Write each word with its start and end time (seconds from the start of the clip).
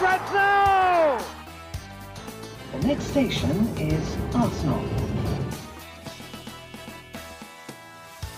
Now! 0.00 1.18
The 2.72 2.86
next 2.86 3.10
station 3.10 3.50
is 3.76 4.16
Arsenal. 4.34 4.80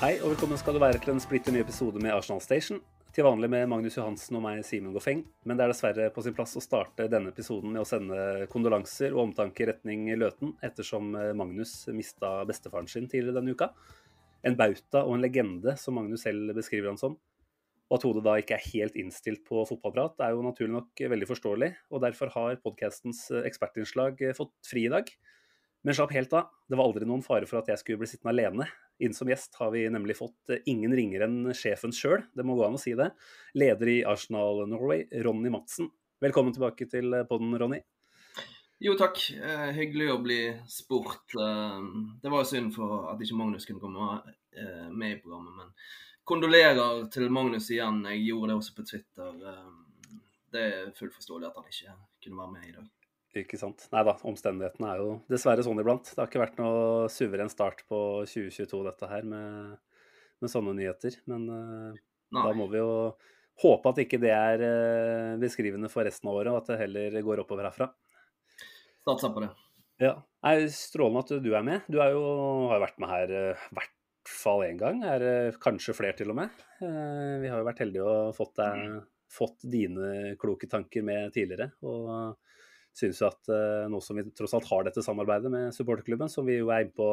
Hei 0.00 0.16
og 0.24 0.32
velkommen 0.32 0.58
skal 0.58 0.74
du 0.74 0.80
være 0.82 0.98
til 0.98 1.12
en 1.14 1.22
splitter 1.22 1.54
ny 1.54 1.60
episode 1.62 2.02
med 2.02 2.16
Arsenal 2.16 2.42
Station. 2.42 2.80
Til 3.14 3.28
vanlig 3.28 3.52
med 3.54 3.70
Magnus 3.70 3.94
Johansen 3.94 4.40
og 4.40 4.42
meg, 4.42 4.64
Simen 4.66 4.90
Goffeng. 4.90 5.22
Men 5.46 5.60
det 5.60 5.68
er 5.68 5.70
dessverre 5.70 6.10
på 6.10 6.26
sin 6.26 6.34
plass 6.34 6.58
å 6.58 6.64
starte 6.64 7.06
denne 7.12 7.30
episoden 7.30 7.70
med 7.70 7.84
å 7.84 7.86
sende 7.86 8.48
kondolanser 8.50 9.14
og 9.14 9.28
omtanke 9.28 9.62
i 9.62 9.70
retning 9.70 10.08
Løten, 10.18 10.56
ettersom 10.66 11.14
eh, 11.14 11.30
Magnus 11.38 11.76
mista 11.94 12.40
bestefaren 12.48 12.90
sin 12.90 13.06
tidligere 13.06 13.38
denne 13.38 13.54
uka. 13.54 13.70
En 14.42 14.58
bauta 14.58 15.04
og 15.06 15.14
en 15.14 15.22
legende, 15.22 15.78
som 15.78 15.94
Magnus 15.94 16.26
selv 16.26 16.56
beskriver 16.58 16.90
han 16.90 16.98
som. 16.98 17.14
Og 17.92 17.98
at 17.98 18.06
hodet 18.09 18.23
da 18.24 18.38
ikke 18.41 18.56
er 18.56 18.70
helt 18.73 18.95
innstilt 18.96 19.42
på 19.45 19.66
fotballprat, 19.69 20.16
er 20.24 20.33
jo 20.33 20.45
naturlig 20.46 20.73
nok 20.73 21.02
veldig 21.12 21.27
forståelig. 21.28 21.69
Og 21.92 22.00
derfor 22.00 22.33
har 22.33 22.56
podkastens 22.64 23.27
ekspertinnslag 23.44 24.22
fått 24.39 24.55
fri 24.64 24.86
i 24.89 24.92
dag. 24.94 25.12
Men 25.84 25.98
slapp 25.98 26.14
helt 26.16 26.33
av, 26.39 26.48
det 26.72 26.78
var 26.78 26.89
aldri 26.89 27.05
noen 27.05 27.25
fare 27.27 27.44
for 27.50 27.61
at 27.61 27.69
jeg 27.69 27.83
skulle 27.83 28.00
bli 28.00 28.08
sittende 28.08 28.33
alene. 28.33 28.69
Inn 29.05 29.12
som 29.12 29.28
gjest 29.28 29.61
har 29.61 29.75
vi 29.75 29.83
nemlig 29.92 30.16
fått 30.16 30.55
ingen 30.64 30.94
ringere 30.97 31.28
enn 31.28 31.53
sjefen 31.58 31.92
sjøl, 31.92 32.22
det 32.33 32.47
må 32.48 32.56
gå 32.56 32.64
an 32.64 32.78
å 32.78 32.81
si 32.81 32.94
det. 32.97 33.11
Leder 33.61 33.91
i 33.92 33.98
Arsenal 34.09 34.64
Norway, 34.70 35.05
Ronny 35.27 35.53
Madsen. 35.53 35.92
Velkommen 36.22 36.56
tilbake 36.56 36.88
til 36.88 37.12
podden, 37.28 37.53
Ronny. 37.61 37.83
Jo, 38.83 38.97
takk. 38.98 39.20
Eh, 39.36 39.69
hyggelig 39.77 40.09
å 40.11 40.20
bli 40.22 40.38
spurt. 40.70 41.36
Eh, 41.38 41.83
det 42.22 42.31
var 42.33 42.48
synd 42.48 42.72
for 42.75 43.12
at 43.12 43.20
ikke 43.22 43.36
Magnus 43.38 43.66
kunne 43.69 43.83
komme 43.83 44.09
eh, 44.55 44.88
med 44.91 45.16
i 45.16 45.20
programmet, 45.20 45.61
men 45.61 45.75
kondolerer 46.28 47.06
til 47.12 47.31
Magnus 47.33 47.70
igjen. 47.73 48.03
Jeg 48.12 48.27
gjorde 48.28 48.53
det 48.53 48.59
også 48.61 48.75
på 48.77 48.87
Twitter. 48.89 49.39
Eh, 49.53 50.19
det 50.53 50.65
er 50.69 50.91
fullt 50.97 51.17
forståelig 51.17 51.48
at 51.48 51.59
han 51.59 51.70
ikke 51.70 51.95
kunne 52.25 52.42
være 52.42 52.53
med 52.56 52.69
i 52.69 52.75
dag. 52.77 52.91
Ikke 53.42 53.56
sant. 53.56 53.87
Nei 53.95 54.03
da, 54.05 54.12
omstendighetene 54.28 54.91
er 54.93 55.00
jo 55.00 55.12
dessverre 55.33 55.65
sånn 55.65 55.81
iblant. 55.81 56.11
Det 56.11 56.20
har 56.20 56.28
ikke 56.28 56.43
vært 56.43 56.59
noe 56.61 57.06
suveren 57.12 57.48
start 57.53 57.81
på 57.89 58.00
2022, 58.28 58.83
dette 58.91 59.09
her, 59.09 59.25
med, 59.28 59.78
med 60.45 60.53
sånne 60.53 60.75
nyheter. 60.77 61.17
Men 61.33 61.47
uh, 61.48 62.03
da 62.37 62.50
må 62.59 62.67
vi 62.69 62.83
jo 62.83 62.91
håpe 63.65 63.89
at 63.89 64.03
ikke 64.05 64.20
det 64.20 64.34
er 64.37 64.67
uh, 64.67 65.41
beskrivende 65.41 65.89
for 65.93 66.05
resten 66.05 66.28
av 66.28 66.43
året, 66.43 66.53
og 66.53 66.61
at 66.61 66.75
det 66.75 66.83
heller 66.83 67.17
går 67.25 67.47
oppover 67.47 67.70
herfra. 67.70 67.89
Satser 69.09 69.33
på 69.33 69.47
det. 69.47 69.48
Ja. 70.03 70.19
Nei, 70.45 70.56
strålende 70.75 71.25
at 71.25 71.33
du 71.41 71.50
er 71.56 71.65
med. 71.65 71.89
Du 71.89 72.03
er 72.05 72.12
jo, 72.12 72.23
har 72.69 72.83
jo 72.83 72.84
vært 72.84 73.00
med 73.00 73.15
her 73.17 73.33
uh, 73.33 73.67
hvert 73.73 73.97
fall 74.28 74.67
én 74.67 74.78
gang. 74.81 75.03
Er 75.06 75.56
kanskje 75.62 75.97
flere, 75.97 76.17
til 76.19 76.31
og 76.33 76.39
med. 76.39 76.62
vi 76.83 77.51
har 77.51 77.59
jo 77.59 77.67
vært 77.67 77.83
heldige 77.84 78.06
og 78.06 78.37
fått, 78.37 78.55
deg, 78.61 79.03
fått 79.31 79.67
dine 79.70 80.34
kloke 80.41 80.69
tanker 80.70 81.05
med 81.06 81.34
tidligere. 81.34 81.73
og 81.83 82.39
syns 82.93 83.23
jo 83.23 83.28
at 83.31 83.48
uh, 83.48 83.87
nå 83.89 84.03
som 84.05 84.19
vi 84.19 84.27
tross 84.37 84.53
alt 84.56 84.69
har 84.69 84.83
dette 84.84 85.05
samarbeidet 85.05 85.49
med 85.53 85.71
supporterklubben, 85.72 86.28
som 86.28 86.44
vi 86.44 86.59
jo 86.59 86.69
er 86.72 86.84
inne 86.84 86.97
på 86.97 87.06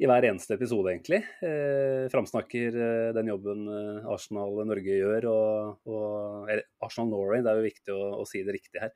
i 0.00 0.06
hver 0.08 0.24
eneste 0.26 0.56
episode, 0.56 0.88
egentlig, 0.90 1.20
eh, 1.46 2.08
framsnakker 2.10 2.78
eh, 2.80 3.10
den 3.14 3.28
jobben 3.30 3.68
eh, 3.70 4.08
Arsenal 4.10 4.56
Norge 4.66 4.96
gjør, 4.96 5.26
og, 5.30 5.84
og 5.86 6.50
Arsenal 6.82 7.10
Norway, 7.12 7.42
det 7.44 7.52
er 7.52 7.60
jo 7.60 7.66
viktig 7.68 7.94
å, 7.94 8.00
å 8.18 8.24
si 8.26 8.40
det 8.42 8.56
riktig 8.56 8.82
her. 8.82 8.90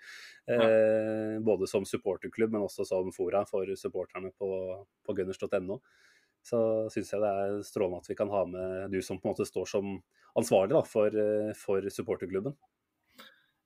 Eh, 0.51 0.65
ja. 0.65 1.45
Både 1.47 1.69
som 1.71 1.87
supporterklubb, 1.87 2.57
men 2.57 2.65
også 2.67 2.89
som 2.89 3.13
fora 3.15 3.45
for 3.47 3.71
supporterne 3.79 4.33
på, 4.41 4.51
på 5.07 5.17
gunners.no. 5.21 5.79
Så 6.47 6.59
syns 6.95 7.11
jeg 7.11 7.23
det 7.23 7.31
er 7.31 7.59
strålende 7.67 8.05
at 8.05 8.11
vi 8.11 8.17
kan 8.19 8.31
ha 8.31 8.45
med 8.47 8.93
du 8.93 9.01
som 9.03 9.19
på 9.19 9.27
en 9.27 9.35
måte 9.35 9.47
står 9.49 9.67
som 9.71 9.97
ansvarlig 10.39 10.77
da, 10.77 10.83
for, 10.87 11.11
eh, 11.11 11.53
for 11.59 11.87
supporterklubben. 11.91 12.55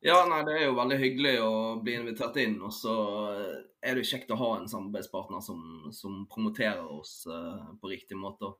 Ja, 0.00 0.22
nei, 0.24 0.40
det 0.48 0.54
er 0.56 0.62
jo 0.64 0.76
veldig 0.78 0.96
hyggelig 0.96 1.32
å 1.44 1.52
bli 1.84 1.98
invitert 1.98 2.38
inn. 2.40 2.54
Og 2.64 2.72
så 2.72 2.94
er 3.84 3.92
det 3.92 4.00
jo 4.00 4.10
kjekt 4.14 4.32
å 4.32 4.38
ha 4.40 4.54
en 4.56 4.70
samarbeidspartner 4.70 5.42
som, 5.44 5.90
som 5.92 6.22
promoterer 6.30 6.86
oss 6.88 7.26
uh, 7.28 7.74
på 7.82 7.90
riktig 7.90 8.16
måte. 8.16 8.54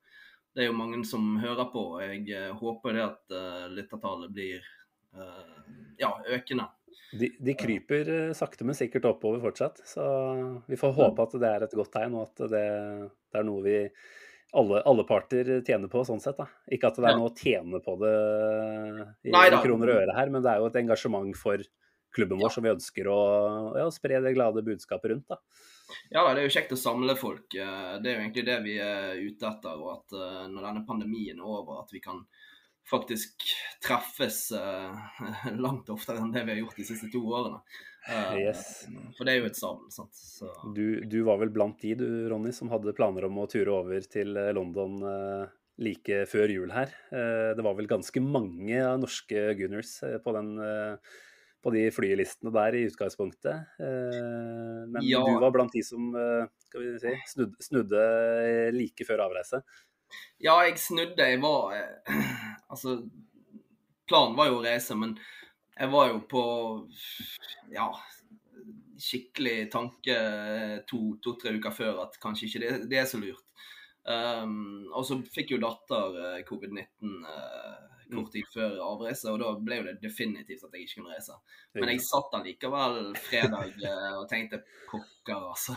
Det 0.53 0.67
er 0.67 0.69
jo 0.69 0.77
mange 0.77 1.01
som 1.09 1.39
hører 1.41 1.71
på. 1.73 1.87
og 1.97 2.05
Jeg 2.05 2.53
håper 2.61 2.99
det 2.99 3.07
at 3.07 3.33
uh, 3.33 3.65
lyttertallet 3.73 4.37
blir 4.37 4.69
ja, 5.99 6.13
økende. 6.31 6.69
De, 7.11 7.33
de 7.43 7.55
kryper 7.59 8.31
sakte, 8.39 8.65
men 8.67 8.77
sikkert 8.79 9.09
oppover 9.11 9.43
fortsatt. 9.43 9.81
Så 9.89 10.05
vi 10.71 10.79
får 10.79 10.95
håpe 10.99 11.27
at 11.27 11.39
det 11.43 11.49
er 11.51 11.67
et 11.67 11.79
godt 11.79 11.93
tegn, 11.97 12.17
og 12.19 12.29
at 12.29 12.45
det, 12.53 12.67
det 13.33 13.41
er 13.41 13.47
noe 13.49 13.65
vi 13.67 13.79
alle, 14.53 14.81
alle, 14.83 15.05
parter 15.07 15.51
tjener 15.67 15.91
på, 15.91 16.03
sånn 16.07 16.23
sett. 16.23 16.39
da. 16.39 16.49
Ikke 16.71 16.91
at 16.91 16.99
det 16.99 17.11
er 17.11 17.19
noe 17.19 17.31
å 17.31 17.37
tjene 17.37 17.83
på 17.85 17.97
det 18.01 18.15
i, 19.27 19.31
i 19.31 19.61
kroner 19.63 19.93
og 19.93 20.01
øre 20.05 20.17
her, 20.17 20.33
men 20.33 20.43
det 20.43 20.53
er 20.55 20.63
jo 20.63 20.71
et 20.71 20.81
engasjement 20.83 21.37
for 21.39 21.63
klubben 22.15 22.41
vår 22.41 22.49
ja. 22.49 22.55
som 22.55 22.67
vi 22.67 22.73
ønsker 22.73 23.11
å 23.11 23.21
ja, 23.79 23.87
spre 23.95 24.19
det 24.25 24.35
glade 24.35 24.65
budskapet 24.67 25.13
rundt. 25.13 25.31
da. 25.31 25.39
Ja, 26.11 26.25
det 26.35 26.43
er 26.43 26.47
jo 26.47 26.55
kjekt 26.55 26.75
å 26.75 26.79
samle 26.79 27.17
folk. 27.19 27.55
Eh, 27.55 27.95
det 28.03 28.11
er 28.11 28.17
jo 28.17 28.25
egentlig 28.25 28.47
det 28.47 28.59
vi 28.67 28.77
er 28.83 29.19
ute 29.19 29.47
etter. 29.51 29.79
Og 29.79 29.93
at 29.97 30.17
eh, 30.19 30.45
når 30.51 30.67
denne 30.69 30.85
pandemien 30.87 31.39
er 31.39 31.47
over, 31.47 31.83
at 31.85 31.95
vi 31.95 32.03
kan 32.03 32.23
faktisk 32.91 33.47
treffes 33.85 34.51
uh, 34.53 34.97
langt 35.65 35.91
oftere 35.93 36.23
enn 36.23 36.35
det 36.35 36.45
vi 36.47 36.57
har 36.57 36.61
gjort 36.65 36.81
de 36.81 36.89
siste 36.89 37.11
to 37.13 37.23
årene. 37.29 37.63
Uh, 38.09 38.37
yes. 38.41 38.67
For 39.17 39.29
det 39.29 39.35
er 39.35 39.43
jo 39.43 39.49
et 39.51 39.61
savn. 39.61 39.87
sant? 39.93 40.17
Så. 40.17 40.51
Du, 40.77 41.01
du, 41.05 41.21
var 41.27 41.41
vel 41.43 41.53
blant 41.55 41.81
de, 41.83 41.95
du 42.01 42.29
Ronny, 42.33 42.53
som 42.57 42.73
hadde 42.73 42.97
planer 42.97 43.29
om 43.29 43.41
å 43.43 43.49
ture 43.51 43.73
over 43.75 44.07
til 44.11 44.37
eh, 44.41 44.53
London 44.57 44.99
like 45.81 46.25
før 46.29 46.53
jul 46.53 46.73
her. 46.75 46.91
det 47.09 47.63
var 47.65 47.73
vel 47.79 47.87
ganske 47.89 48.21
mange 48.21 48.77
av 48.85 48.99
norske 49.01 49.47
Gunners 49.57 49.95
på, 50.21 50.33
den, 50.37 50.51
på 51.65 51.73
de 51.73 51.87
flylistene 51.97 52.53
der 52.53 52.77
i 52.77 52.83
utgangspunktet. 52.91 53.79
men 53.81 55.07
ja. 55.09 55.23
du 55.25 55.41
var 55.41 55.55
blant 55.55 55.73
de 55.73 55.81
som 55.81 56.11
si, 56.69 57.15
snudde, 57.33 57.65
snudde 57.65 58.03
like 58.77 59.09
før 59.09 59.25
avreise. 59.31 59.63
Ja, 60.43 60.57
jeg 60.67 60.79
snudde. 60.81 61.29
Jeg 61.33 61.43
var 61.43 61.77
Altså, 62.71 63.01
planen 64.09 64.37
var 64.39 64.51
jo 64.51 64.61
å 64.61 64.65
reise, 64.65 64.95
men 64.99 65.17
jeg 65.75 65.91
var 65.91 66.11
jo 66.11 66.21
på 66.31 66.43
ja, 67.75 67.89
skikkelig 69.01 69.71
tanke 69.73 70.17
to-tre 70.91 71.55
to, 71.55 71.57
uker 71.59 71.75
før 71.75 72.03
at 72.05 72.19
kanskje 72.23 72.49
ikke 72.49 72.63
det, 72.63 72.73
det 72.93 73.01
er 73.01 73.09
så 73.11 73.21
lurt. 73.23 73.47
Um, 74.05 74.89
og 74.97 75.05
så 75.07 75.19
fikk 75.29 75.55
jo 75.55 75.61
datter 75.61 76.15
uh, 76.17 76.37
covid-19 76.49 77.17
uh, 77.27 77.91
kort 78.11 78.33
tid 78.35 78.47
før 78.51 78.79
avreise, 78.83 79.29
og 79.31 79.41
da 79.43 79.53
ble 79.61 79.81
jo 79.81 79.87
det 79.87 79.99
definitivt 80.03 80.65
at 80.67 80.75
jeg 80.75 80.87
ikke 80.87 81.01
kunne 81.01 81.15
reise. 81.15 81.37
Men 81.77 81.93
jeg 81.93 82.05
satt 82.07 82.37
allikevel 82.39 83.01
fredag 83.29 83.77
uh, 83.85 84.21
og 84.21 84.27
tenkte 84.31 84.63
pokker, 84.91 85.37
altså 85.53 85.77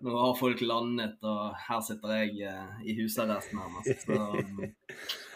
nå 0.00 0.16
har 0.16 0.36
folk 0.38 0.60
landet, 0.64 1.18
og 1.26 1.56
her 1.68 1.82
sitter 1.84 2.14
jeg 2.22 2.46
eh, 2.48 2.78
i 2.88 2.96
husarrest 3.00 3.52
nærmest. 3.56 4.06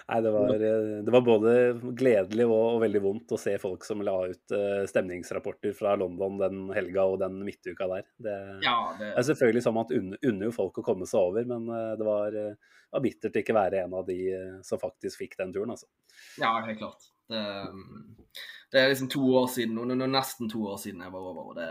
Nei, 0.04 0.18
det 0.20 0.30
var, 0.34 0.54
eh, 0.54 0.86
det 1.04 1.12
var, 1.12 1.22
både 1.24 1.52
gledelig 1.96 2.44
og, 2.44 2.58
og, 2.74 2.80
veldig 2.82 3.00
vondt 3.04 3.32
å 3.32 3.40
se 3.40 3.54
folk 3.60 3.86
som 3.88 4.02
la 4.04 4.16
ut 4.28 4.52
uh, 4.52 4.82
stemningsrapporter 4.88 5.72
fra 5.76 5.94
London 5.96 6.36
den 6.42 6.58
helga 6.76 7.06
og 7.08 7.22
den 7.22 7.38
midtuka 7.46 7.88
der. 7.88 8.04
Det, 8.20 8.36
ja, 8.66 8.76
det... 9.00 9.14
er 9.14 9.28
selvfølgelig 9.30 9.64
sånn 9.64 9.80
at 9.80 9.94
unner 9.96 10.28
unne 10.28 10.50
jo 10.50 10.56
folk 10.56 10.82
å 10.82 10.84
komme 10.84 11.08
seg 11.08 11.30
over, 11.30 11.48
men 11.48 11.72
uh, 11.72 11.94
det 11.96 12.08
var, 12.08 12.36
var 12.92 13.04
bittert 13.04 13.40
ikke 13.40 13.56
være 13.56 13.84
en 13.86 13.96
av 13.96 14.04
de 14.08 14.18
som 14.66 14.80
faktisk 14.80 15.24
fikk 15.24 15.38
den 15.40 15.56
turen, 15.56 15.72
altså. 15.72 15.88
Ja, 16.40 16.52
helt 16.68 16.82
klart. 16.82 17.08
Det, 17.32 17.40
det 18.74 18.82
er 18.82 18.90
liksom 18.90 19.10
to 19.12 19.22
år 19.38 19.46
siden, 19.54 19.76
nå, 19.78 19.86
er 19.94 20.10
nesten 20.10 20.50
to 20.50 20.64
år 20.66 20.80
siden 20.82 21.04
jeg 21.04 21.14
var 21.14 21.28
over. 21.30 21.52
og 21.52 21.58
det, 21.60 21.68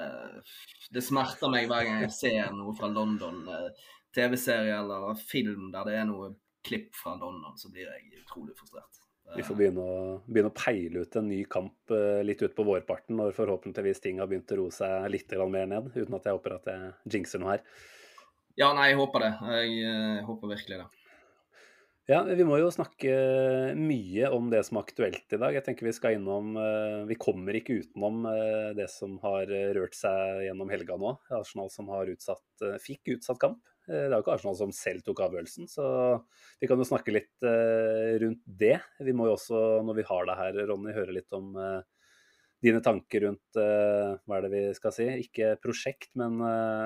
det 0.96 1.04
smerter 1.04 1.52
meg 1.52 1.68
hver 1.68 1.84
gang 1.84 2.06
jeg 2.06 2.16
ser 2.16 2.54
noe 2.56 2.72
fra 2.78 2.88
London, 2.88 3.42
eh, 3.52 3.90
TV-serie 4.16 4.78
eller 4.78 5.20
film 5.20 5.68
der 5.74 5.90
det 5.90 5.98
er 6.00 6.08
noe 6.08 6.32
klipp 6.64 6.94
fra 6.96 7.18
London, 7.20 7.58
så 7.60 7.74
blir 7.74 7.90
jeg 7.90 8.22
utrolig 8.22 8.56
frustrert. 8.56 9.02
Vi 9.36 9.44
får 9.44 9.58
begynne 9.58 9.84
å, 9.84 10.00
begynne 10.28 10.52
å, 10.52 10.56
peile 10.56 11.04
ut 11.04 11.16
en 11.20 11.28
ny 11.28 11.42
kamp 11.50 11.92
uh, 11.92 12.22
litt 12.24 12.44
utpå 12.46 12.64
vårparten, 12.68 13.18
når 13.18 13.36
forhåpentligvis 13.36 14.04
ting 14.04 14.20
har 14.22 14.30
begynt 14.30 14.52
å 14.54 14.60
roe 14.60 14.72
seg 14.72 15.08
litt 15.12 15.32
mer 15.50 15.68
ned, 15.72 15.90
uten 15.96 16.18
at 16.20 16.28
jeg 16.28 16.38
håper 16.38 16.58
at 16.60 16.70
jeg 16.70 16.92
jinxer 17.18 17.42
noe 17.42 17.56
her. 17.56 17.64
Ja, 18.60 18.70
nei, 18.78 18.92
jeg 18.92 19.00
håper 19.00 19.26
det. 19.26 19.32
Jeg, 19.56 19.72
jeg 19.82 20.26
håper 20.28 20.54
virkelig 20.54 20.84
det. 20.84 21.03
Ja, 22.04 22.18
vi 22.28 22.44
må 22.44 22.58
jo 22.60 22.68
snakke 22.68 23.12
mye 23.80 24.28
om 24.36 24.50
det 24.52 24.60
som 24.68 24.76
er 24.76 24.84
aktuelt 24.84 25.36
i 25.36 25.38
dag. 25.40 25.56
Jeg 25.56 25.64
tenker 25.64 25.88
Vi 25.88 25.94
skal 25.96 26.18
innom 26.18 26.58
eh, 26.60 27.04
Vi 27.08 27.16
kommer 27.16 27.56
ikke 27.56 27.78
utenom 27.80 28.26
eh, 28.28 28.72
det 28.76 28.90
som 28.92 29.14
har 29.24 29.48
rørt 29.48 29.96
seg 29.96 30.42
gjennom 30.50 30.74
helga 30.74 30.98
nå. 31.00 31.14
Arsenal 31.32 31.72
som 31.72 31.88
har 31.94 32.12
utsatt, 32.12 32.44
eh, 32.60 32.76
fikk 32.84 33.14
utsatt 33.16 33.40
kamp. 33.40 33.62
Det 33.88 34.02
er 34.10 34.18
jo 34.18 34.20
ikke 34.20 34.36
Arsenal 34.36 34.60
som 34.60 34.76
selv 34.76 35.04
tok 35.04 35.22
avgjørelsen, 35.26 35.68
så 35.68 35.86
vi 36.62 36.70
kan 36.72 36.80
jo 36.80 36.86
snakke 36.88 37.12
litt 37.12 37.44
rundt 38.24 38.40
det. 38.48 38.78
Vi 39.04 39.12
må 39.12 39.26
jo 39.28 39.34
også, 39.36 39.60
når 39.84 39.98
vi 39.98 40.06
har 40.08 40.30
deg 40.30 40.40
her, 40.40 40.60
Ronny, 40.70 40.94
høre 40.96 41.18
litt 41.18 41.36
om 41.36 41.50
dine 42.64 42.80
tanker 42.84 43.26
rundt 43.26 43.58
hva 43.60 44.38
er 44.38 44.46
det 44.46 44.52
vi 44.54 44.62
skal 44.78 44.94
si? 44.96 45.08
Ikke 45.26 45.54
prosjekt, 45.62 46.14
men, 46.20 46.38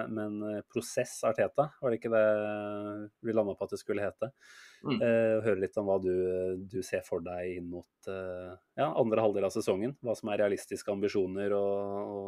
men 0.10 0.40
prosess 0.66 1.20
Arteta. 1.28 1.68
Var 1.82 1.94
det 1.94 2.00
ikke 2.00 2.12
det 2.14 2.24
vi 3.24 3.36
landa 3.36 3.54
på 3.54 3.68
at 3.68 3.76
det 3.76 3.82
skulle 3.84 4.06
hete? 4.06 4.32
Mm. 4.86 5.00
Uh, 5.02 5.38
høre 5.42 5.62
litt 5.64 5.78
om 5.82 5.88
hva 5.90 5.98
du, 6.02 6.14
du, 6.70 6.80
ser 6.86 7.02
for 7.06 7.24
deg 7.26 7.58
inn 7.58 7.70
mot 7.72 8.10
uh, 8.12 8.54
ja, 8.78 8.92
andre 8.92 9.24
halvdel 9.24 9.48
av 9.48 9.54
sesongen. 9.56 9.96
Hva 10.06 10.14
som 10.18 10.30
er 10.32 10.44
realistiske 10.44 10.94
ambisjoner 10.94 11.56
å, 11.58 11.64
å, 12.14 12.22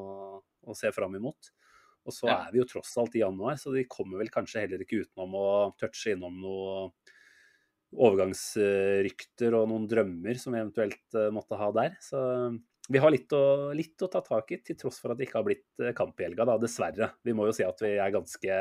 å 0.65 0.77
se 0.77 0.91
fram 0.95 1.17
imot. 1.19 1.51
Og 2.07 2.15
så 2.15 2.29
ja. 2.29 2.39
er 2.47 2.55
vi 2.55 2.61
jo 2.61 2.67
tross 2.71 2.95
alt 2.97 3.17
i 3.19 3.21
januar, 3.21 3.59
så 3.61 3.73
de 3.75 3.85
kommer 3.91 4.21
vel 4.21 4.31
kanskje 4.33 4.63
heller 4.63 4.81
ikke 4.81 5.03
utenom 5.03 5.35
å 5.37 5.47
touche 5.77 6.15
innom 6.15 6.39
noe 6.41 6.89
overgangsrykter 7.89 9.55
og 9.57 9.69
noen 9.69 9.87
drømmer 9.89 10.37
som 10.37 10.53
vi 10.53 10.61
eventuelt 10.61 11.17
uh, 11.17 11.29
måtte 11.35 11.59
ha 11.59 11.69
der. 11.75 11.95
Så 12.01 12.19
vi 12.89 13.01
har 13.01 13.13
litt 13.13 13.33
å, 13.38 13.69
litt 13.77 14.01
å, 14.01 14.09
ta 14.12 14.24
tak 14.25 14.51
i, 14.56 14.59
til 14.65 14.77
tross 14.80 14.97
for 15.01 15.13
at 15.13 15.19
det 15.19 15.27
ikke 15.27 15.39
har 15.39 15.45
blitt 15.45 15.88
kamp 15.97 16.19
i 16.19 16.25
helga, 16.25 16.47
da, 16.50 16.57
dessverre. 16.62 17.12
Vi 17.25 17.36
må 17.38 17.45
jo 17.45 17.53
si 17.56 17.65
at 17.65 17.81
vi 17.86 17.94
er 17.95 18.13
ganske 18.15 18.59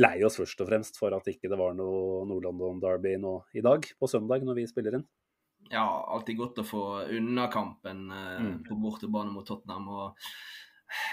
lei 0.00 0.16
oss 0.24 0.38
først 0.40 0.62
og 0.64 0.70
fremst 0.70 0.98
for 0.98 1.14
at 1.14 1.28
ikke 1.30 1.50
det 1.52 1.58
var 1.60 1.74
noe 1.76 2.22
Nord-London 2.28 2.80
Derby 2.82 3.14
nå 3.20 3.36
i 3.58 3.64
dag, 3.64 3.86
på 3.98 4.08
søndag, 4.10 4.44
når 4.46 4.58
vi 4.62 4.68
spiller 4.70 4.98
inn. 4.98 5.06
Ja, 5.70 5.84
alltid 5.84 6.36
godt 6.40 6.60
å 6.60 6.66
få 6.66 6.82
unna 7.14 7.46
kampen 7.52 8.08
eh, 8.10 8.40
mm. 8.42 8.58
på 8.66 8.76
bortebane 8.82 9.32
mot 9.32 9.46
Tottenham. 9.46 9.88
og 9.88 10.18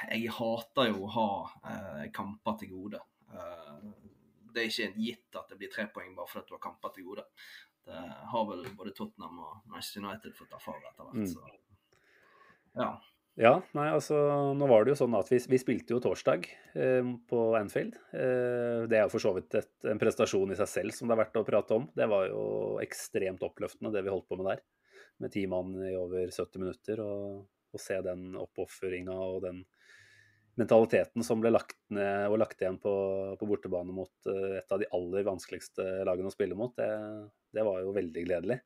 Jeg 0.09 0.33
hater 0.35 0.89
jo 0.89 1.05
å 1.05 1.13
ha 1.15 1.29
eh, 1.71 2.05
kamper 2.15 2.57
til 2.59 2.73
gode. 2.73 3.01
Eh, 3.29 3.89
det 4.49 4.63
er 4.63 4.71
ikke 4.71 5.03
gitt 5.05 5.39
at 5.39 5.51
det 5.51 5.59
blir 5.61 5.71
tre 5.71 5.85
poeng 5.93 6.15
bare 6.17 6.31
fordi 6.31 6.49
du 6.49 6.57
har 6.57 6.65
kamper 6.65 6.95
til 6.95 7.07
gode. 7.11 7.27
Det 7.85 8.01
har 8.33 8.49
vel 8.49 8.65
både 8.77 8.93
Tottenham 8.97 9.39
og 9.45 9.69
Manchester 9.69 10.03
United 10.03 10.35
fått 10.37 10.57
erfare 10.57 10.91
etter 10.91 11.07
hvert. 11.07 11.23
Mm. 11.23 11.31
Så 11.31 11.58
ja. 12.79 12.91
Ja, 13.39 13.53
nei, 13.71 13.85
altså 13.87 14.17
nå 14.57 14.67
var 14.67 14.83
det 14.83 14.91
jo 14.91 14.97
sånn 14.99 15.13
at 15.15 15.29
vi, 15.31 15.37
vi 15.47 15.59
spilte 15.61 15.93
jo 15.93 16.01
torsdag 16.03 16.43
eh, 16.75 17.11
på 17.29 17.43
Anfield. 17.55 17.95
Eh, 18.11 18.81
det 18.91 18.97
er 18.97 19.05
jo 19.05 19.13
for 19.13 19.23
så 19.23 19.31
vidt 19.37 19.55
et, 19.55 19.71
en 19.87 20.01
prestasjon 20.01 20.51
i 20.51 20.57
seg 20.59 20.67
selv 20.67 20.95
som 20.95 21.07
det 21.07 21.15
er 21.15 21.21
verdt 21.21 21.39
å 21.39 21.45
prate 21.47 21.77
om. 21.77 21.85
Det 21.95 22.07
var 22.11 22.25
jo 22.27 22.41
ekstremt 22.83 23.45
oppløftende 23.47 23.93
det 23.95 24.03
vi 24.03 24.11
holdt 24.11 24.27
på 24.27 24.35
med 24.41 24.49
der. 24.51 24.65
Med 25.23 25.31
ti 25.31 25.45
mann 25.47 25.71
i 25.87 25.93
over 25.95 26.27
70 26.27 26.59
minutter. 26.59 26.99
Og, 27.05 27.45
og 27.71 27.83
se 27.83 28.01
den 28.03 28.33
oppofringa 28.41 29.15
og 29.15 29.39
den 29.45 29.63
mentaliteten 30.59 31.23
som 31.23 31.39
ble 31.39 31.53
lagt 31.53 31.77
ned 31.95 32.27
og 32.27 32.41
lagt 32.41 32.59
igjen 32.59 32.81
på, 32.83 32.91
på 33.39 33.47
bortebane 33.47 33.95
mot 33.95 34.27
uh, 34.27 34.57
et 34.59 34.73
av 34.75 34.81
de 34.81 34.89
aller 34.91 35.23
vanskeligste 35.23 35.85
lagene 36.03 36.27
å 36.27 36.35
spille 36.35 36.57
mot, 36.59 36.73
det, 36.75 36.89
det 37.55 37.63
var 37.63 37.79
jo 37.85 37.93
veldig 37.95 38.23
gledelig. 38.25 38.57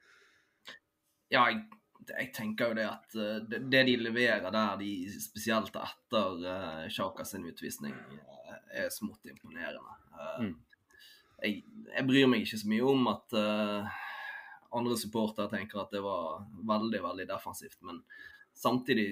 Ja, 1.29 1.43
jeg 1.51 1.61
jeg 2.09 2.31
tenker 2.35 2.71
jo 2.71 2.77
det 2.77 2.85
at 2.87 3.15
uh, 3.17 3.35
det, 3.47 3.61
de 3.71 3.95
leverer 3.99 4.49
der, 4.51 4.77
de, 4.79 4.91
spesielt 5.21 5.75
etter 5.75 6.45
uh, 6.45 6.85
Xhaka 6.89 7.25
sin 7.27 7.45
utvisning, 7.49 7.93
uh, 7.93 8.55
er 8.83 8.89
smått 8.93 9.29
imponerende. 9.29 9.97
Uh, 10.13 10.47
mm. 10.47 10.55
jeg, 11.43 11.61
jeg, 11.91 12.07
bryr 12.09 12.31
meg 12.31 12.45
ikke 12.45 12.61
så 12.63 12.71
mye 12.71 12.89
om 12.93 13.11
at 13.13 13.37
andre 14.73 14.97
supportere 14.97 15.51
tenker 15.51 15.83
at 15.83 15.93
det 15.93 16.01
var 16.01 16.47
veldig, 16.65 17.03
veldig 17.03 17.27
defensivt. 17.29 17.77
Men 17.85 18.01
samtidig, 18.57 19.11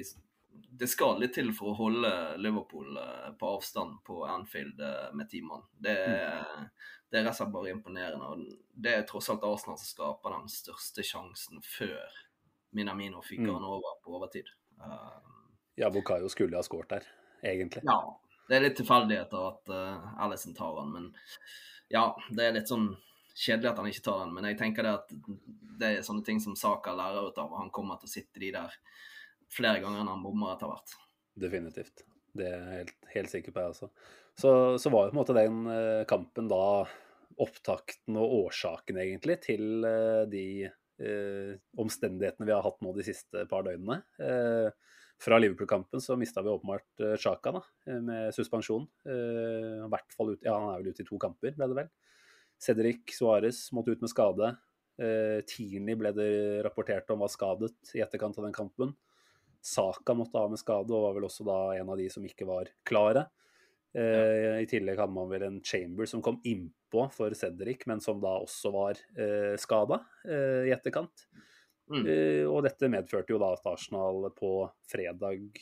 det 0.52 0.90
skal 0.90 1.22
litt 1.22 1.36
til 1.38 1.52
for 1.54 1.72
å 1.72 1.78
holde 1.78 2.12
Liverpool 2.42 2.98
på 3.38 3.52
avstand 3.58 4.00
på 4.08 4.24
Anfield 4.26 4.82
med 5.14 5.30
ti 5.30 5.44
mann. 5.46 5.68
Det, 5.78 5.94
mm. 5.94 6.66
det 7.14 7.20
er 7.20 7.28
rett 7.28 7.36
og 7.36 7.44
slett 7.44 7.54
bare 7.54 7.76
imponerende. 7.76 8.32
og 8.34 8.74
Det 8.74 8.96
er 8.98 9.06
tross 9.06 9.30
alt 9.30 9.46
Arsenal 9.46 9.78
som 9.78 9.92
skaper 9.92 10.34
den 10.34 10.50
største 10.50 11.06
sjansen 11.06 11.62
før 11.62 12.20
Minamino 12.72 13.22
fikk 13.26 13.44
mm. 13.44 13.54
han 13.54 13.68
over 13.68 13.98
på 14.04 14.16
overtid. 14.18 14.50
Uh, 14.82 15.20
ja, 15.76 15.90
Bukayo 15.92 16.30
skulle 16.30 16.58
ha 16.58 16.64
skåret 16.64 16.90
der, 16.90 17.08
egentlig. 17.44 17.84
Ja, 17.88 18.00
det 18.48 18.58
er 18.58 18.66
litt 18.66 18.78
tilfeldigheter 18.80 19.48
at 19.48 19.72
uh, 19.72 20.24
Alison 20.24 20.56
tar 20.58 20.80
han, 20.80 20.92
men 20.92 21.10
ja, 21.92 22.10
det 22.32 22.48
er 22.48 22.56
litt 22.56 22.72
sånn 22.72 22.94
kjedelig 23.36 23.72
at 23.72 23.82
han 23.82 23.90
ikke 23.92 24.06
tar 24.06 24.24
den. 24.24 24.34
Men 24.36 24.48
jeg 24.50 24.60
tenker 24.60 24.88
det 24.88 24.96
at 25.00 25.14
det 25.82 25.90
er 25.90 26.06
sånne 26.06 26.26
ting 26.28 26.42
som 26.44 26.56
Saka 26.60 26.94
lærer 26.96 27.32
ut 27.32 27.40
av, 27.42 27.52
og 27.52 27.62
han 27.64 27.72
kommer 27.74 28.00
til 28.00 28.10
å 28.10 28.16
sitte 28.16 28.42
de 28.44 28.52
der 28.56 28.76
flere 29.52 29.82
ganger 29.84 30.04
enn 30.04 30.12
han 30.12 30.24
bommer 30.24 30.56
etter 30.56 30.72
hvert. 30.72 30.96
Definitivt. 31.42 32.04
Det 32.38 32.48
er 32.48 32.60
jeg 32.60 32.82
helt, 32.82 33.00
helt 33.16 33.32
sikker 33.32 33.56
på, 33.56 33.64
jeg 33.64 33.76
også. 33.76 33.90
Så, 34.40 34.52
så 34.80 34.92
var 34.92 35.08
jo 35.08 35.12
på 35.12 35.18
en 35.18 35.22
måte 35.22 35.36
den 35.36 35.64
uh, 35.68 36.04
kampen 36.08 36.48
da 36.52 36.62
opptakten 37.42 38.20
og 38.20 38.36
årsaken, 38.46 39.00
egentlig, 39.02 39.40
til 39.48 39.88
de 40.30 40.46
eh, 41.02 41.58
omstendighetene 41.82 42.48
vi 42.48 42.54
har 42.56 42.64
hatt 42.66 42.80
nå 42.84 42.94
de 42.96 43.06
siste 43.06 43.46
par 43.52 43.66
døgnene. 43.68 44.02
Eh, 44.22 44.70
fra 45.22 45.38
Liverpool-kampen 45.38 46.02
så 46.02 46.18
mista 46.18 46.42
vi 46.42 46.50
åpenbart 46.50 47.04
eh, 47.04 47.18
Sjaka 47.22 47.54
da, 47.58 47.62
eh, 47.88 48.00
med 48.02 48.34
suspensjon. 48.36 48.88
Eh, 49.06 49.84
hvert 49.92 50.18
fall 50.18 50.34
ut, 50.34 50.42
ja, 50.46 50.56
Han 50.58 50.72
er 50.72 50.82
vel 50.82 50.96
ute 50.96 51.06
i 51.06 51.10
to 51.10 51.20
kamper, 51.22 51.54
ble 51.58 51.70
det 51.70 51.78
vel. 51.84 51.92
Cedric 52.62 53.14
Suárez 53.18 53.68
måtte 53.74 53.94
ut 53.94 54.02
med 54.02 54.12
skade. 54.14 54.56
Eh, 55.02 55.42
Tini 55.50 55.96
ble 55.98 56.14
det 56.14 56.32
rapportert 56.66 57.10
om 57.14 57.24
var 57.24 57.32
skadet 57.34 57.94
i 57.98 58.04
etterkant 58.06 58.38
av 58.38 58.46
den 58.46 58.56
kampen. 58.56 58.96
Saka 59.62 60.14
måtte 60.18 60.42
av 60.42 60.50
med 60.50 60.62
skade 60.62 60.90
og 60.94 61.06
var 61.06 61.16
vel 61.18 61.30
også 61.30 61.46
da 61.46 61.60
en 61.78 61.90
av 61.94 62.02
de 62.02 62.10
som 62.10 62.26
ikke 62.26 62.48
var 62.50 62.70
klare. 62.88 63.28
Eh, 63.92 64.62
I 64.64 64.68
tillegg 64.72 65.00
hadde 65.02 65.16
man 65.16 65.30
vel 65.32 65.44
en 65.48 65.60
Chamber 65.66 66.08
som 66.08 66.24
kom 66.24 66.40
innpå 66.48 67.08
for 67.12 67.34
Cedric, 67.36 67.84
men 67.92 68.04
som 68.04 68.22
da 68.24 68.38
også 68.40 68.72
var 68.74 69.02
eh, 69.20 69.58
skada 69.60 70.00
eh, 70.24 70.70
i 70.70 70.74
etterkant. 70.76 71.26
Mm. 71.92 72.06
Eh, 72.06 72.46
og 72.48 72.64
dette 72.64 72.90
medførte 72.92 73.34
jo 73.34 73.42
da 73.42 73.52
at 73.58 73.68
Arsenal 73.68 74.30
på 74.38 74.54
fredag 74.92 75.60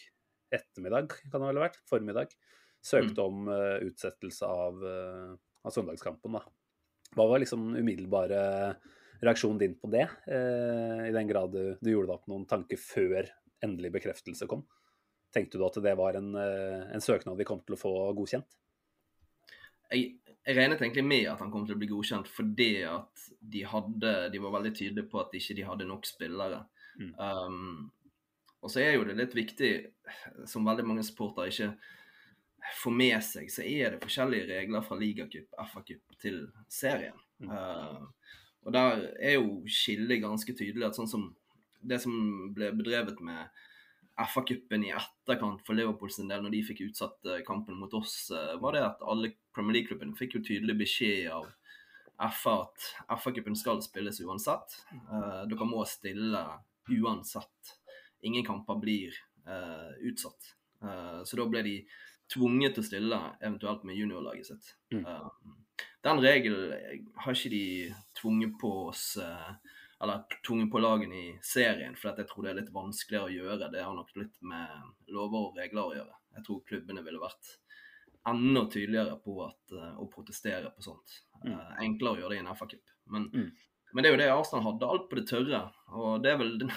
ettermiddag, 0.53 1.13
kan 1.29 1.41
det 1.41 1.49
vel 1.49 1.59
ha 1.61 1.65
vært, 1.65 1.81
formiddag, 1.89 2.33
søkte 2.85 3.17
mm. 3.17 3.25
om 3.25 3.51
eh, 3.53 3.75
utsettelse 3.89 4.47
av, 4.49 4.79
uh, 4.81 5.33
av, 5.65 5.73
søndagskampen. 5.73 6.37
da. 6.37 6.43
Hva 7.17 7.27
var 7.29 7.41
liksom 7.41 7.71
umiddelbare 7.75 8.41
reaksjonen 9.19 9.59
din 9.61 9.75
på 9.77 9.89
det, 9.93 10.05
uh, 10.29 11.05
i 11.05 11.13
den 11.15 11.29
grad 11.29 11.53
du, 11.53 11.75
du 11.81 11.91
gjorde 11.91 12.11
deg 12.11 12.17
opp 12.17 12.29
noen 12.31 12.47
tanker 12.49 12.81
før 12.81 13.29
endelig 13.65 13.93
bekreftelse 14.00 14.48
kom? 14.50 14.63
Tenkte 15.33 15.59
du 15.59 15.65
at 15.67 15.77
det 15.83 15.93
var 15.98 16.17
en, 16.17 16.33
eh, 16.36 16.88
en 16.95 17.03
søknad 17.03 17.38
vi 17.38 17.45
kom 17.48 17.62
til 17.65 17.75
å 17.75 17.79
få 17.79 17.93
godkjent? 18.17 18.57
Jeg, 19.89 20.17
jeg, 20.45 20.55
regnet 20.57 20.81
egentlig 20.81 21.05
med 21.05 21.29
at 21.29 21.41
han 21.43 21.51
kom 21.53 21.67
til 21.67 21.77
å 21.77 21.81
bli 21.81 21.89
godkjent 21.89 22.29
fordi 22.29 22.71
at 22.89 23.29
de, 23.39 23.63
hadde, 23.69 24.15
de 24.33 24.41
var 24.41 24.57
veldig 24.57 24.74
tydelige 24.74 25.09
på 25.12 25.21
at 25.21 25.31
de 25.33 25.41
ikke 25.41 25.69
hadde 25.69 25.88
nok 25.89 26.09
spillere. 26.09 26.63
Mm. 27.00 27.13
Um, 27.17 28.19
og 28.59 28.74
så 28.74 28.83
er 28.83 28.98
jo 28.98 29.05
det 29.07 29.15
litt 29.19 29.38
viktig, 29.38 29.71
som 30.50 30.67
veldig 30.67 30.86
mange 30.88 31.05
supportere 31.07 31.53
ikke 31.53 31.71
får 32.81 32.95
med 32.95 33.17
seg, 33.24 33.48
så 33.53 33.63
er 33.63 33.93
det 33.93 34.01
forskjellige 34.03 34.50
regler 34.50 34.83
fra 34.86 34.98
ligacup, 35.00 35.48
FA-cup 35.71 36.17
til 36.21 36.41
serien. 36.71 37.15
Mm. 37.39 37.53
Uh, 37.53 38.36
og 38.67 38.75
der 38.75 39.05
er 39.15 39.38
jo 39.38 39.62
skillet 39.71 40.21
ganske 40.21 40.53
tydelig. 40.53 40.89
at 40.89 40.98
sånn 40.98 41.07
som 41.07 41.29
Det 41.81 42.01
som 42.03 42.51
ble 42.53 42.74
bedrevet 42.75 43.21
med 43.24 43.48
FA-cupen 44.27 44.83
i 44.83 44.91
etterkant 44.91 45.61
for 45.65 45.77
Liverpool 45.77 46.11
sin 46.11 46.27
del, 46.27 46.43
når 46.43 46.55
de 46.55 46.65
fikk 46.67 46.83
utsatt 46.89 47.29
eh, 47.29 47.43
kampen 47.47 47.77
mot 47.79 47.93
oss, 47.95 48.31
eh, 48.35 48.55
var 48.59 48.75
det 48.75 48.83
at 48.83 49.05
alle 49.07 49.31
Premier 49.55 49.79
League-klubbene 49.79 50.17
fikk 50.17 50.38
jo 50.38 50.45
tydelig 50.49 50.75
beskjed 50.81 51.29
av 51.31 51.47
FA 52.19 52.55
at 52.65 53.19
FA-cupen 53.21 53.55
skal 53.55 53.79
spilles 53.83 54.19
uansett. 54.25 54.75
Uh, 55.07 55.45
dere 55.47 55.67
må 55.67 55.85
stille 55.88 56.41
uansett. 56.91 57.75
Ingen 58.27 58.43
kamper 58.43 58.79
blir 58.81 59.15
uh, 59.47 59.95
utsatt. 60.03 60.49
Uh, 60.83 61.21
så 61.23 61.39
da 61.39 61.47
ble 61.47 61.63
de 61.63 61.75
tvunget 62.33 62.75
til 62.75 62.83
å 62.83 62.89
stille, 62.89 63.21
eventuelt 63.39 63.85
med 63.88 63.97
juniorlaget 63.97 64.51
sitt. 64.51 64.73
Mm. 64.91 65.07
den 66.03 66.19
regelen 66.21 67.07
har 67.23 67.38
ikke 67.38 67.53
de 67.55 67.63
tvunget 68.19 68.59
på 68.59 68.69
oss 68.89 69.15
eller 70.01 70.24
tungen 70.48 70.70
på 70.72 70.79
lagen 70.79 71.13
i 71.13 71.39
serien, 71.44 71.96
for 72.00 72.15
jeg 72.15 72.27
tror 72.29 72.46
det 72.46 72.51
er 72.53 72.60
litt 72.62 72.75
vanskeligere 72.75 73.27
å 73.27 73.34
gjøre. 73.34 73.72
Det 73.74 73.84
har 73.84 73.96
nok 73.96 74.13
litt 74.15 74.36
med 74.48 75.12
lover 75.12 75.50
og 75.50 75.58
regler 75.60 75.82
å 75.82 75.96
gjøre. 75.98 76.20
Jeg 76.38 76.46
tror 76.48 76.62
klubbene 76.70 77.03
ville 77.03 77.20
vært 77.20 77.56
enda 78.29 78.65
tydeligere 78.72 79.18
på 79.24 79.36
at, 79.46 79.74
uh, 79.75 79.96
å 80.00 80.08
protestere 80.12 80.72
på 80.75 80.86
sånt. 80.86 81.24
Mm. 81.39 81.56
enklere 81.86 82.18
å 82.18 82.20
gjøre 82.20 82.34
det 82.34 82.38
i 82.38 82.44
en 82.44 82.51
FA-cup. 82.51 82.94
Men, 83.15 83.29
mm. 83.32 83.51
men, 83.94 84.03
det 84.03 84.10
er 84.10 84.13
jo 84.13 84.20
det 84.20 84.29
Arsenal 84.34 84.65
hadde, 84.65 84.89
alt 84.91 85.06
på 85.10 85.20
det 85.20 85.25
tørre. 85.29 85.62
Og 85.96 86.24
det 86.24 86.34
er 86.34 86.41
vel 86.41 86.58
den, 86.60 86.74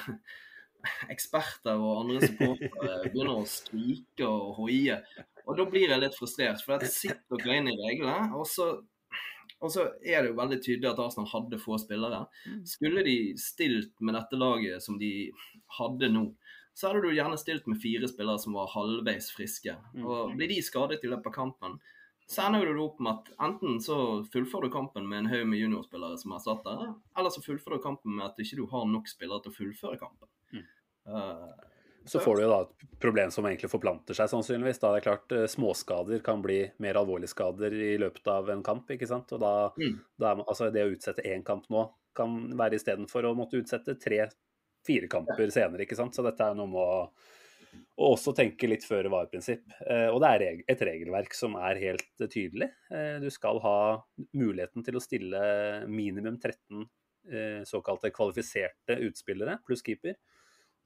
eksperter 1.14 1.78
og 1.78 2.04
andre 2.04 2.28
supportere 2.28 3.00
begynner 3.08 3.40
å 3.40 3.48
skrike 3.50 4.28
og 4.28 4.56
hoie. 4.60 4.98
Og 5.42 5.58
da 5.58 5.66
blir 5.66 5.90
jeg 5.90 6.02
litt 6.02 6.18
frustrert, 6.18 6.62
for 6.62 6.78
jeg 6.78 6.94
sitter 6.94 7.42
dere 7.42 7.58
inn 7.58 7.70
i 7.72 7.78
reglene, 7.78 8.30
og 8.38 8.46
så 8.50 8.68
og 9.60 9.72
så 9.74 9.88
er 10.00 10.22
det 10.22 10.32
jo 10.32 10.38
veldig 10.38 10.58
tydelig 10.64 10.90
at 10.90 11.00
Arsenal 11.02 11.28
hadde 11.30 11.60
få 11.60 11.78
spillere. 11.82 12.24
Mm. 12.48 12.60
Skulle 12.68 13.04
de 13.06 13.16
stilt 13.40 13.94
med 14.00 14.16
dette 14.18 14.38
laget 14.38 14.84
som 14.84 14.98
de 15.00 15.12
hadde 15.78 16.10
nå, 16.12 16.26
så 16.74 16.88
hadde 16.88 17.02
du 17.04 17.12
gjerne 17.12 17.38
stilt 17.40 17.66
med 17.68 17.80
fire 17.82 18.08
spillere 18.08 18.40
som 18.40 18.56
var 18.56 18.70
halvveis 18.72 19.28
friske. 19.34 19.74
Mm. 19.94 20.06
Og 20.06 20.36
Blir 20.38 20.50
de 20.50 20.62
skadet 20.64 21.02
i 21.04 21.10
løpet 21.10 21.28
av 21.32 21.36
kampen, 21.36 21.76
så 22.32 22.46
ender 22.46 22.70
du 22.72 22.80
opp 22.80 23.00
med 23.02 23.18
at 23.18 23.32
enten 23.44 23.80
så 23.82 23.96
fullfører 24.32 24.70
du 24.70 24.72
kampen 24.72 25.08
med 25.08 25.24
en 25.24 25.32
haug 25.32 25.44
med 25.50 25.60
juniorspillere 25.60 26.16
som 26.20 26.32
erstatter, 26.36 26.86
eller 27.18 27.34
så 27.34 27.42
fullfører 27.44 27.76
du 27.76 27.84
kampen 27.84 28.16
med 28.16 28.30
at 28.30 28.40
ikke 28.40 28.62
du 28.62 28.64
har 28.70 28.86
nok 28.88 29.10
spillere 29.10 29.44
til 29.44 29.52
å 29.52 29.58
fullføre 29.58 30.00
kampen. 30.00 30.30
Mm. 30.54 30.64
Eh, 31.12 31.71
Så 32.04 32.20
får 32.22 32.36
du 32.36 32.42
jo 32.42 32.50
da 32.50 32.60
et 32.64 33.00
problem 33.02 33.30
som 33.30 33.46
egentlig 33.46 33.70
forplanter 33.70 34.16
seg, 34.16 34.30
sannsynligvis. 34.32 34.80
Da 34.82 34.92
det 34.94 35.02
er 35.02 35.06
klart 35.06 35.34
eh, 35.36 35.46
småskader 35.50 36.22
kan 36.24 36.42
bli 36.44 36.60
mer 36.82 36.98
alvorlige 37.00 37.32
skader 37.34 37.74
i 37.74 37.92
løpet 38.02 38.30
av 38.32 38.50
en 38.54 38.62
kamp, 38.66 38.90
ikke 38.90 39.08
sant. 39.10 39.32
Og 39.36 39.42
da, 39.42 39.52
Mm. 39.78 40.00
da 40.18 40.32
er 40.32 40.42
altså 40.44 40.72
det 40.72 40.86
å 40.86 40.92
utsette 40.94 41.24
én 41.26 41.44
kamp 41.44 41.68
nå 41.70 41.86
kan 42.14 42.56
være 42.58 42.76
istedenfor 42.76 43.24
å 43.24 43.36
måtte 43.36 43.56
utsette 43.60 43.94
tre-fire 44.00 45.08
kamper 45.08 45.48
senere, 45.50 45.86
ikke 45.86 45.96
sant. 45.96 46.14
Så 46.14 46.24
dette 46.26 46.42
er 46.44 46.54
noe 46.58 46.66
med 46.66 46.82
å 46.82 47.08
og 47.72 48.16
også 48.16 48.32
tenke 48.36 48.68
litt 48.68 48.84
føre 48.84 49.10
var-prinsipp. 49.12 49.64
Eh, 49.86 50.08
og 50.12 50.20
det 50.20 50.28
er 50.28 50.62
et 50.68 50.82
regelverk 50.84 51.32
som 51.36 51.54
er 51.60 51.80
helt 51.80 52.24
tydelig. 52.32 52.68
Eh, 52.92 53.18
du 53.20 53.28
skal 53.32 53.60
ha 53.64 53.76
muligheten 54.36 54.84
til 54.84 54.98
å 54.98 55.02
stille 55.02 55.40
minimum 55.88 56.38
13 56.40 56.82
eh, 57.30 57.62
såkalte 57.68 58.10
kvalifiserte 58.14 58.98
utspillere 59.08 59.58
pluss 59.66 59.84
keeper. 59.86 60.16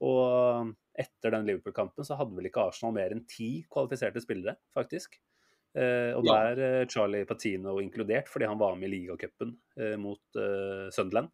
Og 0.04 0.74
etter 0.96 1.30
den 1.32 1.46
Liverpool-kampen 1.48 2.04
så 2.04 2.16
hadde 2.18 2.36
vel 2.36 2.48
ikke 2.50 2.66
Arsenal 2.68 2.94
mer 2.96 3.12
enn 3.14 3.24
ti 3.28 3.64
kvalifiserte 3.72 4.20
spillere, 4.24 4.56
faktisk. 4.76 5.18
Eh, 5.76 6.12
og 6.16 6.24
Ja. 6.24 6.54
der 6.54 6.80
eh, 6.82 6.86
Charlie 6.88 7.24
Patino 7.28 7.78
inkludert, 7.80 8.28
fordi 8.28 8.46
han 8.48 8.58
var 8.58 8.76
med 8.76 8.88
i 8.88 8.94
ligacupen 8.96 9.58
eh, 9.76 9.96
mot 9.96 10.20
Sunderland. 10.92 11.28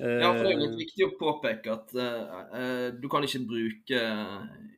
Ja, 0.00 0.32
for 0.34 0.42
det 0.42 0.52
er 0.52 0.58
litt 0.64 0.78
viktig 0.80 1.04
å 1.06 1.12
påpeke 1.14 1.70
at 1.70 1.92
du 2.98 3.04
kan 3.08 3.22
ikke 3.22 3.46
bruke 3.46 4.00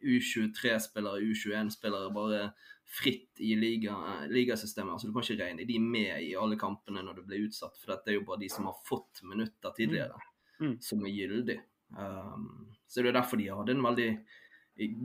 U23-spillere, 0.05 1.23
U21-spillere 1.25 2.11
bare 2.13 2.43
fritt 2.89 3.41
i 3.41 3.55
liga, 3.57 3.95
ligasystemet. 4.29 4.93
Altså, 4.95 5.09
du 5.09 5.15
kan 5.17 5.25
ikke 5.25 5.43
regne 5.45 5.67
de 5.69 5.79
med 5.81 6.23
i 6.25 6.35
alle 6.37 6.57
kampene 6.61 7.03
når 7.05 7.21
du 7.21 7.23
blir 7.29 7.47
utsatt, 7.49 7.77
for 7.81 7.93
dette 7.95 8.13
er 8.13 8.19
jo 8.19 8.27
bare 8.29 8.41
de 8.45 8.49
som 8.53 8.69
har 8.69 8.77
fått 8.89 9.23
minutter 9.29 9.75
tidligere, 9.77 10.21
Mm. 10.61 10.81
som 10.83 11.05
er 11.07 11.13
gyldig. 11.15 11.59
Um, 11.97 12.69
så 12.89 13.03
det 13.03 13.13
er 13.13 13.19
derfor 13.21 13.41
de 13.41 13.49
hadde 13.53 13.75
en 13.77 13.85
veldig 13.85 14.11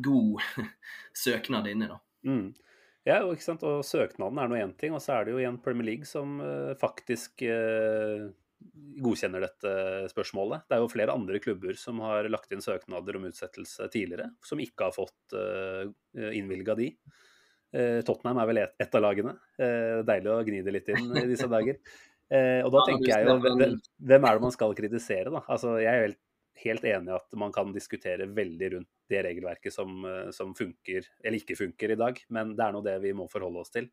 god 0.06 0.44
søknad 1.26 1.68
inne, 1.72 1.96
da. 1.96 2.00
Mm. 2.28 2.54
Ja, 3.04 3.18
ikke 3.28 3.44
sant? 3.44 3.66
og 3.68 3.82
søknaden 3.84 4.40
er 4.40 4.48
nå 4.48 4.60
én 4.62 4.72
ting, 4.80 4.94
og 4.96 5.04
så 5.04 5.18
er 5.18 5.26
det 5.26 5.34
jo 5.34 5.42
igjen 5.42 5.60
Premier 5.64 5.90
League 5.90 6.08
som 6.08 6.38
eh, 6.40 6.72
faktisk 6.80 7.44
eh, 7.44 8.30
godkjenner 9.04 9.44
dette 9.44 9.74
spørsmålet. 10.14 10.64
Det 10.70 10.78
er 10.78 10.86
jo 10.86 10.92
flere 10.94 11.16
andre 11.18 11.42
klubber 11.44 11.76
som 11.80 12.00
har 12.06 12.30
lagt 12.32 12.56
inn 12.56 12.64
søknader 12.64 13.20
om 13.20 13.28
utsettelse 13.28 13.90
tidligere, 13.92 14.30
som 14.48 14.62
ikke 14.64 14.88
har 14.88 14.96
fått 14.96 15.36
uh, 15.36 15.84
innvilga 16.32 16.78
de. 16.80 16.94
Eh, 17.74 18.00
Tottenham 18.06 18.40
er 18.40 18.50
vel 18.50 18.62
et, 18.62 18.74
et 18.86 18.96
av 18.98 19.02
lagene. 19.02 19.34
Eh, 19.58 20.00
deilig 20.06 20.30
å 20.30 20.42
gni 20.46 20.62
det 20.66 20.76
litt 20.76 20.92
inn 20.94 21.10
i 21.18 21.26
disse 21.30 21.50
dager. 21.50 21.80
Eh, 22.30 22.62
og 22.66 22.70
da 22.74 22.84
tenker 22.88 23.10
jeg 23.10 23.28
jo 23.28 23.38
hvem, 23.42 23.80
hvem 24.10 24.28
er 24.30 24.38
det 24.38 24.44
man 24.46 24.54
skal 24.54 24.76
kritisere, 24.78 25.34
da? 25.34 25.42
Altså, 25.52 25.76
jeg 25.82 25.90
er 25.90 26.06
helt, 26.08 26.20
helt 26.62 26.86
enig 26.86 27.12
i 27.12 27.16
at 27.18 27.36
man 27.40 27.54
kan 27.56 27.74
diskutere 27.74 28.28
veldig 28.30 28.72
rundt 28.76 28.90
det 29.10 29.24
regelverket 29.26 29.74
som, 29.74 30.04
eh, 30.06 30.30
som 30.32 30.54
funker, 30.56 31.08
eller 31.24 31.40
ikke 31.40 31.58
funker 31.60 31.94
i 31.94 32.00
dag, 32.00 32.20
men 32.30 32.56
det 32.56 32.66
er 32.66 32.76
nå 32.76 32.84
det 32.86 32.98
vi 33.04 33.14
må 33.18 33.28
forholde 33.32 33.64
oss 33.64 33.74
til. 33.74 33.90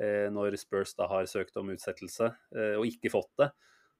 Eh, 0.00 0.28
når 0.32 0.56
Spurs 0.56 0.94
da 0.96 1.06
har 1.10 1.28
søkt 1.28 1.56
om 1.60 1.68
utsettelse 1.74 2.30
eh, 2.56 2.74
og 2.78 2.88
ikke 2.88 3.12
fått 3.12 3.32
det, 3.40 3.50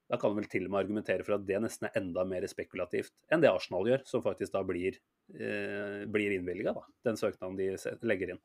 da 0.08 0.18
kan 0.20 0.32
man 0.32 0.42
vel 0.42 0.48
til 0.50 0.66
og 0.66 0.72
med 0.72 0.82
argumentere 0.82 1.24
for 1.24 1.36
at 1.36 1.44
det 1.48 1.60
nesten 1.62 1.88
er 1.88 1.98
enda 2.00 2.24
mer 2.28 2.44
spekulativt 2.50 3.12
enn 3.32 3.42
det 3.44 3.50
Arsenal 3.52 3.86
gjør, 3.88 4.02
som 4.08 4.24
faktisk 4.24 4.54
da 4.54 4.64
blir, 4.66 4.98
eh, 5.36 6.02
blir 6.08 6.34
innvilga, 6.36 6.74
den 7.06 7.20
søknaden 7.20 7.56
de 7.60 7.70
legger 8.08 8.34
inn. 8.34 8.42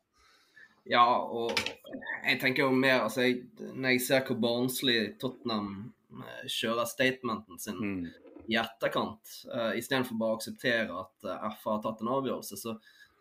Ja, 0.87 1.03
og 1.03 1.51
jeg 2.23 2.37
tenker 2.39 2.63
jo 2.63 2.71
mer 2.71 3.01
altså 3.09 3.25
jeg, 3.25 3.41
Når 3.59 3.89
jeg 3.91 4.03
ser 4.05 4.21
hvor 4.23 4.37
barnslig 4.39 5.17
Tottenham 5.19 5.91
kjører 6.47 6.87
statementen 6.87 7.59
sin 7.59 7.81
Mm. 7.81 8.05
I 8.47 8.57
etterkant, 8.59 9.33
uh, 9.51 9.73
istedenfor 9.77 10.19
bare 10.19 10.35
å 10.35 10.39
akseptere 10.39 11.01
at 11.01 11.27
uh, 11.27 11.49
FA 11.59 11.75
har 11.75 11.83
tatt 11.83 12.03
en 12.03 12.13
avgjørelse, 12.15 12.59
så 12.59 12.77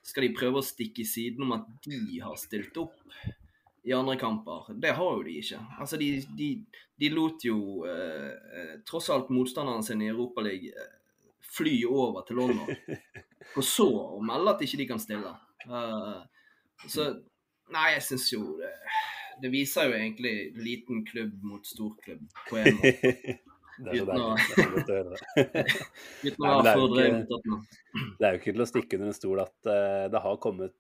skal 0.07 0.27
de 0.27 0.37
prøve 0.37 0.61
å 0.61 0.67
stikke 0.67 1.03
i 1.03 1.09
siden 1.09 1.47
om 1.47 1.57
at 1.57 1.67
de 1.87 2.21
har 2.23 2.39
stilt 2.39 2.77
opp 2.79 2.95
i 3.87 3.93
andre 3.93 4.17
kamper. 4.19 4.73
Det 4.83 4.93
har 4.99 5.17
jo 5.17 5.23
de 5.23 5.37
ikke. 5.39 5.61
Altså, 5.81 5.99
de, 5.99 6.09
de, 6.39 6.49
de 6.99 7.11
lot 7.15 7.45
jo 7.47 7.59
eh, 7.87 8.33
eh, 8.59 8.73
tross 8.87 9.11
alt 9.15 9.31
motstanderen 9.31 9.85
sin 9.87 10.03
i 10.03 10.11
Europaligaen 10.11 10.75
uh, 10.75 10.95
fly 11.57 11.77
over 11.87 12.25
til 12.27 12.41
London, 12.41 12.73
for 13.55 13.67
så 13.67 13.87
å 14.17 14.23
melde 14.27 14.57
at 14.57 14.65
ikke 14.67 14.81
de 14.83 14.89
kan 14.91 15.03
stille. 15.03 15.31
Eh, 15.67 16.19
så 16.91 17.13
Nei, 17.75 17.97
jeg 17.97 18.03
syns 18.07 18.29
jo 18.31 18.41
det, 18.61 18.69
det 19.43 19.49
viser 19.51 19.89
jo 19.89 19.97
egentlig 19.97 20.35
liten 20.55 21.01
klubb 21.07 21.33
mot 21.43 21.65
stor 21.67 21.97
klubb 21.99 22.23
på 22.47 22.61
en 22.61 22.77
måte. 22.79 23.39
Det 23.85 23.93
er 23.93 23.99
så 24.01 24.07
deilig. 24.09 24.27
Det 26.25 26.37
er 26.37 26.81
å 26.81 26.87
det 26.95 27.05
jo 27.07 27.19
ikke- 27.21 27.61
Det 28.19 28.27
er 28.27 28.33
jo 28.33 28.41
ikke 28.41 28.53
til 28.57 28.65
å 28.65 28.71
stikke 28.71 28.99
under 28.99 29.11
en 29.13 29.17
stol 29.21 29.43
at 29.45 29.57
uh, 29.69 30.07
det 30.13 30.23
har 30.25 30.37
kommet 30.43 30.75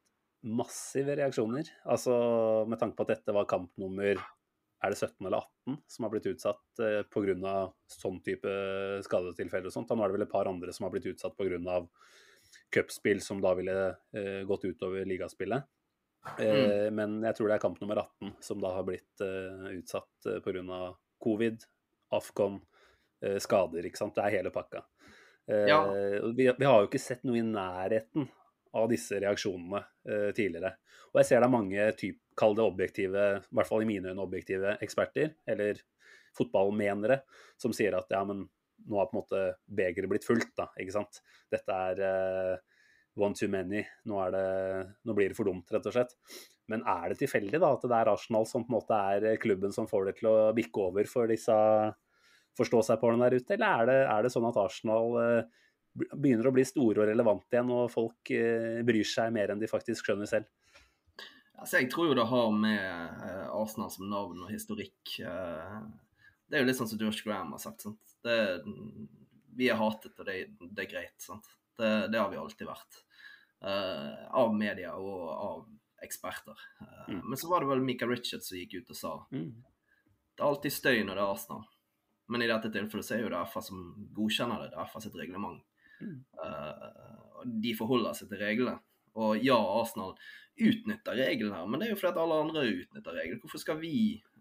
massive 0.46 1.16
reaksjoner. 1.18 1.68
Altså 1.90 2.14
med 2.70 2.78
tanke 2.80 2.96
på 2.96 3.02
at 3.06 3.12
dette 3.16 3.34
var 3.34 3.48
kamp 3.50 3.70
nummer 3.80 4.14
er 4.84 4.92
det 4.92 4.98
17 5.00 5.26
eller 5.26 5.40
18 5.66 5.78
som 5.88 6.04
har 6.04 6.10
blitt 6.12 6.26
utsatt 6.30 6.80
eh, 6.84 7.00
pga. 7.10 7.54
sånn 7.90 8.20
type 8.22 8.52
skadetilfeller 9.02 9.66
og 9.70 9.72
sånt. 9.74 9.88
Da 9.88 9.96
nå 9.96 10.04
er 10.04 10.12
det 10.12 10.18
vel 10.18 10.26
et 10.26 10.32
par 10.32 10.46
andre 10.50 10.72
som 10.76 10.84
har 10.86 10.92
blitt 10.92 11.08
utsatt 11.10 11.34
pga. 11.36 11.88
cupspill 12.70 13.20
som 13.24 13.40
da 13.40 13.54
ville 13.58 13.96
eh, 14.14 14.44
gått 14.46 14.64
utover 14.68 15.04
ligaspillet. 15.08 15.64
Eh, 16.38 16.90
Men 16.92 17.22
jeg 17.24 17.34
tror 17.38 17.48
det 17.48 17.54
er 17.56 17.64
kamp 17.64 17.80
nummer 17.80 17.96
18 18.04 18.36
som 18.40 18.60
da 18.60 18.74
har 18.76 18.84
blitt 18.86 19.20
eh, 19.24 19.72
utsatt 19.80 20.26
eh, 20.30 20.38
pga. 20.44 20.94
covid, 21.18 21.64
Afcon, 22.12 22.60
eh, 22.60 22.75
skader. 23.42 23.86
ikke 23.88 24.00
sant. 24.00 24.14
Det 24.16 24.24
er 24.24 24.36
hele 24.38 24.52
pakka. 24.54 24.84
Eh, 25.48 25.66
Ja. 25.70 25.80
vi, 26.34 26.48
vi 26.58 26.66
har 26.68 26.82
jo 26.82 26.88
ikke 26.90 27.02
sett 27.02 27.24
noe 27.26 27.38
i 27.38 27.44
nærheten 27.46 28.28
av 28.76 28.88
disse 28.90 29.18
reaksjonene 29.22 29.82
eh, 30.08 30.30
tidligere. 30.36 30.74
Og 31.12 31.20
jeg 31.22 31.28
ser 31.30 31.40
det 31.40 31.48
er 31.48 31.54
mange 31.54 31.84
typ, 31.96 32.18
kall 32.36 32.56
det 32.58 32.64
objektive, 32.66 33.26
i 33.40 33.54
hvert 33.56 33.68
fall 33.70 33.84
i 33.84 33.88
mine 33.88 34.10
øyne 34.12 34.24
objektive 34.24 34.74
eksperter, 34.84 35.30
eller 35.48 35.78
fotballmenere, 36.36 37.22
som 37.56 37.72
sier 37.72 37.94
at 37.96 38.10
ja, 38.12 38.20
men 38.28 38.42
nå 38.86 38.98
har 39.00 39.08
på 39.08 39.16
en 39.16 39.22
måte 39.22 39.44
begeret 39.72 40.10
blitt 40.10 40.26
fullt, 40.26 40.50
da, 40.58 40.66
ikke 40.76 40.92
sant. 40.98 41.22
Dette 41.52 41.78
er 41.88 42.02
eh, 42.04 42.58
one 43.16 43.32
too 43.38 43.48
many. 43.48 43.80
Nå, 44.04 44.18
er 44.26 44.34
det, 44.34 44.44
nå 45.08 45.14
blir 45.16 45.32
det 45.32 45.38
for 45.38 45.48
dumt, 45.48 45.70
rett 45.72 45.88
og 45.88 45.94
slett. 45.96 46.12
Men 46.68 46.82
er 46.84 47.08
det 47.14 47.20
tilfeldig 47.22 47.62
da, 47.62 47.70
at 47.78 47.86
det 47.88 47.96
er 47.96 48.10
Arsenal 48.12 48.44
som 48.50 48.66
på 48.66 48.74
en 48.74 48.76
måte 48.76 48.98
er 49.14 49.38
klubben 49.40 49.72
som 49.72 49.88
får 49.88 50.10
det 50.10 50.16
til 50.18 50.28
å 50.28 50.36
bikke 50.56 50.82
over 50.90 51.08
for 51.08 51.30
disse 51.30 51.56
forstå-seg-på-ene 52.56 53.28
der 53.28 53.38
ute, 53.40 53.54
eller 53.56 53.82
er 53.82 53.88
det, 53.90 53.96
er 54.12 54.26
det 54.26 54.32
sånn 54.34 54.48
at 54.48 54.58
Arsenal 54.60 55.16
eh, 55.22 55.64
begynner 56.12 56.48
å 56.48 56.54
bli 56.56 56.64
store 56.68 57.04
og 57.04 57.10
relevante 57.10 57.56
igjen, 57.56 57.72
og 57.72 57.92
folk 57.92 58.32
eh, 58.34 58.82
bryr 58.86 59.08
seg 59.08 59.32
mer 59.36 59.52
enn 59.52 59.62
de 59.62 59.70
faktisk 59.70 60.08
skjønner 60.08 60.30
selv? 60.30 60.48
Altså, 61.56 61.78
jeg 61.78 61.88
tror 61.92 62.10
jo 62.10 62.18
det 62.18 62.28
har 62.28 62.50
med 62.52 62.82
eh, 63.28 63.46
Arsenal 63.56 63.92
som 63.92 64.10
navn 64.12 64.42
og 64.44 64.52
historikk 64.52 65.14
Det 65.16 66.58
er 66.58 66.62
jo 66.62 66.66
litt 66.68 66.78
sånn 66.78 66.90
som 66.90 67.00
George 67.00 67.24
Graham 67.24 67.54
har 67.56 67.62
sagt. 67.62 67.86
Sant? 67.86 68.16
Det, 68.22 68.36
vi 69.56 69.70
er 69.72 69.80
hatet, 69.80 70.14
og 70.20 70.28
det, 70.28 70.36
det 70.60 70.84
er 70.84 70.90
greit. 70.90 71.16
Sant? 71.22 71.48
Det, 71.76 71.88
det 72.12 72.20
har 72.20 72.28
vi 72.30 72.38
alltid 72.38 72.68
vært. 72.68 73.00
Av 73.66 74.52
media 74.54 74.92
og 75.00 75.22
av 75.32 75.64
eksperter. 76.04 76.60
Mm. 77.08 77.22
Men 77.24 77.40
så 77.40 77.48
var 77.50 77.64
det 77.64 77.70
vel 77.72 77.82
Michael 77.82 78.12
Richards 78.12 78.50
som 78.50 78.58
gikk 78.60 78.76
ut 78.78 78.92
og 78.92 78.98
sa 78.98 79.14
Mm. 79.32 79.64
det 80.36 80.44
er 80.44 80.46
alltid 80.46 80.72
støy 80.72 80.98
når 81.02 81.14
det 81.14 81.22
er 81.22 81.32
Arsenal. 81.32 81.64
Men 82.32 82.42
i 82.42 82.50
dette 82.50 82.72
tilfellet 82.74 83.06
så 83.06 83.16
er 83.16 83.24
jo 83.24 83.32
det 83.32 83.42
FA 83.52 83.62
som 83.62 83.82
godkjenner 84.16 84.64
det. 84.64 84.72
Det 84.72 84.82
er 84.82 84.90
FA 84.90 85.02
sitt 85.04 85.18
reglement. 85.18 85.62
Mm. 86.00 86.18
Uh, 86.40 87.26
og 87.40 87.56
de 87.62 87.74
forholder 87.78 88.16
seg 88.18 88.30
til 88.32 88.42
reglene. 88.42 88.78
Og 89.16 89.40
ja, 89.40 89.56
Arsenal 89.56 90.16
utnytter 90.56 91.16
reglene 91.16 91.56
her, 91.56 91.68
men 91.68 91.80
det 91.80 91.88
er 91.88 91.94
jo 91.94 91.98
fordi 92.00 92.10
at 92.12 92.22
alle 92.22 92.40
andre 92.44 92.64
utnytter 92.68 93.16
reglene. 93.16 93.42
Hvorfor 93.44 93.62
skal 93.62 93.78
vi, 93.80 93.96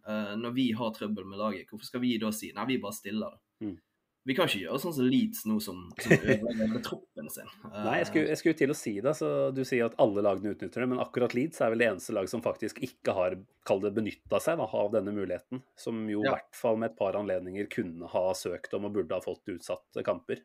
uh, 0.08 0.34
når 0.40 0.56
vi 0.58 0.70
har 0.76 0.96
trøbbel 0.96 1.28
med 1.30 1.40
laget, 1.40 1.70
hvorfor 1.70 1.88
skal 1.92 2.04
vi 2.04 2.16
da 2.22 2.32
si 2.36 2.52
nei, 2.56 2.68
vi 2.72 2.82
bare 2.84 2.98
stiller 2.98 3.36
det? 3.36 3.68
Mm. 3.68 3.78
Vi 4.26 4.34
kan 4.34 4.48
ikke 4.50 4.64
gjøre 4.64 4.80
sånn 4.82 4.94
som 4.98 5.06
Leeds 5.06 5.44
nå, 5.46 5.60
som, 5.62 5.84
som 6.02 6.14
ødelegger 6.34 6.82
troppen 6.86 7.28
sin. 7.30 7.50
Nei, 7.70 8.00
jeg 8.00 8.08
skulle, 8.10 8.30
jeg 8.32 8.40
skulle 8.42 8.58
til 8.58 8.74
å 8.74 8.78
si 8.78 8.94
det. 9.06 9.14
så 9.20 9.30
Du 9.54 9.62
sier 9.68 9.86
at 9.86 9.98
alle 10.02 10.24
lagene 10.26 10.56
utnytter 10.56 10.82
det, 10.82 10.88
men 10.90 11.02
akkurat 11.04 11.36
Leeds 11.38 11.62
er 11.62 11.70
vel 11.74 11.84
det 11.84 11.90
eneste 11.92 12.16
lag 12.18 12.30
som 12.32 12.42
faktisk 12.46 12.82
ikke 12.88 13.14
har 13.14 13.38
kall 13.70 13.84
det 13.84 13.94
benytta 13.94 14.40
seg 14.42 14.58
da, 14.62 14.66
av 14.66 14.90
denne 14.96 15.14
muligheten. 15.14 15.62
Som 15.78 16.02
jo 16.10 16.24
i 16.24 16.26
Ja. 16.26 16.40
hvert 16.40 16.58
fall 16.58 16.82
med 16.82 16.92
et 16.94 16.98
par 16.98 17.18
anledninger 17.20 17.70
kunne 17.70 18.10
ha 18.10 18.26
søkt 18.34 18.74
om 18.74 18.90
og 18.90 18.98
burde 18.98 19.14
ha 19.14 19.22
fått 19.22 19.46
utsatt 19.54 20.02
kamper. 20.06 20.42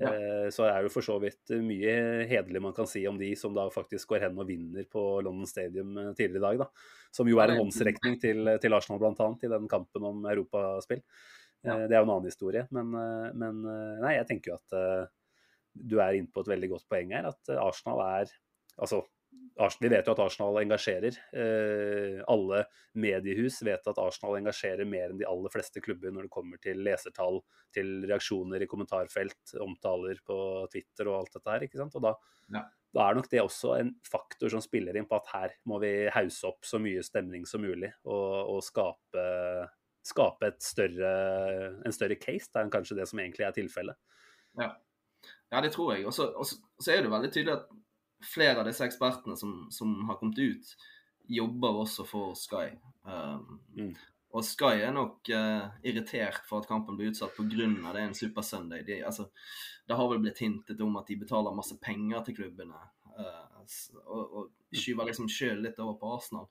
Ja. 0.00 0.14
Så 0.48 0.64
det 0.64 0.70
er 0.72 0.86
jo 0.86 0.90
for 0.94 1.04
så 1.04 1.18
vidt 1.20 1.50
mye 1.60 2.24
hederlig 2.24 2.62
man 2.64 2.72
kan 2.72 2.86
si 2.88 3.02
om 3.10 3.18
de 3.20 3.34
som 3.36 3.52
da 3.52 3.66
faktisk 3.68 4.08
går 4.14 4.22
hen 4.24 4.38
og 4.40 4.48
vinner 4.48 4.86
på 4.88 5.02
London 5.20 5.44
Stadium 5.50 5.90
eh, 6.00 6.14
tidligere 6.16 6.40
i 6.40 6.46
dag. 6.46 6.62
da. 6.62 6.70
Som 7.12 7.28
jo 7.28 7.36
er 7.42 7.52
en 7.52 7.60
håndsrekning 7.66 8.16
til, 8.22 8.48
til 8.62 8.72
Arsenal 8.72 9.02
bl.a. 9.02 9.28
i 9.44 9.50
den 9.52 9.68
kampen 9.68 10.06
om 10.08 10.24
europaspill. 10.30 11.02
Ja. 11.66 11.76
Det 11.84 11.92
er 11.92 11.98
jo 11.98 12.06
en 12.06 12.12
annen 12.16 12.30
historie. 12.30 12.66
Men, 12.72 12.94
men 13.36 13.58
nei, 14.00 14.14
jeg 14.16 14.28
tenker 14.30 14.54
jo 14.54 14.58
at 14.60 15.10
du 15.76 15.98
er 16.00 16.16
inne 16.16 16.32
på 16.32 16.40
et 16.40 16.48
veldig 16.54 16.70
godt 16.72 16.86
poeng 16.88 17.12
her. 17.12 17.28
At 17.28 17.52
Arsenal 17.60 18.00
er 18.06 18.32
Altså, 19.60 19.78
vi 19.82 19.90
vet 19.92 20.06
jo 20.08 20.14
at 20.14 20.20
Arsenal 20.24 20.58
engasjerer. 20.62 21.16
Eh, 21.36 22.20
alle 22.32 22.62
mediehus 23.00 23.60
vet 23.66 23.86
at 23.90 24.00
Arsenal 24.00 24.38
engasjerer 24.38 24.88
mer 24.88 25.10
enn 25.10 25.20
de 25.20 25.26
aller 25.28 25.52
fleste 25.52 25.82
klubber 25.84 26.14
når 26.14 26.26
det 26.26 26.32
kommer 26.32 26.60
til 26.62 26.80
lesertall, 26.86 27.40
til 27.74 28.06
reaksjoner 28.08 28.64
i 28.64 28.68
kommentarfelt, 28.70 29.54
omtaler 29.60 30.22
på 30.26 30.38
Twitter 30.72 31.10
og 31.10 31.18
alt 31.20 31.36
dette 31.36 31.52
her. 31.52 31.66
ikke 31.66 31.82
sant? 31.82 31.98
Og 31.98 32.06
da, 32.06 32.14
ja. 32.56 32.64
da 32.96 33.06
er 33.06 33.20
nok 33.20 33.28
det 33.32 33.42
også 33.44 33.74
en 33.76 33.92
faktor 34.08 34.54
som 34.54 34.64
spiller 34.64 34.96
inn 34.96 35.08
på 35.10 35.18
at 35.20 35.30
her 35.34 35.58
må 35.68 35.80
vi 35.84 35.92
hause 36.14 36.48
opp 36.50 36.64
så 36.66 36.80
mye 36.82 37.04
stemning 37.04 37.44
som 37.48 37.64
mulig 37.64 37.92
og, 38.06 38.56
og 38.56 38.64
skape, 38.64 39.26
skape 40.06 40.52
større, 40.64 41.10
en 41.84 41.94
større 41.94 42.16
case 42.20 42.48
da, 42.54 42.62
enn 42.64 42.72
kanskje 42.72 42.96
det 42.98 43.08
som 43.10 43.20
egentlig 43.20 43.46
er 43.46 43.56
tilfellet. 43.56 43.98
Ja. 44.58 44.72
ja, 45.52 45.60
det 45.60 45.72
tror 45.74 45.94
jeg. 45.94 46.06
Og 46.08 46.14
så 46.16 46.92
er 46.92 47.04
det 47.04 47.12
veldig 47.12 47.32
tydelig 47.34 47.58
at 47.58 47.68
flere 48.24 48.60
av 48.60 48.68
disse 48.68 48.84
ekspertene 48.84 49.36
som, 49.38 49.66
som, 49.72 49.92
har 50.08 50.18
kommet 50.20 50.38
ut, 50.38 50.72
jobber 51.30 51.82
også 51.82 52.06
for 52.08 52.34
Sky. 52.38 52.70
Um, 53.06 53.60
mm. 53.76 53.92
Og 54.36 54.46
Sky 54.46 54.84
er 54.84 54.94
nok 54.94 55.30
uh, 55.34 55.70
irritert 55.86 56.44
for 56.48 56.62
at 56.62 56.70
kampen 56.70 56.98
blir 56.98 57.10
utsatt 57.10 57.34
pga. 57.36 57.50
det 57.56 57.90
er 57.92 58.04
en 58.04 58.16
Super 58.16 58.46
Sunday. 58.46 58.84
De, 58.86 59.00
altså, 59.06 59.30
det 59.88 59.96
har 59.96 60.10
vel 60.10 60.22
blitt 60.22 60.42
hintet 60.42 60.80
om 60.80 60.98
at 61.00 61.08
de 61.08 61.18
betaler 61.18 61.56
masse 61.56 61.76
penger 61.82 62.22
til 62.26 62.40
klubbene. 62.42 62.82
Uh, 63.16 63.62
og, 64.06 64.22
og, 64.22 64.50
skyver 64.70 65.08
liksom 65.08 65.26
sjøl 65.30 65.64
litt 65.64 65.80
over 65.82 65.96
på 65.98 66.12
Arsenal. 66.14 66.46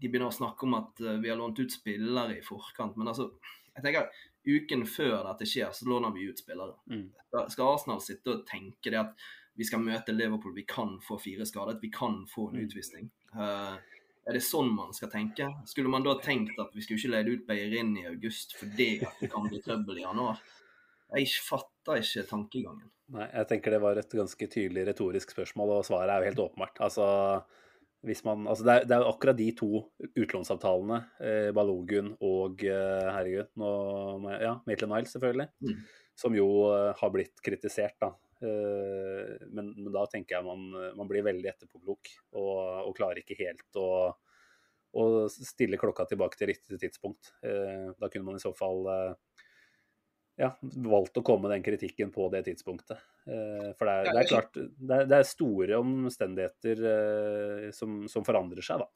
De 0.00 0.10
begynner 0.10 0.32
å 0.32 0.36
snakke 0.36 0.66
om 0.66 0.76
at 0.78 1.00
uh, 1.04 1.16
vi 1.22 1.30
har 1.30 1.38
lånt 1.40 1.60
ut 1.60 1.72
spillere 1.72 2.38
i 2.38 2.44
forkant. 2.44 2.98
Men 3.00 3.12
altså, 3.12 3.30
jeg 3.74 3.86
tenker 3.86 4.10
uken 4.44 4.84
før 4.88 5.22
dette 5.30 5.48
skjer, 5.48 5.72
så 5.72 5.88
låner 5.88 6.12
vi 6.14 6.28
ut 6.28 6.40
spillere. 6.40 6.76
Mm. 6.90 7.08
Skal 7.52 7.66
Arsenal 7.70 8.02
sitte 8.04 8.34
og 8.34 8.46
tenke 8.48 8.92
det 8.92 9.00
at 9.00 9.26
vi 9.54 9.66
skal 9.66 9.82
møte 9.82 10.14
Liverpool, 10.14 10.54
vi 10.56 10.66
kan 10.66 10.96
få 11.02 11.16
fire 11.22 11.46
skadet, 11.46 11.78
vi 11.82 11.90
kan 11.94 12.24
få 12.30 12.48
en 12.50 12.58
mm. 12.58 12.64
utvisning. 12.66 13.10
Uh, 13.34 13.76
er 14.24 14.38
det 14.38 14.44
sånn 14.44 14.70
man 14.72 14.94
skal 14.96 15.10
tenke? 15.12 15.50
Skulle 15.68 15.92
man 15.92 16.04
da 16.04 16.16
tenkt 16.22 16.58
at 16.60 16.72
vi 16.74 16.82
skulle 16.84 17.00
ikke 17.00 17.12
leide 17.12 17.34
ut 17.34 17.46
Beirin 17.48 17.92
i 18.00 18.06
august 18.08 18.56
fordi 18.56 18.96
det 19.20 19.28
kan 19.32 19.46
bli 19.46 19.60
trøbbel 19.64 20.00
i 20.00 20.06
januar? 20.06 20.40
Jeg 21.14 21.28
fatter 21.44 22.00
ikke 22.00 22.24
tankegangen. 22.30 22.88
Nei, 23.14 23.26
jeg 23.28 23.48
tenker 23.50 23.74
det 23.74 23.82
var 23.84 24.00
et 24.00 24.16
ganske 24.16 24.48
tydelig 24.48 24.86
retorisk 24.88 25.34
spørsmål, 25.34 25.74
og 25.76 25.86
svaret 25.86 26.14
er 26.14 26.22
jo 26.22 26.30
helt 26.30 26.42
åpenbart. 26.46 26.80
Altså, 26.86 27.06
man, 28.26 28.46
altså 28.50 28.66
det, 28.66 28.74
er, 28.74 28.88
det, 28.88 28.96
er, 28.96 29.06
akkurat 29.08 29.38
de 29.38 29.50
to 29.56 29.70
utlånsavtalene, 30.12 31.00
eh, 31.24 31.50
Balogun 31.56 32.12
og 32.20 32.64
eh, 32.66 33.08
herregud, 33.08 33.52
nå, 33.60 33.70
ja, 34.42 34.58
Maitland 34.68 34.92
Niles 34.92 35.14
selvfølgelig, 35.16 35.48
mm. 35.64 35.80
som 36.24 36.36
jo 36.36 36.48
eh, 36.72 36.90
har 37.00 37.14
blitt 37.14 37.40
kritisert 37.44 37.96
da, 38.04 38.12
Eh, 38.44 39.46
men, 39.46 39.70
men, 39.76 39.90
da 39.94 40.04
tenker 40.10 40.36
jeg 40.36 40.46
man, 40.46 40.66
man 40.98 41.08
blir 41.08 41.24
veldig 41.24 41.48
etterpåklok 41.52 42.10
og, 42.36 42.56
og, 42.88 42.92
klarer 42.96 43.22
ikke 43.22 43.38
helt 43.38 43.78
å, 43.80 43.88
å, 44.98 45.04
stille 45.30 45.78
klokka 45.80 46.08
tilbake 46.10 46.38
til 46.38 46.50
riktig 46.52 46.80
tidspunkt. 46.82 47.32
Eh, 47.46 47.92
da 48.00 48.10
kunne 48.10 48.26
man 48.28 48.40
i 48.40 48.44
så 48.44 48.52
fall 48.56 48.84
eh, 48.90 49.12
ja, 50.40 50.50
valgt 50.62 51.20
å 51.20 51.22
komme 51.26 51.46
med 51.46 51.54
den 51.56 51.64
kritikken 51.66 52.10
på 52.14 52.26
det 52.32 52.44
tidspunktet. 52.48 53.02
For 53.24 53.86
det 53.86 53.92
er, 53.94 54.08
det 54.08 54.22
er 54.24 54.28
klart 54.28 54.56
det 54.56 54.96
er, 54.96 55.06
det 55.08 55.18
er, 55.20 55.28
store 55.28 55.78
omstendigheter 55.78 56.82
som, 57.76 58.02
som 58.10 58.26
forandrer 58.26 58.66
seg 58.66 58.82
da, 58.82 58.88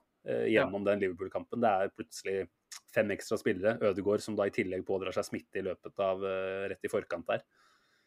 gjennom 0.50 0.82
den 0.88 1.04
Liverpool-kampen. 1.04 1.62
Det 1.62 1.70
er 1.70 1.94
plutselig 1.94 2.36
fem 2.90 3.14
ekstra 3.14 3.38
spillere. 3.38 3.78
Ødegaard 3.86 4.24
som 4.24 4.36
da 4.36 4.48
i 4.48 4.54
tillegg 4.54 4.82
pådrar 4.88 5.14
seg 5.14 5.28
smitte 5.30 5.62
i 5.62 5.64
løpet 5.68 6.02
av 6.02 6.26
rett 6.74 6.90
i 6.90 6.92
forkant 6.92 7.30
der. 7.30 7.46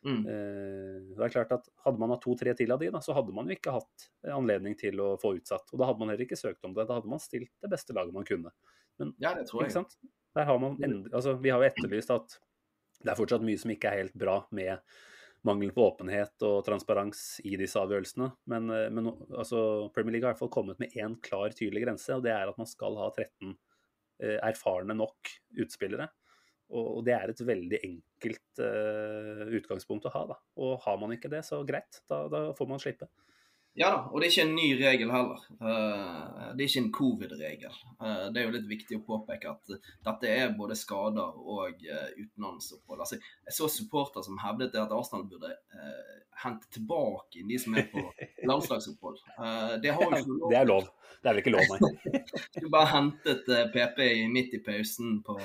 Mm. 0.02 0.22
Eh, 0.26 1.02
det 1.14 1.26
er 1.28 1.34
klart 1.34 1.52
at 1.54 1.68
Hadde 1.86 2.02
man 2.02 2.10
hatt 2.10 2.24
to-tre 2.24 2.56
til 2.58 2.74
av 2.74 2.80
de, 2.82 2.90
da, 2.94 3.02
så 3.06 3.14
hadde 3.14 3.34
man 3.38 3.50
jo 3.50 3.54
ikke 3.54 3.74
hatt 3.76 4.08
eh, 4.26 4.34
anledning 4.34 4.74
til 4.80 4.98
å 5.04 5.12
få 5.22 5.36
utsatt. 5.38 5.68
Og 5.72 5.82
da 5.82 5.90
hadde 5.90 6.02
man 6.02 6.12
heller 6.12 6.26
ikke 6.26 6.40
søkt 6.40 6.66
om 6.66 6.74
det. 6.78 6.88
Da 6.90 6.98
hadde 6.98 7.12
man 7.12 7.22
stilt 7.22 7.52
det 7.62 7.70
beste 7.72 7.96
laget 7.98 8.16
man 8.16 8.28
kunne. 8.28 8.54
Men 9.02 9.14
ja, 9.22 9.36
det 9.38 9.48
tror 9.50 9.68
jeg. 9.68 9.86
Der 10.38 10.48
har 10.48 10.62
man 10.64 10.78
altså, 11.12 11.36
vi 11.44 11.52
har 11.52 11.62
jo 11.62 11.70
etterlyst 11.70 12.14
at 12.14 12.38
det 13.02 13.14
er 13.14 13.18
fortsatt 13.20 13.46
mye 13.46 13.60
som 13.60 13.74
ikke 13.74 13.92
er 13.92 14.04
helt 14.04 14.18
bra 14.18 14.42
med 14.56 14.80
mangelen 15.48 15.74
på 15.74 15.84
åpenhet 15.88 16.44
og 16.46 16.62
transparens 16.68 17.40
i 17.48 17.56
disse 17.60 17.80
avgjørelsene. 17.82 18.30
Men, 18.52 18.70
eh, 18.70 18.88
men 18.94 19.10
altså, 19.10 19.90
Premier 19.96 20.18
League 20.18 20.28
har 20.28 20.34
i 20.34 20.36
hvert 20.36 20.44
fall 20.44 20.54
kommet 20.54 20.82
med 20.82 20.94
én 20.94 21.18
klar, 21.22 21.54
tydelig 21.58 21.86
grense, 21.86 22.14
og 22.16 22.26
det 22.26 22.34
er 22.36 22.52
at 22.52 22.60
man 22.62 22.70
skal 22.70 22.98
ha 23.02 23.10
13 23.10 23.56
eh, 24.22 24.38
erfarne 24.38 24.98
nok 24.98 25.34
utspillere. 25.64 26.10
Og 26.72 27.02
det 27.04 27.12
er 27.12 27.32
et 27.32 27.42
veldig 27.44 27.80
enkelt 27.84 28.62
uh, 28.64 29.42
utgangspunkt 29.58 30.06
å 30.08 30.12
ha. 30.14 30.22
da. 30.30 30.38
Og 30.64 30.78
har 30.86 31.02
man 31.02 31.12
ikke 31.12 31.28
det, 31.32 31.42
så 31.44 31.60
greit. 31.68 32.00
Da, 32.08 32.22
da, 32.32 32.46
får 32.56 32.70
man 32.70 32.80
slippe. 32.80 33.10
Ja 33.74 33.88
da, 33.88 34.00
og 34.12 34.20
det 34.20 34.28
er 34.28 34.34
ikke 34.34 34.44
en 34.50 34.58
ny 34.58 34.68
regel 34.82 35.12
heller. 35.14 35.44
Uh, 35.62 36.50
det 36.58 36.66
er 36.66 36.68
ikke 36.68 36.82
en 36.82 36.94
covid-regel. 36.98 37.78
Uh, 38.02 38.26
det 38.34 38.42
er 38.42 38.50
jo 38.50 38.56
litt 38.58 38.68
viktig 38.68 38.98
å 39.00 39.04
påpeke 39.08 39.54
at 39.54 39.72
dette 40.08 40.28
er 40.32 40.52
både 40.58 40.76
skader 40.76 41.38
og 41.40 41.80
utenlandsopphold. 41.80 43.00
Altså, 43.06 43.22
jeg 43.48 43.56
så 43.56 43.70
supporter 43.72 44.26
som 44.28 44.42
hevdet 44.44 44.76
at 44.76 44.92
Arsenal 44.92 45.24
burde 45.30 45.54
hente 46.42 46.68
tilbake 46.74 47.46
de 47.48 47.60
som 47.62 47.78
er 47.80 47.88
på 47.94 48.04
landslagsopphold. 48.50 49.24
det 49.84 49.96
har 49.96 50.04
jo 50.20 50.36
lov. 50.36 50.52
Det 50.52 50.60
er 50.60 50.68
lov. 50.68 50.92
Det 51.22 51.30
er 51.30 51.36
vel 51.36 51.44
ikke 51.44 51.54
lov, 51.56 51.72
nei. 51.72 52.22
du 52.62 52.70
bare 52.74 52.92
hentet 52.92 53.52
PP 53.72 54.00
midt 54.34 54.56
i 54.58 54.64
pausen 54.66 55.20
på 55.24 55.38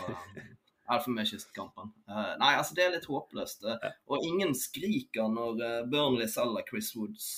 Elfenbenskystkampen. 0.91 1.93
Uh, 2.11 2.33
nei, 2.41 2.57
altså 2.57 2.75
det 2.75 2.87
er 2.87 2.97
litt 2.97 3.07
håpløst. 3.11 3.69
Og 4.11 4.27
ingen 4.27 4.57
skriker 4.59 5.31
når 5.31 5.87
Burnley 5.93 6.27
selger 6.33 6.67
Chris 6.67 6.91
Woods 6.99 7.37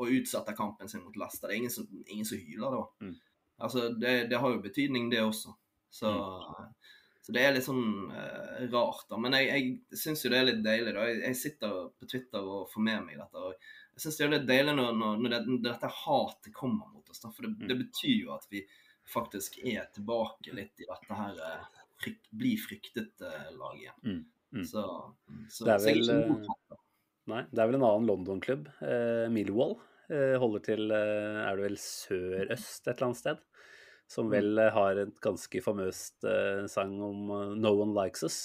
og 0.00 0.14
utsatte 0.16 0.56
kampen 0.56 0.88
sin 0.88 1.04
mot 1.04 1.16
Leicester. 1.20 1.48
Det 1.48 1.56
er 1.56 1.62
ingen 1.64 1.74
som, 1.74 1.88
ingen 2.06 2.28
som 2.28 2.40
hyler 2.40 2.76
da. 2.76 2.84
Mm. 3.04 3.16
Altså, 3.60 3.88
det, 3.92 4.14
det, 4.30 4.38
har 4.40 4.54
jo 4.54 4.62
betydning, 4.64 5.10
det 5.12 5.20
også. 5.20 5.52
Så, 5.92 6.10
mm. 6.10 6.70
så 7.26 7.34
det 7.36 7.42
er 7.44 7.52
litt 7.52 7.66
sånn 7.66 7.84
rart, 8.72 9.04
da. 9.10 9.18
Men 9.20 9.36
jeg, 9.36 9.50
jeg 9.50 10.00
syns 10.00 10.24
jo 10.24 10.32
det 10.32 10.40
er 10.40 10.48
litt 10.48 10.62
deilig, 10.64 10.94
da. 10.96 11.04
Jeg, 11.10 11.20
jeg, 11.26 11.38
sitter 11.42 11.76
på 11.92 12.08
Twitter 12.08 12.46
og 12.56 12.70
får 12.72 12.86
med 12.86 13.04
meg 13.04 13.20
dette. 13.20 13.44
og 13.44 13.52
jeg 13.96 14.04
syns 14.06 14.16
det 14.16 14.24
er 14.24 14.32
litt 14.38 14.48
deilig 14.48 14.76
når, 14.78 14.94
når, 14.96 15.20
når, 15.20 15.34
det, 15.34 15.42
når 15.50 15.66
dette 15.66 15.92
hatet 16.00 16.54
kommer 16.56 16.88
mot 16.88 17.12
oss. 17.12 17.20
Da. 17.20 17.32
For 17.36 17.44
det, 17.44 17.52
mm. 17.58 17.68
det, 17.68 17.78
betyr 17.82 18.16
jo 18.16 18.32
at 18.38 18.48
vi 18.48 18.64
faktisk 19.10 19.60
er 19.66 19.90
tilbake 19.92 20.54
litt 20.56 20.80
i 20.80 20.88
dette 20.88 21.18
her 21.18 21.44
frykt, 22.00 22.30
bli 22.30 22.54
fryktet-laget 22.56 23.60
uh, 23.60 23.80
igjen. 23.80 23.98
Mm, 24.04 24.24
mm. 24.56 24.64
Så, 24.64 24.84
så, 25.48 25.66
det 25.66 25.74
er 25.74 25.84
vel 25.84 26.10
uh, 26.10 26.78
Nei, 27.30 27.44
det 27.52 27.62
er 27.62 27.68
vel 27.68 27.78
en 27.78 27.86
annen 27.86 28.08
London-klubb, 28.08 28.70
uh, 28.80 29.26
Millwall, 29.30 29.76
eh, 29.76 29.89
holder 30.10 30.62
til 30.66 30.90
Er 30.90 31.56
det 31.56 31.64
vel 31.68 31.78
sørøst 31.80 32.88
et 32.88 32.94
eller 32.96 33.08
annet 33.10 33.20
sted? 33.22 33.42
Som 34.10 34.26
mm. 34.26 34.32
vel 34.34 34.62
har 34.74 34.98
et 35.04 35.16
ganske 35.22 35.62
famøst 35.62 36.26
sang 36.72 36.96
om 37.06 37.28
'No 37.60 37.76
One 37.78 37.94
Likes 37.94 38.26
Us'. 38.26 38.40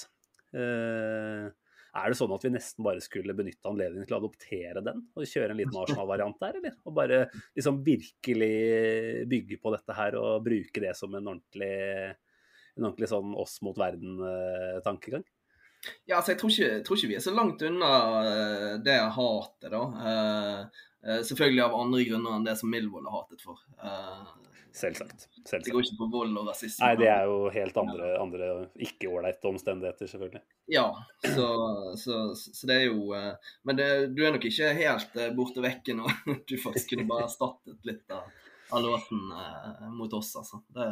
Er 1.96 2.12
det 2.12 2.18
sånn 2.18 2.34
at 2.34 2.44
vi 2.44 2.52
nesten 2.52 2.84
bare 2.84 3.02
skulle 3.04 3.34
benytte 3.36 3.68
anledningen 3.70 4.06
til 4.08 4.16
å 4.16 4.20
adoptere 4.20 4.82
den 4.84 5.02
og 5.16 5.28
kjøre 5.28 5.54
en 5.54 5.60
liten 5.60 5.78
Arsenal-variant 5.80 6.38
der, 6.42 6.58
eller? 6.60 6.74
Og 6.84 6.96
bare 6.96 7.20
liksom 7.56 7.80
virkelig 7.86 8.52
bygge 9.30 9.58
på 9.62 9.72
dette 9.74 9.96
her 9.96 10.18
og 10.20 10.44
bruke 10.44 10.82
det 10.84 10.92
som 10.98 11.14
en 11.16 11.32
ordentlig 11.34 11.72
en 12.76 12.84
ordentlig 12.84 13.08
sånn 13.08 13.32
oss 13.40 13.56
mot 13.64 13.78
verden-tankegang? 13.80 15.24
Ja, 16.06 16.18
altså 16.18 16.34
jeg 16.34 16.40
tror, 16.40 16.52
ikke, 16.54 16.80
tror, 16.86 16.98
ikke, 16.98 17.10
vi 17.12 17.18
er 17.18 17.24
så 17.24 17.34
langt 17.34 17.62
unna 17.66 17.92
uh, 18.16 18.72
det 18.84 18.96
hatet, 19.16 19.70
da. 19.72 19.82
Uh, 19.82 20.82
uh, 21.06 21.20
selvfølgelig 21.20 21.64
av 21.66 21.78
andre 21.78 22.02
grunner 22.08 22.36
enn 22.36 22.48
det 22.48 22.56
som 22.60 22.72
Milvold 22.72 23.08
er 23.08 23.16
hatet 23.16 23.44
for. 23.46 23.62
Selvsagt. 24.76 25.28
Selvsagt. 25.38 25.64
Det 25.64 25.72
går 25.72 25.86
ikke 25.86 25.98
på 26.02 26.08
vold 26.12 26.34
og 26.36 26.50
rasisme. 26.50 26.84
Nei, 26.84 26.96
det 27.00 27.06
er 27.08 27.28
jo 27.30 27.36
helt 27.54 27.78
andre, 27.80 28.10
andre 28.20 28.48
ikke 28.84 29.08
ålreite 29.08 29.48
omstendigheter, 29.48 30.10
selvfølgelig. 30.10 30.42
Ja, 30.68 30.90
så, 31.24 31.46
så, 31.96 32.18
så, 32.36 32.66
det 32.68 32.80
er 32.82 32.90
jo 32.90 33.14
Men 33.64 33.78
det, 33.78 33.86
du 34.12 34.20
er 34.26 34.34
nok 34.34 34.44
ikke 34.44 34.74
helt 34.76 35.16
borte 35.38 35.64
vekk 35.64 35.94
nå. 35.96 36.10
Du 36.50 36.58
faktisk 36.60 36.92
kunne 36.92 37.06
bare 37.08 37.24
erstattet 37.30 37.88
litt 37.88 38.12
av 38.12 38.28
av 38.70 38.82
låten 38.82 39.18
eh, 39.32 39.88
mot 39.90 40.12
oss, 40.12 40.36
altså. 40.36 40.60
Det, 40.68 40.86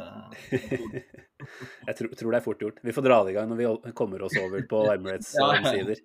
jeg 1.87 1.96
tror, 1.98 2.10
tror, 2.14 2.30
det 2.30 2.38
er 2.38 2.44
fort 2.44 2.62
gjort. 2.62 2.80
Vi 2.82 2.94
får 2.94 3.06
dra 3.06 3.18
det 3.24 3.32
i 3.32 3.37
gang 3.37 3.48
når 3.50 3.60
vi 3.60 3.92
kommer 3.98 4.22
oss 4.26 4.37
over 4.40 4.62
på 4.70 4.82
Emirates 4.94 5.32
ja, 5.38 5.48
sider. 5.66 6.02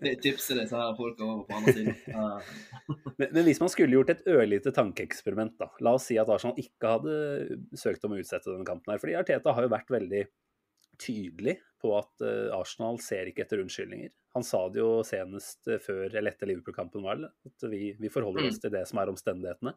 det 0.00 0.14
tipser 0.22 0.62
disse 0.62 0.76
her 0.78 0.94
folka 0.98 1.26
over 1.26 1.42
på 1.48 1.58
andre 1.58 1.74
siden. 1.76 1.96
men, 3.18 3.26
men, 3.26 3.42
hvis 3.48 3.62
man 3.62 3.72
skulle 3.72 3.98
gjort 3.98 4.14
et 4.14 4.22
ørlite 4.30 4.74
tankeeksperiment, 4.76 5.56
da. 5.60 5.72
La 5.82 5.96
oss 5.98 6.06
si 6.10 6.20
at 6.20 6.30
Arsenal 6.30 6.60
ikke 6.60 6.94
hadde 6.98 7.16
søkt 7.78 8.06
om 8.06 8.14
å 8.14 8.20
utsette 8.22 8.52
denne 8.52 8.68
kampen 8.68 8.94
her. 8.94 9.02
Fordi 9.02 9.18
Arteta 9.18 9.56
har 9.56 9.66
jo 9.66 9.74
vært 9.74 9.90
veldig 9.92 10.24
tydelig 11.00 11.56
på 11.80 11.94
at 11.96 12.22
uh, 12.22 12.52
Arsenal 12.58 13.00
ser 13.02 13.30
ikke 13.30 13.46
etter 13.46 13.62
unnskyldninger. 13.62 14.12
Han 14.36 14.44
sa 14.46 14.66
det 14.72 14.82
jo 14.82 15.00
senest 15.06 15.64
uh, 15.70 15.78
før 15.80 16.12
eller 16.12 16.34
etter 16.34 16.50
Liverpool-kampen, 16.50 17.06
at 17.08 17.68
vi, 17.72 17.94
vi 17.98 18.12
forholder 18.12 18.50
oss 18.50 18.58
mm. 18.58 18.64
til 18.66 18.74
det 18.74 18.82
som 18.90 19.00
er 19.00 19.12
omstendighetene. 19.12 19.74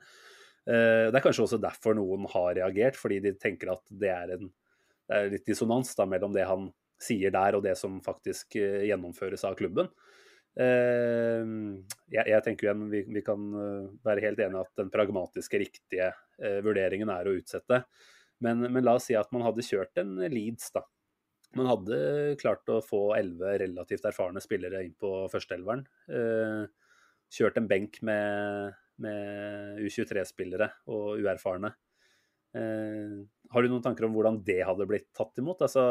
Uh, 0.69 1.09
det 1.09 1.19
er 1.19 1.25
kanskje 1.25 1.45
også 1.47 1.59
derfor 1.61 1.97
noen 1.97 2.27
har 2.31 2.53
reagert, 2.59 2.99
fordi 2.99 3.19
de 3.25 3.35
tenker 3.39 3.73
at 3.75 3.83
det 3.89 4.11
er, 4.13 4.33
en, 4.37 4.49
det 5.09 5.19
er 5.19 5.31
litt 5.35 5.47
dissonans 5.47 5.93
da, 5.97 6.07
mellom 6.09 6.35
det 6.35 6.47
han 6.49 6.69
sier 7.03 7.33
der 7.35 7.57
og 7.57 7.65
det 7.65 7.75
som 7.75 7.97
faktisk 8.03 8.55
gjennomføres 8.55 9.43
av 9.43 9.57
klubben. 9.59 9.89
Jeg, 10.53 12.23
jeg, 12.29 12.41
tenker 12.45 12.67
igjen 12.67 12.83
vi, 12.91 13.01
vi 13.09 13.23
kan 13.25 13.41
være 14.05 14.23
helt 14.23 14.39
enige 14.45 14.61
at 14.61 14.79
den 14.79 14.91
pragmatiske, 14.93 15.59
riktige 15.59 16.11
vurderingen 16.63 17.09
er 17.11 17.27
å 17.27 17.33
utsette. 17.35 17.81
Men, 18.43 18.59
men, 18.67 18.83
la 18.83 18.97
oss 18.97 19.07
si 19.09 19.15
at 19.17 19.31
man 19.35 19.45
hadde 19.45 19.65
kjørt 19.65 19.99
en 20.01 20.17
Leeds, 20.31 20.71
da. 20.75 20.83
Man 21.57 21.69
hadde 21.69 21.97
klart 22.41 22.69
å 22.73 22.79
få 22.83 23.13
elleve 23.15 23.59
relativt 23.61 24.07
erfarne 24.09 24.41
spillere 24.41 24.81
inn 24.87 24.95
på 24.99 25.11
førsteelveren. 25.31 25.83
Eh, 26.09 26.63
kjørt 27.33 27.59
en 27.59 27.69
benk 27.69 27.99
med, 28.05 28.73
med 29.01 29.81
U23-spillere 29.83 30.69
og 30.91 31.23
uerfarne. 31.23 31.73
Eh, 32.53 33.19
har 33.53 33.61
du 33.61 33.69
noen 33.71 33.83
tanker 33.85 34.05
om 34.05 34.13
hvordan 34.13 34.39
det 34.45 34.61
hadde 34.65 34.87
blitt 34.89 35.09
tatt 35.17 35.39
imot? 35.41 35.63
Altså, 35.65 35.83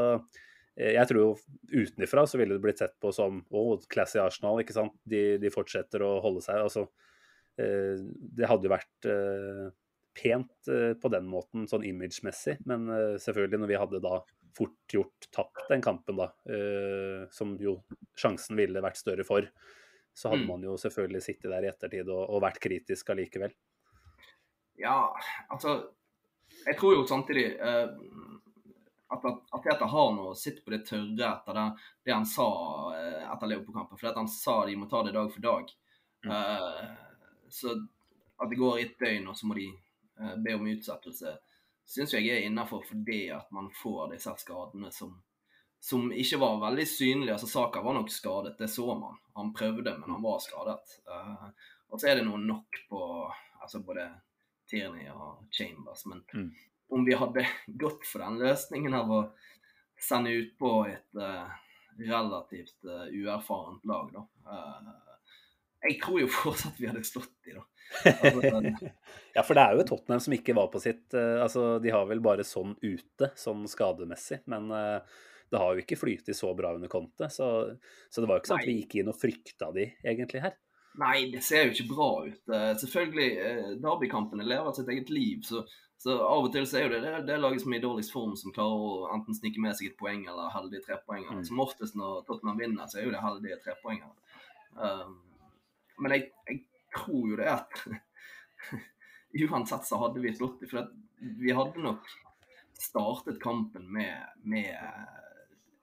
eh, 0.77 0.95
jeg 0.95 1.09
tror 1.11 1.23
jo 1.23 1.31
utenfra 1.73 2.27
så 2.29 2.39
ville 2.41 2.57
det 2.57 2.65
blitt 2.65 2.83
sett 2.83 2.95
på 3.03 3.13
som 3.15 3.43
å, 3.51 3.63
oh, 3.75 3.87
classy 3.91 4.21
Arsenal, 4.23 4.63
ikke 4.63 4.77
sant. 4.77 4.95
De, 5.03 5.41
de, 5.43 5.53
fortsetter 5.55 6.05
å 6.07 6.17
holde 6.25 6.45
seg. 6.45 6.63
Altså, 6.63 6.87
eh, 7.59 7.99
det 8.39 8.51
hadde 8.51 8.69
jo 8.69 8.75
vært 8.75 9.11
eh, 9.11 9.67
pent 10.13 10.69
uh, 10.69 10.93
på 11.01 11.09
den 11.09 11.25
måten, 11.25 11.65
sånn 11.71 11.87
image-messig. 11.89 12.59
Men 12.69 12.85
uh, 12.91 13.15
selvfølgelig, 13.17 13.63
når 13.63 13.71
vi 13.71 13.79
hadde 13.81 14.01
da 14.05 14.19
fort 14.53 14.93
gjort 14.93 15.29
tapt 15.33 15.63
den 15.71 15.81
kampen, 15.81 16.19
da, 16.19 16.27
som 17.33 17.55
jo 17.57 17.79
sjansen 18.21 18.59
ville 18.59 18.83
vært 18.85 18.99
større 19.01 19.25
for, 19.25 19.47
så 20.15 20.33
hadde 20.33 20.45
mm. 20.45 20.51
man 20.51 20.65
jo 20.69 20.77
selvfølgelig 20.81 21.23
sittet 21.25 21.51
der 21.51 21.67
i 21.67 21.71
ettertid 21.71 22.09
og, 22.13 22.23
og 22.29 22.43
vært 22.45 22.61
kritisk 22.63 23.13
allikevel. 23.15 23.55
Ja, 24.81 25.13
altså 25.53 25.79
Jeg 26.67 26.77
tror 26.79 26.95
jo 26.95 27.07
samtidig 27.07 27.47
at, 27.61 29.25
at, 29.25 29.63
Teta 29.65 29.87
har 29.89 30.11
noe 30.17 30.35
sitt 30.39 30.61
på 30.65 30.73
det 30.73 30.83
tørre 30.89 31.29
etter 31.29 31.57
det, 31.57 31.65
det 32.05 32.15
han 32.15 32.27
sa 32.29 32.49
etter 32.95 33.51
Leopold-kampen. 33.51 34.01
For 34.01 34.17
han 34.17 34.29
sa 34.31 34.59
de 34.69 34.77
må 34.77 34.89
ta 34.91 35.03
det 35.07 35.15
dag 35.17 35.33
for 35.33 35.45
dag. 35.45 35.73
Mm. 36.23 36.33
så 37.51 37.73
at 38.39 38.51
det 38.51 38.59
går 38.61 38.79
ett 38.79 39.01
døgn, 39.01 39.27
og 39.31 39.37
så 39.37 39.49
må 39.49 39.57
de 39.59 39.67
Eh, 40.21 40.37
be 40.37 40.55
om 40.55 40.67
utsettelse, 40.67 41.39
syns 41.85 42.15
jeg 42.15 42.29
er 42.29 42.45
innafor 42.47 42.85
fordi 42.87 43.27
at 43.35 43.51
man 43.51 43.71
får 43.83 44.13
disse 44.13 44.35
skadene 44.45 44.91
som, 44.95 45.15
som 45.83 46.13
ikke 46.15 46.39
var 46.39 46.61
veldig 46.63 46.87
synlig. 46.89 47.33
Altså, 47.35 47.49
Saka 47.51 47.83
var 47.83 47.97
nok 47.97 48.11
skadet, 48.11 48.55
det 48.59 48.69
så 48.71 48.95
man. 48.95 49.19
Han 49.35 49.53
prøvde, 49.57 49.97
men 49.99 50.11
han 50.15 50.23
var 50.23 50.39
skadet. 50.45 50.99
Uh, 51.09 51.49
og 51.91 52.01
så 52.01 52.11
er 52.11 52.21
det 52.21 52.27
noe 52.29 52.39
nok 52.39 52.79
på 52.91 53.01
altså 53.63 53.83
både 53.83 54.07
Tierney 54.71 55.09
og 55.11 55.49
Chambers. 55.51 56.05
Men 56.07 56.23
mm. 56.35 56.51
om 56.95 57.07
vi 57.09 57.19
hadde 57.19 57.47
gått 57.85 58.07
for 58.07 58.23
den 58.23 58.39
løsningen 58.43 58.95
av 58.95 59.11
å 59.11 59.23
sende 60.03 60.35
ut 60.35 60.55
på 60.59 60.75
et 60.91 61.19
uh, 61.19 61.51
relativt 61.99 62.79
uh, 62.87 63.09
uerfarent 63.11 63.83
lag, 63.91 64.15
da 64.15 64.27
jeg 65.83 65.99
tror 66.03 66.23
jo 66.23 66.31
fortsatt 66.43 66.81
vi 66.81 66.89
hadde 66.91 67.05
slått 67.07 67.35
de 67.47 67.57
da. 67.57 67.67
Altså, 68.13 68.63
ja, 69.37 69.43
for 69.43 69.59
det 69.59 69.65
er 69.65 69.77
jo 69.77 69.87
Tottenham 69.89 70.23
som 70.23 70.37
ikke 70.37 70.55
var 70.57 70.71
på 70.73 70.81
sitt 70.83 71.17
uh, 71.19 71.43
Altså, 71.43 71.77
de 71.83 71.93
har 71.93 72.07
vel 72.09 72.23
bare 72.25 72.47
sånn 72.47 72.77
ute, 72.83 73.33
sånn 73.39 73.67
skademessig. 73.71 74.43
Men 74.53 74.71
uh, 74.73 75.21
det 75.53 75.61
har 75.61 75.77
jo 75.77 75.83
ikke 75.85 76.01
flytet 76.01 76.37
så 76.37 76.51
bra 76.57 76.73
under 76.75 76.89
Conte. 76.89 77.29
Så, 77.31 77.47
så, 78.09 78.21
det 78.21 78.29
var 78.29 78.39
jo 78.39 78.43
ikke 78.43 78.53
sånn 78.55 78.63
at 78.63 78.69
vi 78.71 78.77
gikk 78.81 78.95
inn 79.01 79.11
og 79.13 79.19
frykta 79.21 79.69
de 79.77 79.85
egentlig 80.01 80.41
her. 80.47 80.55
Nei, 81.01 81.17
det 81.33 81.43
ser 81.45 81.67
jo 81.67 81.75
ikke 81.75 81.89
bra 81.93 82.09
ut. 82.27 82.41
Uh, 82.49 82.73
selvfølgelig, 82.81 83.29
uh, 83.41 83.69
Derby-kampene 83.85 84.47
lever 84.49 84.77
sitt 84.77 84.89
eget 84.93 85.13
liv. 85.13 85.45
Så, 85.45 85.63
så, 86.01 86.17
av 86.25 86.49
og 86.49 86.51
til 86.55 86.65
så 86.69 86.81
er 86.81 86.87
jo 86.87 86.95
det 86.95 87.03
det, 87.05 87.13
det 87.29 87.39
laget 87.41 87.65
som 87.65 87.73
er 87.77 87.81
i 87.81 87.85
dårligst 87.85 88.15
form, 88.17 88.33
som 88.41 88.55
klarer 88.57 88.87
å 88.89 89.13
enten 89.13 89.37
snike 89.37 89.61
med 89.61 89.77
seg 89.77 89.91
et 89.91 90.01
poeng 90.01 90.25
eller 90.25 90.53
heldige 90.57 90.87
trepoengere. 90.89 91.43
Mm. 91.43 91.47
Som 91.49 91.63
oftest 91.65 92.01
når 92.01 92.25
Tottenham 92.29 92.61
vinner, 92.65 92.89
så 92.89 93.01
er 93.01 93.09
jo 93.09 93.15
det 93.15 93.25
heldige 93.25 93.61
trepoengere. 93.65 94.17
Um, 94.81 95.19
men 96.01 96.17
jeg, 96.17 96.31
jeg, 96.49 96.65
tror 96.93 97.29
jo 97.31 97.37
det 97.39 97.47
at 97.49 97.79
uansett 99.47 99.87
så 99.89 100.01
hadde 100.01 100.21
vi 100.21 100.33
slått 100.37 100.61
dem. 100.61 100.69
For 100.73 100.91
vi 101.41 101.55
hadde 101.57 101.85
nok 101.85 102.09
startet 102.83 103.41
kampen 103.41 103.93
med, 103.93 104.17
med, 104.43 104.77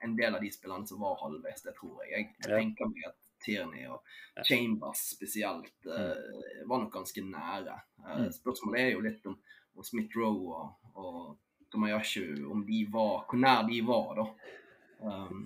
en 0.04 0.14
del 0.16 0.36
av 0.36 0.44
de 0.44 0.50
spillerne 0.52 0.88
som 0.88 1.02
var 1.02 1.18
halvveis, 1.20 1.64
det 1.66 1.74
tror 1.78 2.00
jeg. 2.04 2.12
Jeg, 2.12 2.30
jeg 2.44 2.54
tenker 2.54 2.90
meg 2.92 3.10
at 3.10 3.18
Tierney 3.40 3.86
og 3.88 4.04
Chambers 4.44 5.04
spesielt 5.14 5.88
uh, 5.88 6.16
var 6.68 6.82
nok 6.82 6.92
ganske 6.94 7.24
nære. 7.24 7.76
Uh, 8.04 8.26
spørsmålet 8.34 8.82
er 8.82 8.90
jo 8.94 9.04
litt 9.04 9.28
om, 9.28 9.36
om 9.76 9.86
Smith-Roe 9.86 10.56
og, 10.60 10.90
og 11.00 11.20
Tomayashu, 11.72 12.44
om 12.50 12.64
de 12.66 12.84
var, 12.92 13.24
hvor 13.30 13.40
nær 13.40 13.64
de 13.68 13.80
var, 13.86 14.20
da. 14.20 14.56
Um, 15.00 15.44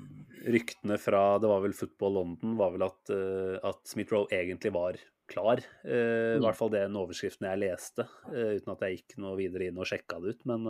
Ryktene 0.51 0.97
fra 0.99 1.39
det 1.39 1.47
var 1.47 1.61
vel 1.63 1.77
Football 1.79 2.17
London 2.19 2.57
var 2.59 2.73
vel 2.75 2.83
at, 2.89 3.13
uh, 3.15 3.59
at 3.63 3.83
Smith-Roe 3.87 4.27
egentlig 4.35 4.73
var 4.75 4.99
klar. 5.31 5.63
Uh, 5.85 6.35
I 6.35 6.41
mm. 6.41 6.47
hvert 6.47 6.59
fall 6.59 6.73
den 6.75 6.99
overskriften 7.01 7.49
jeg 7.49 7.63
leste, 7.63 8.09
uh, 8.33 8.55
uten 8.57 8.75
at 8.75 8.87
jeg 8.87 8.99
gikk 8.99 9.19
noe 9.23 9.39
videre 9.39 9.69
inn 9.71 9.79
og 9.79 9.89
sjekka 9.89 10.19
det 10.25 10.35
ut. 10.35 10.49
Men, 10.51 10.67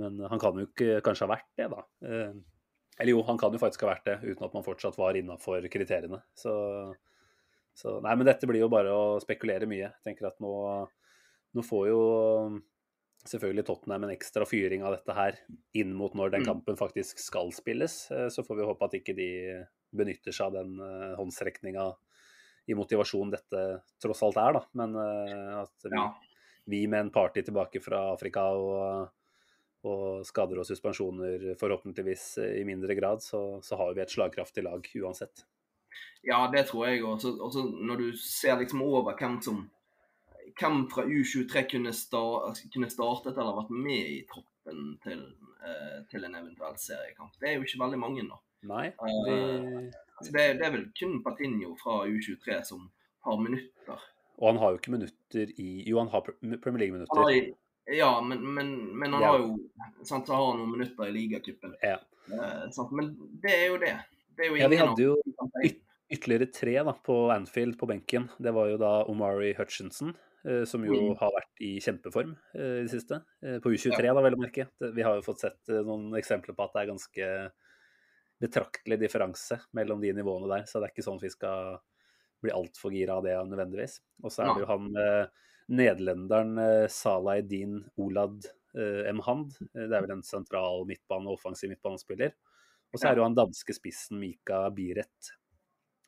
men 0.00 0.24
han 0.26 0.42
kan 0.42 0.58
jo 0.58 0.66
ikke 0.70 0.98
kanskje 1.06 1.28
ha 1.28 1.34
vært 1.36 1.52
det, 1.60 1.70
da. 1.72 1.84
Eller 2.98 3.14
jo, 3.14 3.22
han 3.26 3.38
kan 3.40 3.54
jo 3.54 3.60
faktisk 3.62 3.86
ha 3.86 3.94
vært 3.94 4.08
det, 4.08 4.18
uten 4.24 4.44
at 4.46 4.56
man 4.56 4.66
fortsatt 4.66 4.98
var 5.00 5.16
innafor 5.16 5.64
kriteriene. 5.72 6.20
Så, 6.36 6.52
så, 7.74 7.96
Nei, 8.04 8.16
men 8.18 8.28
dette 8.28 8.48
blir 8.48 8.60
jo 8.62 8.72
bare 8.72 8.92
å 8.92 9.16
spekulere 9.22 9.68
mye. 9.70 9.88
Jeg 9.88 10.04
tenker 10.06 10.28
at 10.28 10.36
nå, 10.44 10.52
nå 11.56 11.64
får 11.66 11.88
jo 11.88 12.02
selvfølgelig 13.28 13.64
Tottenham 13.68 14.06
en 14.06 14.14
ekstra 14.16 14.46
fyring 14.48 14.82
av 14.84 14.96
dette 14.96 15.14
her 15.16 15.38
inn 15.78 15.92
mot 15.96 16.14
når 16.18 16.34
den 16.34 16.44
mm. 16.44 16.48
kampen 16.48 16.78
faktisk 16.78 17.22
skal 17.22 17.52
spilles. 17.54 17.96
Eh, 18.10 18.28
så 18.34 18.44
får 18.44 18.58
vi 18.58 18.66
håpe 18.68 18.88
at 18.88 18.98
ikke 18.98 19.16
de 19.16 19.30
benytter 19.92 20.34
seg 20.34 20.50
av 20.50 20.56
den 20.56 20.78
uh, 20.80 21.12
håndsrekninga 21.18 21.86
i 22.72 22.76
motivasjon 22.78 23.32
dette 23.32 23.62
tross 24.00 24.22
alt 24.24 24.38
er, 24.40 24.56
da. 24.56 24.62
Men 24.80 24.94
uh, 24.96 25.62
at 25.62 25.84
vi, 25.84 26.04
vi, 26.72 26.80
med 26.86 27.06
en 27.06 27.12
party 27.14 27.44
tilbake 27.44 27.82
fra 27.84 28.06
Afrika 28.14 28.46
og, 28.56 29.10
og 29.88 30.26
skader 30.26 30.60
og 30.62 30.68
suspensjoner 30.68 31.52
forhåpentligvis 31.60 32.26
i 32.60 32.62
mindre 32.68 32.94
grad, 32.98 33.22
så, 33.24 33.58
så 33.64 33.78
har 33.80 33.94
vi 33.96 34.04
et 34.04 34.12
slagkraftig 34.12 34.64
lag 34.66 34.86
uansett. 35.02 35.44
Ja, 36.22 36.44
det 36.52 36.68
tror 36.68 36.86
jeg 36.86 37.02
òg. 37.02 37.24
Når 37.82 37.98
du 37.98 38.08
ser 38.18 38.60
liksom 38.60 38.84
over 38.86 39.16
hvem 39.18 39.40
som 39.42 39.64
hvem 40.60 40.86
fra 40.90 41.04
U23 41.04 41.64
kunne, 41.70 41.92
start, 41.92 42.62
kunne, 42.72 42.90
startet 42.90 43.38
eller 43.38 43.58
vært 43.58 43.74
med 43.74 44.10
i 44.14 44.20
troppen 44.28 44.96
til, 45.04 45.22
uh, 45.64 45.98
til, 46.10 46.26
en 46.26 46.38
eventuell 46.38 46.78
seriekamp. 46.80 47.34
Det 47.40 47.50
er 47.50 47.56
jo 47.56 47.66
ikke 47.66 47.82
veldig 47.84 48.00
mange, 48.00 48.26
da. 48.28 48.40
Nei, 48.72 48.86
det... 49.26 49.36
uh, 49.38 50.02
det, 50.22 50.32
det, 50.60 50.66
er 50.66 50.74
vel 50.76 50.86
kun 50.98 51.18
Patinho 51.24 51.74
fra 51.80 52.02
U23 52.06 52.60
som 52.68 52.86
har 53.26 53.40
minutter. 53.42 54.08
Og 54.38 54.48
han 54.50 54.60
har 54.62 54.72
jo 54.72 54.78
ikke 54.80 54.94
minutter 54.94 55.50
i 55.60 55.70
Jo, 55.88 55.98
han 55.98 56.12
har 56.12 56.22
Premier 56.26 56.84
League-minutter. 56.84 57.52
Ja, 57.92 58.10
men, 58.24 58.42
men, 58.54 58.72
men 58.98 59.12
han 59.16 59.24
ja. 59.24 59.34
har 59.34 59.44
jo 59.44 60.06
sant, 60.06 60.26
så 60.26 60.34
har 60.38 60.50
han 60.50 60.62
noen 60.62 60.74
minutter 60.76 61.10
i 61.10 61.14
ligacupen. 61.14 61.76
Ja. 61.84 61.98
Uh, 62.32 62.92
men 62.96 63.14
det 63.42 63.54
er 63.54 63.64
jo 63.68 63.78
det. 63.82 63.94
Det 64.32 64.46
er 64.46 64.52
jo 64.52 64.60
ja, 64.62 64.68
vi 64.72 64.80
hadde 64.80 65.08
jo 65.10 65.16
yt 65.66 65.80
ytterligere 66.12 66.50
tre 66.52 66.74
da, 66.84 66.92
på 66.92 67.14
Anfield 67.32 67.78
på 67.80 67.86
benken. 67.88 68.26
Det 68.36 68.52
var 68.52 68.68
jo 68.68 68.76
da 68.80 68.90
Omari 69.08 69.54
Hutchinson, 69.56 70.10
Eh, 70.44 70.64
som 70.64 70.82
jo 70.84 70.96
mm. 70.96 71.18
har 71.20 71.30
vært 71.36 71.60
i 71.62 71.76
kjempeform 71.82 72.32
eh, 72.56 72.78
i 72.80 72.86
det 72.86 72.90
siste. 72.90 73.20
Eh, 73.44 73.58
på 73.62 73.70
U23, 73.70 74.08
ja. 74.08 74.14
da, 74.14 74.24
vel 74.24 74.36
å 74.36 74.40
merke. 74.40 74.66
Vi 74.82 75.04
har 75.06 75.18
jo 75.18 75.26
fått 75.26 75.44
sett 75.44 75.70
noen 75.86 76.10
eksempler 76.18 76.56
på 76.58 76.66
at 76.66 76.74
det 76.74 76.82
er 76.82 76.90
ganske 76.90 77.28
betraktelig 78.42 78.98
differanse 79.04 79.60
mellom 79.78 80.02
de 80.02 80.10
nivåene 80.16 80.50
der, 80.50 80.64
så 80.66 80.80
det 80.80 80.88
er 80.88 80.94
ikke 80.96 81.06
sånn 81.06 81.20
at 81.20 81.26
vi 81.28 81.30
skal 81.30 81.76
bli 82.42 82.50
altfor 82.50 82.90
gira 82.90 83.20
av 83.20 83.26
det 83.26 83.36
nødvendigvis. 83.52 84.00
Og 84.24 84.34
så 84.34 84.42
er 84.42 84.50
det 84.50 84.64
jo 84.64 84.70
han 84.72 84.88
nederlenderen 85.72 86.56
Salah 86.92 87.40
Din 87.46 87.80
Olad 88.00 88.44
Mhand. 88.72 89.54
Det 89.72 89.88
er 89.88 90.04
vel 90.04 90.14
en 90.14 90.24
sentral 90.24 90.86
midtbane, 90.88 91.28
offensiv 91.32 91.72
midtbanespiller. 91.72 92.32
Og 92.92 93.00
så 93.00 93.08
er 93.08 93.16
det 93.16 93.22
jo 93.22 93.26
han 93.26 93.36
danske 93.36 93.74
spissen 93.76 94.20
Mika 94.20 94.62
Biret. 94.72 95.32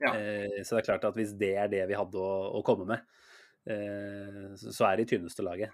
Ja. 0.00 0.12
Så 0.64 0.76
det 0.76 0.82
er 0.82 0.86
klart 0.88 1.04
at 1.08 1.16
hvis 1.16 1.34
det 1.40 1.52
er 1.60 1.68
det 1.72 1.82
vi 1.90 1.96
hadde 1.96 2.20
å, 2.20 2.32
å 2.56 2.62
komme 2.64 2.88
med, 2.88 3.04
Eh, 3.70 4.54
så 4.56 4.84
er 4.84 4.96
det 4.96 5.06
i 5.06 5.10
tynneste 5.14 5.44
laget. 5.44 5.72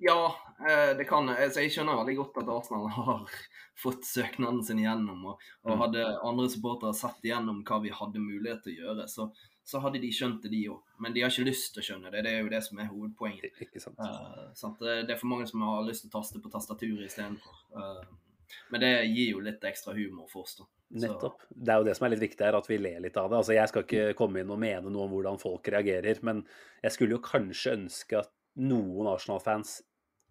Ja, 0.00 0.36
eh, 0.70 0.96
det 0.96 1.04
kan 1.08 1.28
altså 1.28 1.60
jeg. 1.60 1.72
skjønner 1.74 1.98
veldig 2.00 2.16
godt 2.16 2.40
at 2.42 2.52
Arsenal 2.54 2.88
har 2.94 3.34
fått 3.82 4.06
søknaden 4.08 4.62
sin 4.64 4.80
igjennom. 4.80 5.26
Og, 5.32 5.44
og 5.66 5.74
mm. 5.74 5.82
hadde 5.84 6.06
andre 6.30 6.48
supportere 6.52 6.96
sett 6.96 7.28
igjennom 7.28 7.60
hva 7.68 7.80
vi 7.84 7.92
hadde 7.94 8.24
mulighet 8.24 8.64
til 8.64 8.78
å 8.78 8.86
gjøre, 8.86 9.08
så, 9.12 9.28
så 9.68 9.82
hadde 9.84 10.00
de 10.00 10.08
skjønt 10.14 10.40
det, 10.44 10.50
de 10.54 10.62
òg. 10.72 10.78
Men 11.04 11.12
de 11.12 11.20
har 11.20 11.32
ikke 11.32 11.50
lyst 11.50 11.74
til 11.74 11.82
å 11.82 11.86
skjønne 11.90 12.12
det. 12.14 12.22
Det 12.24 12.30
er 12.32 12.40
jo 12.40 12.52
det 12.52 12.62
som 12.64 12.78
er 12.80 12.88
hovedpoenget. 12.88 13.58
Ikke 13.66 13.82
sant. 13.82 14.00
Uh, 14.00 14.46
sant? 14.56 14.80
Det 14.80 15.12
er 15.12 15.20
for 15.20 15.28
mange 15.28 15.48
som 15.50 15.64
har 15.66 15.84
lyst 15.84 16.06
til 16.06 16.12
å 16.12 16.14
taste 16.16 16.40
på 16.40 16.52
tastaturet 16.52 17.04
istedenfor. 17.04 17.58
Uh, 17.76 18.54
men 18.72 18.80
det 18.80 18.92
gir 19.10 19.34
jo 19.34 19.42
litt 19.44 19.64
ekstra 19.68 19.92
humor 19.92 20.30
for 20.32 20.46
oss, 20.46 20.56
da. 20.62 20.68
Nettopp. 21.04 21.44
Det 21.52 21.74
er 21.74 21.82
jo 21.82 21.86
det 21.90 21.94
som 21.98 22.06
er 22.06 22.14
litt 22.14 22.24
viktig 22.24 22.46
her, 22.46 22.56
at 22.56 22.70
vi 22.70 22.78
ler 22.80 23.02
litt 23.04 23.18
av 23.20 23.28
det. 23.28 23.42
Altså, 23.42 23.52
Jeg 23.58 23.68
skal 23.68 23.84
ikke 23.84 24.16
komme 24.16 24.40
inn 24.40 24.54
og 24.54 24.62
mene 24.62 24.88
noe 24.88 25.04
om 25.04 25.12
hvordan 25.12 25.36
folk 25.42 25.68
reagerer, 25.74 26.22
men 26.24 26.40
jeg 26.80 26.94
skulle 26.94 27.18
jo 27.18 27.26
kanskje 27.28 27.76
ønske 27.76 28.22
at 28.22 28.32
noen 28.64 29.10
Arsenal-fans 29.12 29.82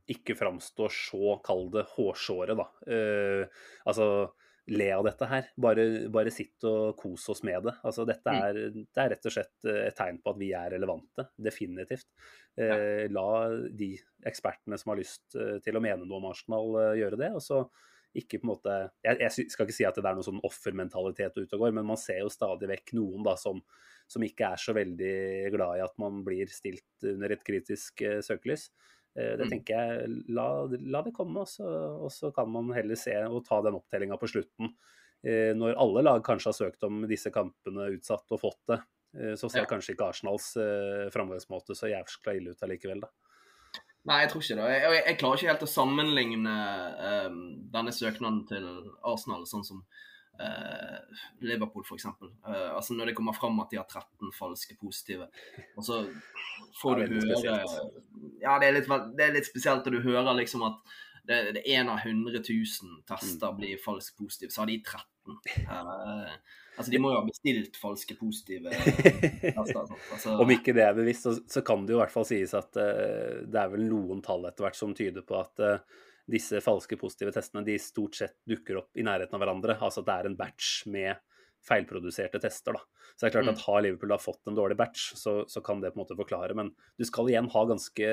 ikke 0.10 0.38
framstår 0.40 0.90
så, 0.94 1.38
kall 1.46 1.68
det, 1.76 1.86
hårsåre, 1.94 2.58
da. 2.58 2.68
Uh, 2.90 3.62
altså, 3.86 4.10
le 4.68 4.88
av 4.92 5.06
dette 5.08 5.28
her. 5.32 5.50
Bare, 5.64 5.86
bare 6.12 6.32
sitt 6.34 6.64
og 6.68 6.98
kos 7.00 7.28
oss 7.32 7.44
med 7.48 7.68
det. 7.70 7.74
Altså, 7.88 8.06
dette 8.08 8.34
er, 8.34 8.62
det 8.76 9.04
er 9.04 9.12
rett 9.14 9.28
og 9.30 9.34
slett 9.34 9.68
eh, 9.70 9.86
et 9.88 9.98
tegn 9.98 10.20
på 10.24 10.34
at 10.34 10.40
vi 10.42 10.52
er 10.58 10.72
relevante. 10.76 11.30
Definitivt. 11.40 12.10
Eh, 12.60 13.06
La 13.14 13.28
de 13.70 13.94
ekspertene 14.28 14.80
som 14.80 14.94
har 14.94 15.00
lyst 15.00 15.38
eh, 15.40 15.58
til 15.64 15.78
å 15.78 15.84
mene 15.84 16.04
noe 16.04 16.20
om 16.20 16.32
Arsenal, 16.32 16.74
eh, 16.84 16.96
gjøre 17.04 17.22
det. 17.24 17.32
og 17.38 17.46
så 17.46 17.64
ikke 18.18 18.40
på 18.42 18.48
en 18.48 18.50
måte 18.50 18.76
jeg, 19.06 19.18
jeg 19.20 19.52
skal 19.52 19.68
ikke 19.68 19.76
si 19.76 19.86
at 19.86 19.98
det 20.00 20.08
er 20.08 20.16
noen 20.18 20.26
sånn 20.26 20.44
offermentalitet 20.48 21.38
ute 21.38 21.58
og 21.58 21.66
går, 21.66 21.76
men 21.76 21.86
man 21.86 22.00
ser 22.02 22.24
jo 22.24 22.32
stadig 22.34 22.70
vekk 22.72 22.96
noen 22.98 23.26
da 23.26 23.36
som, 23.40 23.60
som 24.10 24.24
ikke 24.26 24.52
er 24.56 24.62
så 24.64 24.74
veldig 24.78 25.18
glad 25.54 25.78
i 25.78 25.84
at 25.86 25.98
man 26.02 26.24
blir 26.26 26.50
stilt 26.50 27.08
under 27.12 27.36
et 27.36 27.44
kritisk 27.46 28.02
uh, 28.08 28.18
søkelys. 28.26 28.70
Eh, 29.18 29.34
det 29.38 29.48
Mm. 29.48 29.50
tenker 29.50 29.74
jeg, 29.74 30.10
la, 30.30 30.68
la 30.68 31.02
det 31.02 31.14
komme, 31.14 31.42
og 31.42 31.48
så, 31.50 31.66
og 32.06 32.12
så 32.14 32.32
kan 32.34 32.50
man 32.52 32.70
heller 32.76 32.96
se 32.96 33.16
og 33.26 33.46
ta 33.46 33.62
den 33.66 33.76
opptellinga 33.80 34.18
på 34.22 34.30
slutten. 34.30 34.76
Eh, 35.26 35.54
når 35.58 35.78
alle 35.78 36.04
lag 36.06 36.24
kanskje 36.24 36.52
har 36.54 36.60
søkt 36.60 36.84
om 36.86 37.02
disse 37.10 37.32
kampene 37.34 37.90
utsatt 37.98 38.30
og 38.32 38.44
fått 38.44 38.62
det, 38.70 38.82
eh, 39.18 39.34
så 39.34 39.50
ser 39.50 39.66
Ja. 39.66 39.66
kanskje 39.66 39.96
ikke 39.96 40.10
Arsenals 40.10 40.54
framgangsmåte 41.12 41.74
så 41.74 41.90
jævskla 41.90 42.38
ille 42.38 42.52
ut 42.52 42.62
allikevel, 42.62 43.02
da. 43.02 43.10
Nei, 44.08 44.22
jeg 44.22 44.30
tror 44.32 44.44
ikke 44.44 44.56
det. 44.56 44.68
Jeg, 44.72 45.04
jeg, 45.08 45.18
klarer 45.20 45.36
ikke 45.36 45.52
helt 45.52 45.66
å 45.66 45.68
sammenligne 45.68 46.54
eh, 47.08 47.34
denne 47.74 47.92
søknaden 47.92 48.46
til 48.48 48.68
Arsenal 49.04 49.44
sånn 49.50 49.66
som 49.68 49.82
eh, 50.40 51.24
Liverpool, 51.46 51.84
f.eks. 51.88 52.06
Eh, 52.06 52.70
altså 52.76 52.94
når 52.98 53.12
det 53.12 53.16
kommer 53.18 53.34
fram 53.38 53.60
at 53.64 53.72
de 53.74 53.80
har 53.82 53.88
13 53.90 54.32
falske 54.38 54.78
positive, 54.82 55.28
og 55.78 55.84
så 55.86 56.04
får 56.82 57.02
Ja, 57.04 57.08
du 57.08 57.18
høre. 57.26 57.90
Ja, 58.42 58.60
det 58.62 58.70
er, 58.70 58.78
litt, 58.80 58.88
det 59.18 59.26
er 59.28 59.36
litt 59.40 59.50
spesielt, 59.50 59.88
og 59.88 59.98
du 59.98 60.02
hører 60.06 60.34
liksom 60.38 60.64
at 60.68 60.80
det, 61.28 61.42
det 61.58 61.64
er 61.66 61.82
en 61.82 61.90
av 61.92 62.00
100 62.06 62.40
000 62.40 62.88
Mm. 62.88 63.02
tester 63.10 63.52
blir 63.58 63.78
falsk 63.84 64.16
positiv, 64.18 64.50
så 64.54 64.62
har 64.62 64.70
de 64.70 64.78
13. 64.80 65.38
Eh, 65.60 66.32
altså, 66.78 66.92
de 66.94 67.00
må 67.04 67.10
jo 67.12 67.18
ha 67.20 67.26
bestilt 67.28 67.76
falske 67.82 68.16
positive 68.16 68.72
tester. 68.72 69.58
Altså, 70.14 70.38
Om 70.40 70.54
ikke 70.56 70.72
det 70.78 70.86
er 70.86 70.94
bevisst, 70.96 71.26
så, 71.28 71.34
så 71.52 71.62
kan 71.68 71.84
det 71.86 71.92
jo 71.96 72.00
i 72.00 72.04
hvert 72.06 72.14
fall 72.14 72.28
sies 72.30 72.54
at 72.56 72.78
uh, 72.80 73.44
det 73.44 73.60
er 73.60 73.74
vel 73.74 73.84
noen 73.90 74.22
tall 74.24 74.46
etter 74.48 74.64
hvert 74.68 74.80
som 74.80 74.94
tyder 74.96 75.26
på 75.28 75.36
at 75.42 75.60
eh, 75.66 75.82
disse 76.28 76.60
falske 76.64 76.98
positive 77.00 77.32
testene 77.36 77.64
de 77.66 77.78
stort 77.80 78.18
sett 78.20 78.36
dukker 78.48 78.82
opp 78.82 78.98
i 79.00 79.06
nærheten 79.08 79.38
av 79.38 79.44
hverandre. 79.44 79.78
Altså 79.80 80.04
at 80.04 80.10
det 80.10 80.16
er 80.18 80.30
en 80.32 80.40
batch 80.40 80.72
med 80.92 81.16
feilproduserte 81.68 82.40
tester. 82.44 82.74
da. 82.78 82.82
Så 83.16 83.26
det 83.26 83.30
er 83.30 83.38
klart 83.42 83.48
Mm. 83.48 83.56
at 83.56 83.62
Har 83.66 83.82
Liverpool 83.82 84.10
da 84.10 84.18
fått 84.18 84.48
en 84.48 84.56
dårlig 84.56 84.78
batch, 84.78 85.14
så, 85.16 85.44
så 85.48 85.62
kan 85.64 85.82
det 85.82 85.94
på 85.94 86.00
en 86.00 86.04
måte 86.06 86.18
forklare. 86.20 86.56
Men 86.56 86.74
du 86.98 87.06
skal 87.06 87.28
igjen 87.32 87.50
ha 87.50 87.66
ganske 87.66 88.12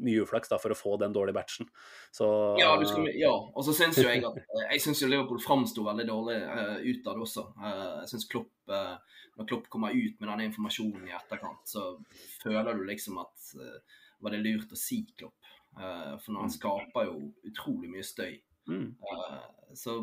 mye 0.00 0.22
uflaks 0.22 0.48
da 0.48 0.56
for 0.60 0.70
å 0.72 0.76
få 0.78 0.96
den 1.00 1.12
dårlige 1.12 1.34
batchen. 1.34 1.68
Så 2.14 2.28
Ja, 2.60 2.72
skal, 2.86 3.08
ja. 3.18 3.32
og 3.32 3.64
så 3.66 3.74
syns 3.74 3.98
jo 3.98 4.06
jeg 4.08 4.22
at 4.24 4.36
Jeg 4.70 4.80
synes 4.84 5.00
jo 5.02 5.08
Liverpool 5.10 5.40
framsto 5.42 5.84
veldig 5.84 6.06
dårlig 6.08 6.36
uh, 6.44 6.76
utad 6.84 7.18
også. 7.20 7.48
Uh, 7.58 8.00
jeg 8.04 8.12
synes 8.12 8.28
Klopp, 8.30 8.52
uh, 8.70 8.96
Når 9.36 9.48
Klopp 9.48 9.68
kommer 9.72 9.90
ut 9.96 10.20
med 10.20 10.28
denne 10.28 10.46
informasjonen 10.48 11.08
i 11.08 11.16
etterkant, 11.16 11.64
så 11.68 11.98
føler 12.42 12.76
du 12.76 12.84
liksom 12.84 13.18
at 13.24 13.50
uh, 13.58 13.80
Var 14.20 14.36
det 14.36 14.44
lurt 14.44 14.72
å 14.72 14.78
si 14.78 15.02
Klopp? 15.16 15.34
Eh, 15.80 16.14
for 16.20 16.34
når 16.34 16.40
han 16.46 16.52
skaper 16.52 17.06
jo 17.08 17.32
utrolig 17.48 17.90
mye 17.90 18.04
støy. 18.04 18.40
mm, 18.68 18.88
Eh, 19.00 19.74
så 19.74 19.94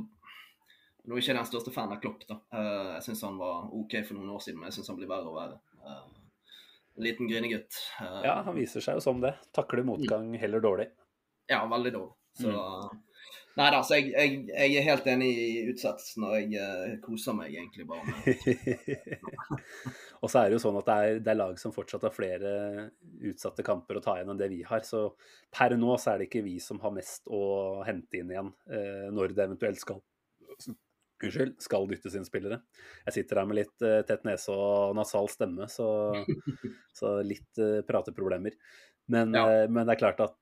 nå 1.07 1.15
er 1.15 1.21
ikke 1.21 1.31
jeg 1.33 1.37
den 1.37 1.45
største 1.51 1.71
fan 1.75 1.91
av 1.93 2.01
Klopp. 2.01 2.25
da. 2.27 2.39
Eh, 2.51 2.93
jeg 2.97 3.03
syns 3.09 3.21
han 3.27 3.37
var 3.37 3.69
OK 3.71 3.93
for 4.03 4.17
noen 4.17 4.33
år 4.35 4.41
siden, 4.43 4.59
men 4.59 4.67
jeg 4.71 4.79
syns 4.79 4.87
han 4.91 4.97
blir 4.97 5.07
verre 5.11 5.29
og 5.29 5.35
verre. 5.37 5.59
En 6.97 7.03
liten 7.05 7.27
grinegutt. 7.29 7.75
Ja, 8.01 8.41
han 8.43 8.55
viser 8.57 8.81
seg 8.81 8.95
jo 8.97 9.01
som 9.05 9.19
det. 9.21 9.35
Takler 9.53 9.83
motgang 9.85 10.31
heller 10.41 10.59
dårlig. 10.59 10.87
ja, 11.47 11.61
veldig 11.69 11.93
dårlig. 11.93 12.13
Så 12.41 12.49
Mm. 12.49 13.03
Nei 13.57 13.67
da, 13.73 13.79
så 13.81 13.97
jeg, 13.97 14.11
jeg, 14.13 14.41
jeg 14.53 14.73
er 14.77 14.85
helt 14.85 15.07
enig 15.09 15.27
i 15.33 15.61
utsettelsen, 15.71 16.25
og 16.27 16.35
jeg 16.37 16.61
eh, 16.61 16.97
koser 17.01 17.33
meg 17.33 17.55
egentlig 17.55 17.87
bare 17.89 18.03
med 18.05 18.27
og 20.21 20.29
så 20.29 20.43
er 20.43 20.49
det 20.51 20.57
jo 20.57 20.61
sånn 20.61 20.77
at 20.77 20.89
det 20.89 20.97
er, 20.97 21.21
det 21.25 21.31
er 21.33 21.39
lag 21.39 21.57
som 21.61 21.73
fortsatt 21.73 22.05
har 22.05 22.13
flere 22.13 22.51
utsatte 23.25 23.65
kamper 23.65 23.97
å 23.97 24.03
ta 24.05 24.17
igjen 24.19 24.29
enn 24.33 24.41
det 24.41 24.51
vi 24.53 24.61
har. 24.67 24.85
Så 24.85 25.07
per 25.53 25.73
nå 25.77 25.95
så 25.97 26.13
er 26.13 26.21
det 26.21 26.29
ikke 26.29 26.45
vi 26.45 26.57
som 26.61 26.81
har 26.83 26.93
mest 26.93 27.25
å 27.33 27.41
hente 27.87 28.21
inn 28.21 28.33
igjen 28.33 28.53
eh, 28.69 29.07
når 29.13 29.33
det 29.33 29.47
eventuelt 29.49 29.81
skal 29.81 30.03
Unnskyld, 31.17 31.55
skal 31.65 31.87
dyttes 31.89 32.13
inn 32.13 32.25
spillere. 32.27 32.59
Jeg 33.07 33.15
sitter 33.15 33.39
her 33.41 33.47
med 33.49 33.57
litt 33.57 33.81
uh, 33.81 34.03
tett 34.05 34.21
nese 34.27 34.53
og 34.53 34.91
nasal 34.97 35.25
stemme, 35.33 35.65
så, 35.65 35.87
så 36.99 37.15
litt 37.25 37.57
uh, 37.57 37.79
prateproblemer. 37.87 38.53
Men, 39.09 39.33
Ja. 39.33 39.47
uh, 39.49 39.63
men 39.65 39.87
det 39.87 39.95
er 39.95 40.01
klart 40.03 40.21
at, 40.21 40.37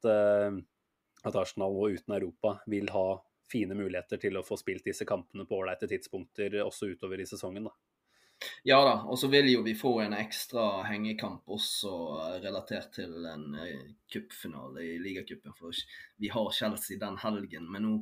at 1.26 1.36
Arsenal 1.36 1.74
nå 1.74 1.90
uten 1.96 2.16
Europa 2.16 2.58
vil 2.72 2.90
ha 2.94 3.08
fine 3.52 3.78
muligheter 3.78 4.22
til 4.22 4.38
å 4.38 4.44
få 4.46 4.58
spilt 4.60 4.86
disse 4.86 5.06
kampene 5.08 5.46
på 5.46 5.58
ålreite 5.60 5.90
tidspunkter 5.90 6.60
også 6.64 6.92
utover 6.94 7.22
i 7.22 7.28
sesongen. 7.30 7.70
da. 7.70 7.74
Ja 8.68 8.80
da, 8.84 8.94
og 9.08 9.18
så 9.20 9.30
vil 9.32 9.48
jo 9.52 9.62
vi 9.66 9.74
få 9.78 9.92
en 10.04 10.14
ekstra 10.18 10.84
hengekamp 10.90 11.48
også 11.56 11.92
eh, 12.18 12.34
relatert 12.44 12.92
til 12.98 13.26
en 13.30 13.46
eh, 13.62 13.94
cupfinale 14.12 14.84
i 14.84 14.96
ligacupen. 15.02 15.54
For 15.58 15.76
vi 16.22 16.32
har 16.34 16.50
Chelsea 16.54 17.00
den 17.02 17.18
helgen, 17.22 17.68
men 17.72 17.86
nå 17.86 17.94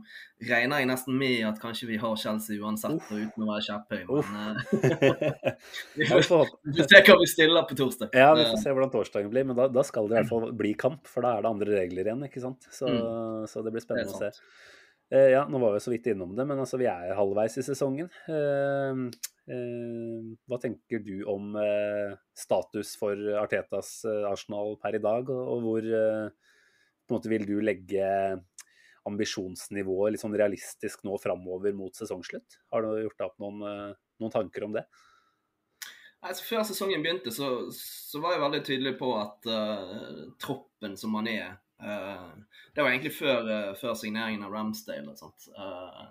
regner 0.49 0.81
jeg 0.81 0.89
nesten 0.89 1.17
med 1.19 1.43
at 1.47 1.61
kanskje 1.61 1.91
vi 1.91 1.99
har 2.01 2.15
Chelsea 2.19 2.59
uansett, 2.59 2.97
og 2.97 3.25
uten 3.27 3.45
å 3.45 3.49
være 3.51 3.65
kjepphøy. 3.67 4.03
Men 4.33 4.61
eh, 4.63 5.57
vi 5.99 6.07
får 6.09 6.47
vi 6.65 6.79
får 6.79 6.91
se 6.95 7.03
hva 7.09 7.17
vi 7.21 7.29
stiller 7.33 7.67
på 7.69 7.77
torsdag. 7.83 8.15
Ja, 8.17 8.31
vi 8.39 8.47
får 8.49 8.63
se 8.63 8.75
hvordan 8.75 8.93
torsdagen 8.93 9.33
blir, 9.33 9.47
men 9.49 9.59
da, 9.59 9.67
da 9.71 9.85
skal 9.87 10.09
det 10.09 10.17
i 10.17 10.21
hvert 10.21 10.31
fall 10.31 10.55
bli 10.63 10.73
kamp, 10.79 11.05
for 11.09 11.25
da 11.27 11.35
er 11.37 11.45
det 11.45 11.53
andre 11.53 11.81
regler 11.83 12.09
igjen, 12.09 12.25
ikke 12.29 12.43
sant. 12.43 12.71
Så, 12.71 12.89
så 13.51 13.65
det 13.65 13.75
blir 13.75 13.85
spennende 13.85 14.15
det 14.15 14.31
å 14.31 14.39
se. 14.39 14.47
Ja, 15.13 15.43
nå 15.45 15.59
var 15.61 15.75
vi 15.75 15.83
så 15.83 15.91
vidt 15.91 16.07
innom 16.09 16.31
det, 16.33 16.47
men 16.49 16.57
altså, 16.63 16.79
vi 16.81 16.87
er 16.89 17.13
halvveis 17.13 17.59
i 17.61 17.65
sesongen. 17.67 18.07
Eh, 19.49 19.55
eh, 19.55 20.31
hva 20.47 20.59
tenker 20.61 21.03
du 21.03 21.23
om 21.29 21.55
eh, 21.59 22.15
status 22.37 22.95
for 22.99 23.19
Artetas 23.41 24.03
eh, 24.07 24.23
Arsenal 24.29 24.77
per 24.81 24.95
i 24.95 25.03
dag, 25.03 25.29
og, 25.29 25.63
hvor 25.65 25.83
eh, 25.83 26.27
på 27.03 27.13
en 27.13 27.17
måte 27.17 27.31
vil 27.31 27.47
du 27.47 27.57
legge 27.63 28.07
ambisjonsnivået 29.03 30.13
litt 30.13 30.23
sånn 30.23 30.37
realistisk 30.39 31.03
nå 31.03 31.17
framover 31.19 31.75
mot 31.75 31.95
sesongslutt? 31.95 32.61
Har 32.71 32.85
du 32.85 33.01
gjort 33.03 33.19
deg 33.19 33.27
opp 33.27 33.41
noen, 33.43 33.97
noen 34.23 34.31
tanker 34.31 34.63
om 34.63 34.77
det? 34.77 34.85
Altså, 36.23 36.45
før 36.47 36.63
sesongen 36.63 37.03
begynte, 37.03 37.33
så, 37.35 37.49
så 37.75 38.21
var 38.23 38.37
jeg 38.37 38.43
veldig 38.45 38.61
tydelig 38.63 38.93
på 38.99 39.09
at 39.19 39.47
uh, 39.51 40.21
troppen 40.39 40.95
som 40.99 41.11
man 41.11 41.27
er 41.27 41.57
uh, 41.83 42.29
Det 42.71 42.79
var 42.79 42.93
egentlig 42.93 43.11
før, 43.17 43.49
uh, 43.49 43.71
før 43.75 43.97
signeringen 43.99 44.45
av 44.47 44.55
Ramsdale. 44.55 45.11
og 45.11 45.19
sånt. 45.19 45.49
Eh, 45.51 46.05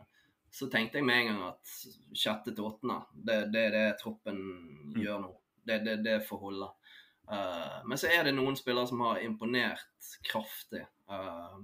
så 0.53 0.69
tenkte 0.69 1.01
jeg 1.01 1.07
med 1.09 1.23
en 1.23 1.29
gang 1.31 1.43
at 1.49 1.75
sjette 2.13 2.53
til 2.53 2.67
åttende, 2.69 2.99
det, 3.13 3.39
det 3.55 3.63
er 3.71 3.77
det 3.77 3.85
troppen 4.03 4.41
gjør 5.01 5.23
nå. 5.25 5.31
Det, 5.65 5.79
det, 5.87 5.95
det 6.05 6.19
får 6.27 6.41
holde. 6.43 6.69
Uh, 7.31 7.79
men 7.89 7.97
så 8.01 8.11
er 8.13 8.27
det 8.27 8.35
noen 8.37 8.59
spillere 8.59 8.91
som 8.91 9.01
har 9.07 9.23
imponert 9.25 10.11
kraftig. 10.29 10.83
Uh, 11.09 11.57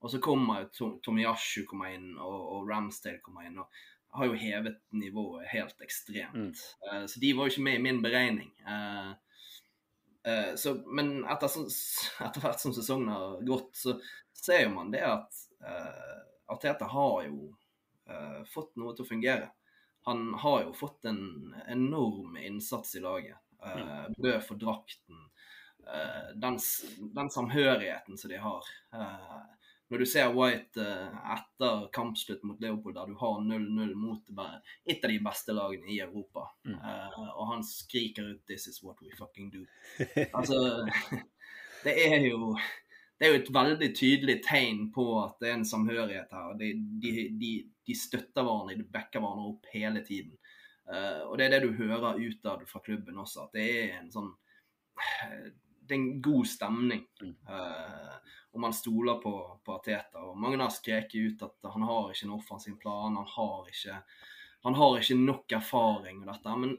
og 0.00 0.12
så 0.12 0.20
kommer 0.24 0.70
Tom- 0.72 0.96
Tomiyasu 1.04 1.66
kommer 1.68 1.92
inn, 1.96 2.14
og, 2.16 2.38
og 2.54 2.70
Ramsdale 2.70 3.20
kommer 3.24 3.48
inn. 3.48 3.58
og 3.60 3.82
har 4.14 4.28
jo 4.30 4.36
hevet 4.38 4.76
nivået 4.94 5.48
helt 5.50 5.80
ekstremt. 5.82 6.60
Eh, 6.86 7.06
så 7.10 7.18
de 7.18 7.32
var 7.34 7.48
jo 7.48 7.50
ikke 7.50 7.64
med 7.66 7.78
i 7.80 7.82
min 7.82 7.96
beregning. 8.04 8.52
Så, 10.56 10.74
men 10.86 11.24
etter, 11.26 11.50
så, 11.50 11.64
etter 12.22 12.44
hvert 12.44 12.62
som 12.62 12.72
sesongen 12.76 13.10
har 13.10 13.42
gått, 13.44 13.74
så 13.74 13.96
ser 14.38 14.62
jo 14.68 14.70
man 14.76 14.92
det 14.94 15.02
at 15.02 15.40
uh, 15.66 16.22
Arteta 16.54 16.86
har 16.94 17.26
jo 17.26 17.50
fått 18.54 18.76
noe 18.76 18.94
til 18.96 19.04
å 19.04 19.08
fungere. 19.08 19.50
Han 20.06 20.34
har 20.42 20.62
jo 20.66 20.72
fått 20.76 21.04
en 21.08 21.54
enorm 21.68 22.36
innsats 22.36 22.94
i 22.96 23.00
laget. 23.00 23.38
Uh, 23.64 24.10
Bø 24.18 24.34
for 24.44 24.56
drakten. 24.60 25.30
eh, 25.86 26.30
den, 26.40 26.58
den 27.14 27.30
samhørigheten 27.30 28.16
som 28.18 28.30
de 28.30 28.36
har. 28.40 28.64
Eh, 28.94 29.40
når 29.92 29.98
du 30.00 30.06
ser 30.08 30.30
White 30.32 30.80
eh, 30.80 31.16
etter 31.34 31.88
kampslutt 31.92 32.42
mot 32.48 32.60
Leopold, 32.60 32.94
der 32.96 33.06
du 33.10 33.18
har 33.20 33.40
0-0 33.44 33.94
mot 33.94 34.30
et 34.88 35.04
av 35.04 35.10
de 35.12 35.18
beste 35.26 35.52
lagene 35.52 35.90
i 35.92 35.98
Europa, 36.00 36.46
Mm. 36.64 36.78
eh, 36.80 37.18
og 37.36 37.48
han 37.52 37.62
skriker 37.64 38.30
ut 38.32 38.46
'This 38.46 38.66
is 38.68 38.82
what 38.82 38.96
we 39.02 39.10
fucking 39.18 39.50
do'. 39.52 39.66
Altså, 40.32 40.56
det 41.84 41.94
er 42.06 42.20
jo 42.30 42.56
det 43.18 43.26
er 43.26 43.32
jo 43.32 43.40
et 43.42 43.52
veldig 43.54 43.90
tydelig 43.94 44.38
tegn 44.44 44.88
på 44.94 45.04
at 45.22 45.36
det 45.42 45.50
er 45.50 45.58
en 45.58 45.68
samhørighet 45.68 46.32
her. 46.34 46.54
De, 46.60 46.72
de, 47.02 47.12
de, 47.40 47.52
de 47.86 47.96
støtter 47.98 48.42
hverandre, 48.42 48.78
de 48.80 48.86
backer 48.96 49.22
hverandre 49.22 49.52
opp 49.52 49.68
hele 49.72 50.02
tiden. 50.06 50.34
Uh, 50.84 51.30
og 51.30 51.38
det 51.38 51.46
er 51.46 51.54
det 51.54 51.62
du 51.64 51.76
hører 51.78 52.18
utad 52.20 52.64
fra 52.68 52.82
klubben 52.84 53.20
også, 53.22 53.46
at 53.46 53.54
det 53.56 53.68
er 53.78 53.94
en 54.00 54.10
sånn 54.12 54.32
det 55.86 55.94
er 55.94 55.98
en 55.98 56.22
god 56.22 56.46
stemning. 56.48 57.02
Eh, 57.20 58.14
og 58.52 58.60
man 58.60 58.72
stoler 58.72 59.18
på, 59.20 59.32
på 59.64 59.74
Ateta. 59.74 60.22
Og 60.22 60.38
mange 60.40 60.60
har 60.62 60.72
skreket 60.72 61.14
ut 61.20 61.44
at 61.44 61.70
han 61.74 61.84
har 61.84 62.12
ikke 62.12 62.28
en 62.28 62.36
offensiv 62.38 62.78
plan, 62.80 63.16
han 63.18 63.28
har 63.28 63.70
ikke, 63.70 63.98
han 64.64 64.78
har 64.78 65.00
ikke 65.00 65.18
nok 65.20 65.56
erfaring 65.58 66.22
og 66.22 66.30
dette. 66.30 66.56
Men 66.62 66.76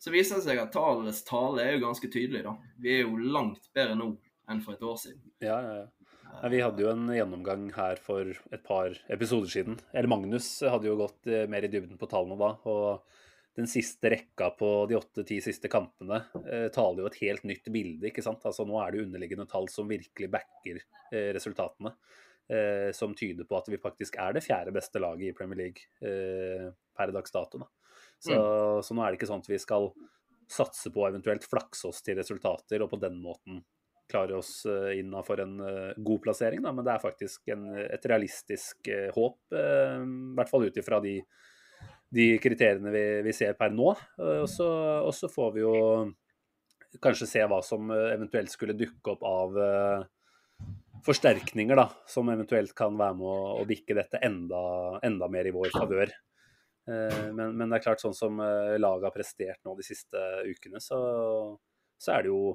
så 0.00 0.12
viser 0.12 0.40
det 0.40 0.46
seg 0.48 0.62
at 0.62 0.72
tallenes 0.74 1.22
tale 1.28 1.62
er 1.62 1.76
jo 1.76 1.84
ganske 1.86 2.10
tydelig, 2.10 2.42
da. 2.46 2.56
Vi 2.80 2.96
er 2.96 3.04
jo 3.04 3.20
langt 3.20 3.70
bedre 3.76 3.98
nå 4.00 4.10
enn 4.50 4.62
for 4.64 4.76
et 4.76 4.84
år 4.84 4.96
siden. 5.00 5.22
Ja, 5.44 5.58
ja, 5.62 5.74
ja. 5.82 6.48
Vi 6.50 6.60
hadde 6.60 6.82
jo 6.82 6.90
en 6.90 7.06
gjennomgang 7.14 7.68
her 7.76 8.00
for 8.02 8.32
et 8.52 8.64
par 8.66 8.96
episoder 9.12 9.50
siden. 9.52 9.76
Eller 9.94 10.10
Magnus 10.10 10.48
hadde 10.66 10.88
jo 10.88 10.96
gått 10.98 11.28
eh, 11.30 11.44
mer 11.50 11.66
i 11.66 11.70
dybden 11.70 12.00
på 12.00 12.08
tallene 12.10 12.38
da. 12.40 12.50
Og 12.70 13.04
den 13.54 13.68
siste 13.70 14.10
rekka 14.10 14.50
på 14.58 14.70
de 14.90 14.98
åtte-ti 14.98 15.38
siste 15.44 15.70
kampene 15.70 16.24
eh, 16.42 16.66
taler 16.74 17.04
jo 17.04 17.10
et 17.10 17.20
helt 17.22 17.46
nytt 17.46 17.70
bilde. 17.72 18.08
ikke 18.10 18.24
sant? 18.24 18.42
Altså 18.48 18.66
Nå 18.66 18.80
er 18.82 18.92
det 18.92 19.04
underliggende 19.04 19.46
tall 19.50 19.70
som 19.72 19.90
virkelig 19.90 20.30
backer 20.32 20.80
eh, 20.82 21.30
resultatene. 21.36 21.94
Eh, 22.50 22.90
som 22.92 23.14
tyder 23.16 23.46
på 23.48 23.56
at 23.56 23.70
vi 23.72 23.80
faktisk 23.80 24.18
er 24.20 24.34
det 24.36 24.44
fjerde 24.44 24.74
beste 24.74 25.00
laget 25.00 25.30
i 25.30 25.36
Premier 25.36 25.62
League 25.62 25.86
eh, 26.04 26.66
per 26.96 27.14
dags 27.14 27.32
dato. 27.32 27.62
da. 27.62 27.70
Så, 28.24 28.36
så 28.84 28.96
nå 28.96 29.04
er 29.04 29.12
det 29.12 29.20
ikke 29.20 29.28
sånn 29.28 29.42
at 29.44 29.48
vi 29.52 29.60
skal 29.60 29.90
satse 30.50 30.90
på 30.92 31.02
å 31.02 31.08
eventuelt 31.08 31.46
flakse 31.48 31.88
oss 31.88 32.02
til 32.04 32.18
resultater 32.18 32.82
og 32.84 32.90
på 32.92 33.00
den 33.00 33.16
måten 33.22 33.62
klare 34.14 34.36
oss 34.38 34.62
eh, 34.66 34.98
innafor 35.00 35.42
en 35.42 35.60
eh, 35.60 35.92
god 35.96 36.22
plassering, 36.22 36.62
da, 36.62 36.72
men 36.72 36.86
det 36.86 36.94
er 36.94 37.02
faktisk 37.02 37.50
en, 37.54 37.66
et 37.82 38.06
realistisk 38.10 38.90
eh, 38.92 39.10
håp. 39.14 39.38
I 39.50 40.36
hvert 40.38 40.50
fall 40.50 40.68
ut 40.68 40.80
ifra 40.80 41.00
de, 41.02 41.16
de 42.14 42.28
kriteriene 42.42 42.92
vi, 42.94 43.04
vi 43.26 43.34
ser 43.34 43.56
per 43.58 43.74
nå. 43.74 43.92
Og 44.22 44.48
så, 44.50 45.30
får 45.30 45.54
vi 45.56 45.64
jo 45.64 45.76
kanskje 47.02 47.26
se 47.26 47.46
hva 47.50 47.58
som 47.66 47.90
eventuelt 47.90 48.52
skulle 48.52 48.76
dukke 48.78 49.16
opp 49.16 49.24
av 49.26 49.56
forsterkninger, 51.04 51.76
da, 51.76 51.88
som 52.08 52.30
eventuelt 52.32 52.72
kan 52.76 52.94
være 52.96 53.18
med 53.18 53.26
å, 53.28 53.38
å 53.58 53.64
bikke 53.68 53.96
dette 53.98 54.20
enda, 54.24 54.60
enda 55.04 55.28
mer 55.28 55.50
i 55.50 55.52
vår 55.54 55.74
favør. 55.74 56.12
Men, 56.86 57.56
men 57.56 57.66
det 57.66 57.80
er 57.80 57.84
klart, 57.88 58.04
sånn 58.04 58.16
som 58.16 58.38
laget 58.38 59.08
har 59.08 59.14
prestert 59.14 59.60
nå 59.64 59.74
de 59.76 59.84
siste 59.86 60.22
ukene, 60.46 60.80
så, 60.84 61.00
så 61.98 62.14
er 62.14 62.24
det 62.24 62.32
jo 62.32 62.54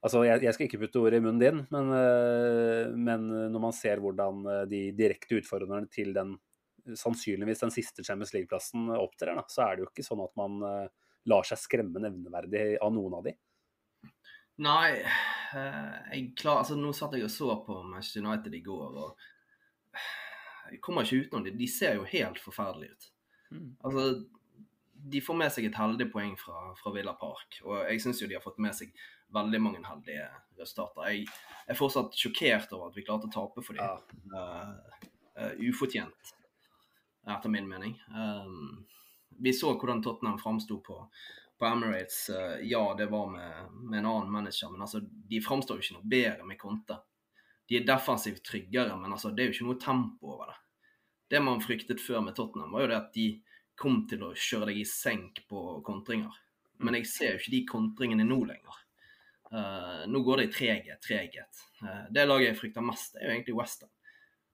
Altså, 0.00 0.22
jeg, 0.24 0.40
jeg 0.46 0.56
skal 0.56 0.66
ikke 0.66 0.80
putte 0.80 1.00
ordet 1.02 1.18
i 1.20 1.24
munnen 1.24 1.40
din, 1.42 1.58
men, 1.74 1.90
eh, 1.92 2.92
men 2.96 3.26
når 3.52 3.64
man 3.66 3.74
ser 3.76 4.00
hvordan 4.00 4.46
eh, 4.48 4.62
de 4.70 4.80
direkte 4.96 5.36
utfordrerne 5.42 5.90
til 5.92 6.14
den 6.16 6.38
sannsynligvis 6.96 7.60
den 7.60 7.72
siste 7.74 8.04
Champions 8.04 8.32
League-plassen 8.34 8.90
opptrer, 8.96 9.36
da, 9.36 9.44
så 9.48 9.66
er 9.66 9.76
det 9.76 9.84
jo 9.84 9.90
ikke 9.90 10.06
sånn 10.06 10.22
at 10.24 10.32
man 10.40 10.58
eh, 10.66 10.88
lar 11.30 11.46
seg 11.46 11.60
skremme 11.60 12.02
nevneverdig 12.02 12.80
av 12.82 12.92
noen 12.94 13.18
av 13.18 13.28
de. 13.28 13.36
Nei, 14.60 15.00
eh, 15.00 15.94
jeg 16.12 16.24
klar, 16.40 16.62
altså 16.62 16.76
nå 16.76 16.92
satt 16.96 17.16
jeg 17.16 17.26
og 17.28 17.32
så 17.32 17.54
på 17.64 17.78
Manchester 17.84 18.24
United 18.24 18.56
i 18.56 18.64
går, 18.64 18.98
og 19.04 20.02
jeg 20.70 20.82
kommer 20.84 21.06
ikke 21.06 21.26
utenom 21.26 21.46
det. 21.46 21.56
De 21.58 21.68
ser 21.70 21.96
jo 21.98 22.08
helt 22.08 22.40
forferdelige 22.42 22.94
ut. 22.94 23.08
Mm. 23.50 23.70
Altså, 23.84 24.04
de 25.08 25.20
får 25.24 25.36
med 25.38 25.52
seg 25.52 25.66
et 25.68 25.78
heldig 25.78 26.06
poeng 26.12 26.36
fra, 26.38 26.70
fra 26.78 26.92
Villa 26.94 27.14
Park, 27.18 27.60
og 27.64 27.82
jeg 27.86 28.02
syns 28.02 28.20
jo 28.22 28.28
de 28.28 28.36
har 28.36 28.44
fått 28.44 28.60
med 28.62 28.76
seg 28.76 28.92
veldig 29.34 29.60
mange 29.62 29.82
heldige 29.86 30.26
resultater. 30.58 31.10
Jeg 31.10 31.26
er 31.70 31.78
fortsatt 31.78 32.16
sjokkert 32.18 32.72
over 32.76 32.90
at 32.90 32.98
vi 32.98 33.04
klarte 33.06 33.30
å 33.30 33.34
tape 33.34 33.64
for 33.64 33.78
dem. 33.78 34.22
Uh, 34.34 35.04
uh, 35.38 35.52
ufortjent, 35.70 36.32
etter 37.28 37.52
min 37.52 37.68
mening. 37.70 37.94
Um, 38.10 38.86
vi 39.40 39.54
så 39.56 39.72
hvordan 39.76 40.02
Tottenham 40.04 40.40
framsto 40.40 40.80
på, 40.84 40.96
på 41.58 41.68
Emirates. 41.68 42.24
Uh, 42.34 42.58
ja, 42.66 42.82
det 42.98 43.06
var 43.12 43.30
med, 43.30 43.76
med 43.78 44.02
en 44.02 44.10
annen 44.10 44.32
manager, 44.32 44.72
men 44.72 44.82
altså, 44.86 45.00
de 45.00 45.42
framstår 45.44 45.78
jo 45.78 45.86
ikke 45.86 46.00
noe 46.00 46.10
bedre 46.16 46.48
med 46.48 46.60
Conte. 46.60 46.98
De 47.70 47.78
er 47.78 47.86
defensivt 47.86 48.42
tryggere, 48.46 48.96
men 48.98 49.14
altså, 49.14 49.30
det 49.30 49.44
er 49.44 49.52
jo 49.52 49.58
ikke 49.58 49.70
noe 49.70 49.80
tempo 49.80 50.34
over 50.34 50.50
det. 50.50 50.58
Det 51.30 51.38
man 51.46 51.62
fryktet 51.62 52.02
før 52.02 52.24
med 52.26 52.34
Tottenham, 52.34 52.74
var 52.74 52.82
jo 52.82 52.90
det 52.90 52.98
at 52.98 53.12
de 53.14 53.28
kom 53.80 54.02
til 54.08 54.26
å 54.26 54.34
kjøre 54.36 54.70
deg 54.70 54.82
i 54.82 54.88
senk 54.88 55.42
på 55.48 55.80
kontringer. 55.86 56.34
Men 56.84 56.96
jeg 56.98 57.08
ser 57.08 57.34
jo 57.34 57.40
ikke 57.40 57.54
de 57.54 57.60
kontringene 57.68 58.26
nå 58.26 58.38
lenger. 58.48 58.80
Uh, 59.50 60.06
nå 60.06 60.20
går 60.22 60.40
det 60.40 60.44
i 60.46 60.52
treghet, 60.54 61.00
treghet. 61.02 61.62
Uh, 61.82 62.04
det 62.12 62.26
laget 62.28 62.52
jeg 62.52 62.58
frykter 62.60 62.84
mest, 62.86 63.16
er 63.18 63.26
jo 63.26 63.34
egentlig 63.34 63.56
Western. 63.58 63.90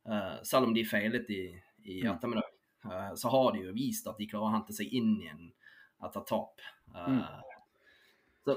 Uh, 0.07 0.39
selv 0.47 0.71
om 0.71 0.75
de 0.75 0.87
feilet 0.87 1.31
i, 1.35 1.43
i 1.87 2.01
ettermiddag, 2.07 2.49
eh, 2.85 3.13
så 3.19 3.31
har 3.31 3.53
de 3.55 3.65
jo 3.67 3.75
vist 3.75 4.07
at 4.11 4.19
de 4.19 4.29
klarer 4.31 4.49
å 4.49 4.55
hente 4.55 4.75
seg 4.75 4.95
inn 4.95 5.13
igjen 5.21 5.51
etter 6.07 6.25
tap. 6.27 6.63
Mm. 6.95 7.21
Så 8.47 8.57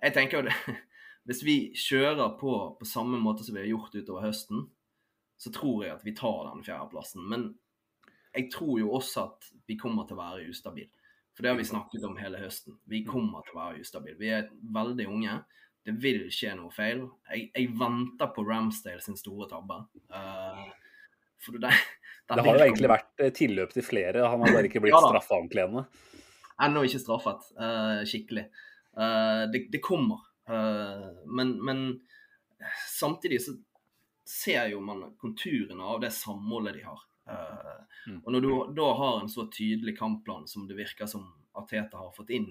jeg 0.00 0.14
tenker 0.16 0.40
jo 0.40 0.48
det 0.48 0.56
Hvis 1.28 1.40
vi 1.44 1.56
kjører 1.78 2.34
på 2.36 2.54
på 2.76 2.86
samme 2.88 3.16
måte 3.16 3.46
som 3.46 3.56
vi 3.56 3.62
har 3.62 3.70
gjort 3.70 3.94
utover 3.96 4.26
høsten, 4.26 4.66
så 5.40 5.52
tror 5.52 5.86
jeg 5.86 5.94
at 5.94 6.02
vi 6.04 6.12
tar 6.16 6.50
den 6.50 6.60
fjerdeplassen. 6.66 7.24
Men 7.30 7.46
jeg 8.34 8.50
tror 8.52 8.78
jo 8.80 8.92
også 8.98 9.26
at 9.28 9.50
vi 9.68 9.76
kommer 9.80 10.06
til 10.08 10.18
å 10.18 10.22
være 10.22 10.46
ustabile. 10.50 10.90
For 11.34 11.42
det 11.42 11.50
har 11.50 11.58
vi 11.58 11.66
snakket 11.66 12.06
om 12.06 12.16
hele 12.18 12.38
høsten. 12.38 12.76
Vi 12.90 13.02
kommer 13.06 13.42
til 13.46 13.56
å 13.56 13.60
være 13.64 13.82
ustabile. 13.82 14.18
Vi 14.20 14.30
er 14.30 14.48
veldig 14.74 15.06
unge. 15.10 15.38
Det 15.84 15.94
vil 16.00 16.22
skje 16.32 16.54
noe 16.56 16.70
feil. 16.72 17.02
Jeg, 17.28 17.48
jeg 17.50 17.72
venter 17.78 18.30
på 18.34 18.44
Ramsdale 18.46 19.02
sin 19.04 19.18
store 19.18 19.48
tabbe. 19.50 19.80
Uh, 20.14 20.62
for 21.42 21.58
det, 21.60 21.72
Det 22.30 22.44
har 22.46 22.60
jo 22.60 22.66
egentlig 22.68 22.88
vært 22.88 23.20
eh, 23.20 23.32
tilløp 23.36 23.74
til 23.74 23.84
flere, 23.84 24.22
han 24.24 24.40
har 24.40 24.54
bare 24.54 24.70
ikke 24.70 24.80
blitt 24.80 24.94
Ja 24.94 25.02
straffa 25.02 25.36
ordentlig 25.36 25.66
ennå. 25.66 25.82
Ennå 26.64 26.84
ikke 26.86 27.02
straffet 27.02 27.50
uh, 27.58 28.00
skikkelig. 28.08 28.46
Uh, 28.96 29.44
det, 29.52 29.66
det 29.74 29.82
kommer. 29.84 30.30
Men, 30.44 31.54
men 31.64 31.78
samtidig 32.92 33.38
så 33.40 33.54
ser 34.28 34.66
jo 34.74 34.82
man 34.84 35.06
konturene 35.16 35.86
av 35.88 36.02
det 36.02 36.10
samholdet 36.12 36.76
de 36.76 36.82
har. 36.84 37.00
Eh, 37.30 37.84
Mm. 38.06 38.20
Og 38.24 38.32
når 38.32 38.40
du 38.44 38.50
da 38.76 38.90
har 38.98 39.20
en 39.20 39.30
så 39.32 39.46
tydelig 39.48 39.96
kampplan 39.98 40.48
som 40.48 40.66
det 40.68 40.76
virker 40.76 41.08
som 41.08 41.24
Ateta 41.56 42.02
har 42.02 42.12
fått 42.12 42.32
inn 42.36 42.50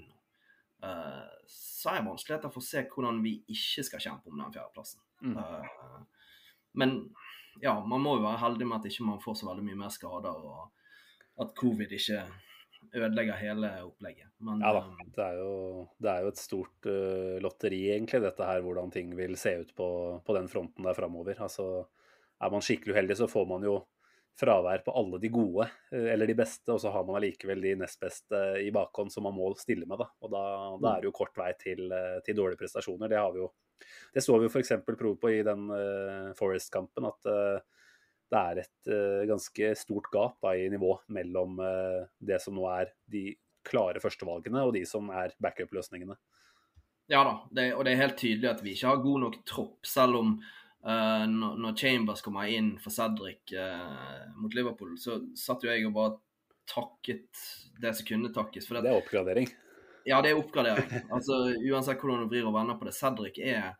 eh, 0.83 1.33
så 1.47 1.91
er 1.91 1.99
det 1.99 2.07
vanskeligheter 2.07 2.53
for 2.53 2.63
å 2.63 2.65
se 2.65 2.85
hvordan 2.89 3.19
vi 3.25 3.35
ikke 3.53 3.85
skal 3.85 4.01
kjempe 4.01 4.31
om 4.31 4.39
den 4.41 4.55
fjerdeplassen. 4.55 5.03
Mm. 5.21 5.35
Eh, 5.37 6.31
men 6.79 6.95
ja, 7.61 7.75
man 7.85 8.01
må 8.01 8.17
jo 8.17 8.25
være 8.25 8.41
heldig 8.41 8.69
med 8.69 8.79
at 8.79 8.89
ikke 8.89 9.05
man 9.11 9.21
får 9.21 9.37
så 9.39 9.51
veldig 9.51 9.67
mye 9.67 9.81
mer 9.83 9.93
skader, 9.93 10.41
og 10.41 11.43
at 11.43 11.53
covid 11.59 11.91
ikke 11.93 12.23
ødelegger 12.97 13.37
hele 13.37 13.69
opplegget. 13.85 14.31
Men 14.43 14.63
Ja 14.63 14.71
da. 14.79 14.81
Det 15.05 15.27
er 15.27 15.37
jo, 15.37 15.53
det 16.01 16.09
er 16.09 16.25
jo 16.25 16.31
et 16.33 16.41
stort 16.41 16.89
uh, 16.89 17.37
lotteri, 17.45 17.83
egentlig, 17.93 18.23
dette 18.25 18.47
her, 18.47 18.63
hvordan 18.65 18.89
ting 18.93 19.13
vil 19.17 19.37
se 19.39 19.53
ut 19.61 19.75
på, 19.77 19.87
på 20.25 20.35
den 20.35 20.49
fronten 20.49 20.89
der 20.89 20.97
framover. 20.97 21.37
Altså, 21.45 21.85
er 22.41 22.53
man 22.53 22.65
skikkelig 22.65 22.97
uheldig, 22.97 23.19
så 23.21 23.29
får 23.29 23.45
man 23.53 23.69
jo 23.69 23.77
fravær 24.39 24.81
på 24.85 24.93
alle 24.97 25.19
de 25.21 25.29
gode, 25.33 25.67
eh, 25.91 26.09
eller 26.13 26.29
de 26.29 26.35
beste, 26.37 26.71
og 26.73 26.81
så 26.81 26.91
har 26.93 27.05
man 27.05 27.19
allikevel 27.19 27.61
de 27.61 27.75
nest 27.83 27.99
beste 28.01 28.39
i 28.63 28.71
bakhånd 28.73 29.13
som 29.13 29.27
man 29.27 29.35
må 29.37 29.51
stille 29.59 29.87
med. 29.89 29.99
Da. 30.01 30.09
Og 30.23 30.33
da, 30.33 30.43
da 30.81 30.95
er 30.95 31.03
det 31.03 31.11
jo 31.11 31.17
kort 31.19 31.37
vei 31.37 31.51
til, 31.59 31.85
eh, 31.93 32.17
til 32.25 32.37
dårlige 32.39 32.63
prestasjoner. 32.63 33.11
Det 33.11 33.21
har 33.21 33.31
vi 33.35 33.43
jo 33.43 33.51
det 34.13 34.23
så 34.23 34.37
vi 34.37 34.47
jo 34.47 34.51
f.eks. 34.53 34.73
prov 34.87 35.15
på 35.19 35.29
i 35.33 35.41
den 35.43 35.65
uh, 35.67 36.29
Forest-kampen, 36.37 37.07
at 37.09 37.27
uh, 37.27 37.81
det 38.31 38.39
er 38.39 38.61
et 38.61 38.91
uh, 38.93 39.23
ganske 39.27 39.71
stort 39.75 40.07
gap 40.13 40.37
da, 40.45 40.53
i 40.55 40.69
nivå 40.71 40.93
mellom 41.11 41.59
det 42.23 42.39
som 42.39 42.55
nå 42.55 42.63
er 42.71 42.93
de 43.11 43.33
klare 43.67 43.99
førstevalgene, 43.99 44.61
og 44.63 44.71
de 44.77 44.85
som 44.87 45.09
er 45.11 45.35
backup-løsningene. 45.43 46.15
Ja 47.11 47.25
da, 47.27 47.35
det, 47.51 47.67
og 47.75 47.83
det 47.83 47.91
er 47.91 48.03
helt 48.05 48.21
tydelig 48.21 48.49
at 48.53 48.63
vi 48.63 48.77
ikke 48.77 48.93
har 48.93 49.03
god 49.03 49.23
nok 49.25 49.37
tropp, 49.49 49.79
selv 49.83 50.21
om 50.21 50.37
eh, 50.87 51.25
når, 51.31 51.57
når 51.63 51.75
Chambers 51.79 52.23
kommer 52.25 52.51
inn 52.51 52.73
for 52.83 52.93
Cedric 52.95 53.53
uh, 53.57 54.31
mot 54.39 54.55
Liverpool, 54.55 54.95
så 54.99 55.19
satt 55.37 55.65
jo 55.65 55.71
jeg 55.71 55.87
og 55.89 55.95
bare 55.97 56.15
takket 56.69 57.43
det 57.81 57.93
som 57.97 58.07
kunne 58.07 58.33
takkes. 58.33 58.69
Det 58.69 58.83
er 58.83 58.97
oppgradering. 58.97 59.49
Ja, 60.07 60.19
det 60.23 60.33
er 60.33 60.39
oppgradering. 60.39 61.07
Altså, 61.15 61.45
Uansett 61.71 62.01
hvordan 62.01 62.25
du 62.25 62.31
vrir 62.31 62.47
og 62.47 62.55
vender 62.57 62.79
på 62.79 62.87
det. 62.87 62.95
Cedric 62.97 63.39
er 63.39 63.73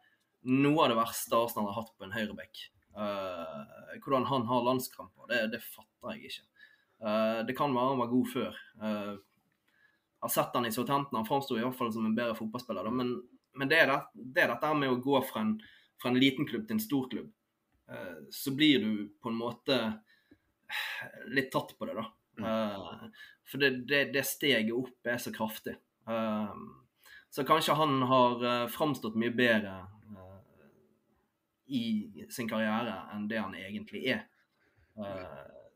noe 0.44 0.86
av 0.86 0.92
det 0.92 1.00
verste 1.00 1.39
Arsenal 1.39 1.70
har 1.72 1.82
hatt 1.82 1.94
på 1.96 2.08
en 2.08 2.16
høyreback. 2.16 2.66
Uh, 2.94 4.00
hvordan 4.04 4.28
han 4.30 4.48
har 4.50 4.66
landskramper, 4.68 5.30
det, 5.32 5.46
det 5.56 5.63
fatter 5.66 6.18
jeg 6.18 6.32
ikke. 6.32 6.48
Eh, 7.04 7.46
det 7.46 7.54
kan 7.58 7.74
være 7.76 7.92
han 7.92 8.00
var 8.00 8.12
god 8.12 8.28
før. 8.32 8.58
Eh, 8.82 9.13
jeg 9.13 10.26
har 10.28 10.32
sett 10.32 10.56
han 10.56 10.66
i 10.66 10.72
Southampton, 10.72 11.20
han 11.20 11.28
framsto 11.28 11.58
i 11.58 11.63
hvert 11.63 11.76
fall 11.76 11.92
som 11.94 12.06
en 12.08 12.16
bedre 12.16 12.36
fotballspiller. 12.38 12.88
Da. 12.88 12.94
Men, 12.96 13.16
men 13.60 13.72
det, 13.72 13.82
er 13.84 13.92
det, 13.92 14.00
det 14.13 14.46
er 14.46 14.54
dette 14.54 14.74
med 14.80 14.94
å 14.94 15.02
gå 15.04 15.20
fra 15.28 15.44
en, 15.44 15.58
fra 16.04 16.12
en 16.12 16.20
liten 16.20 16.48
klubb 16.48 16.68
til 16.68 16.76
en 16.76 16.84
stor 16.84 17.08
klubb. 17.10 17.32
Eh, 17.89 18.18
så 18.30 18.52
blir 18.52 18.80
du 18.80 19.08
på 19.24 19.32
en 19.32 19.39
måte 19.39 19.80
litt 21.32 21.51
tatt 21.54 21.72
på 21.80 21.88
det, 21.88 21.95
da. 21.95 22.06
Eh, 22.43 23.06
for 23.47 23.64
det, 23.64 23.70
det, 23.88 24.04
det 24.12 24.26
steget 24.28 24.76
opp 24.76 25.08
er 25.08 25.22
så 25.24 25.32
kraftig. 25.32 25.78
Eh, 26.10 26.58
så 27.32 27.47
kanskje 27.47 27.78
han 27.80 28.04
har 28.12 28.68
framstått 28.70 29.16
mye 29.18 29.32
bedre 29.34 29.78
i 31.74 32.28
sin 32.30 32.49
karriere 32.51 32.99
enn 33.16 33.24
det 33.32 33.39
han 33.39 33.56
egentlig 33.58 34.04
er. 34.14 34.28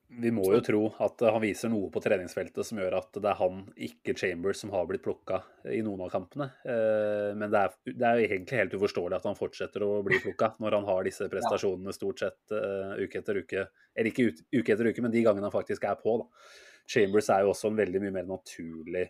Eh, 0.09 0.21
vi 0.23 0.31
må 0.33 0.45
jo 0.53 0.61
tro 0.63 0.81
at 1.03 1.21
han 1.27 1.41
viser 1.43 1.71
noe 1.71 1.89
på 1.93 2.01
treningsfeltet 2.03 2.65
som 2.65 2.79
gjør 2.79 2.97
at 2.99 3.19
det 3.19 3.29
er 3.31 3.39
han, 3.39 3.63
ikke 3.89 4.15
Chambers, 4.17 4.61
som 4.63 4.71
har 4.73 4.87
blitt 4.89 5.03
plukka 5.05 5.41
i 5.73 5.81
noen 5.85 6.05
av 6.05 6.11
kampene. 6.13 6.49
Eh, 6.63 7.33
men 7.37 7.51
det 7.53 7.63
er, 7.63 7.75
det 7.91 8.07
er 8.07 8.23
egentlig 8.25 8.61
helt 8.61 8.77
uforståelig 8.77 9.19
at 9.19 9.27
han 9.29 9.39
fortsetter 9.39 9.85
å 9.85 9.91
bli 10.07 10.21
plukka 10.23 10.53
når 10.63 10.79
han 10.79 10.89
har 10.89 11.07
disse 11.07 11.29
prestasjonene 11.31 11.95
stort 11.95 12.23
sett 12.23 12.57
uke 13.03 13.21
etter 13.21 13.43
uke. 13.43 13.67
Eller 13.95 14.11
ikke 14.13 14.31
uke 14.55 14.73
etter 14.73 14.91
uke, 14.91 15.03
men 15.05 15.13
de 15.13 15.25
gangene 15.25 15.49
han 15.49 15.55
faktisk 15.55 15.87
er 15.89 15.99
på. 16.01 16.19
Da. 16.23 16.49
Chambers 16.87 17.31
er 17.33 17.43
jo 17.43 17.53
også 17.53 17.71
en 17.71 17.79
veldig 17.79 18.03
mye 18.05 18.19
mer 18.19 18.29
naturlig 18.29 19.09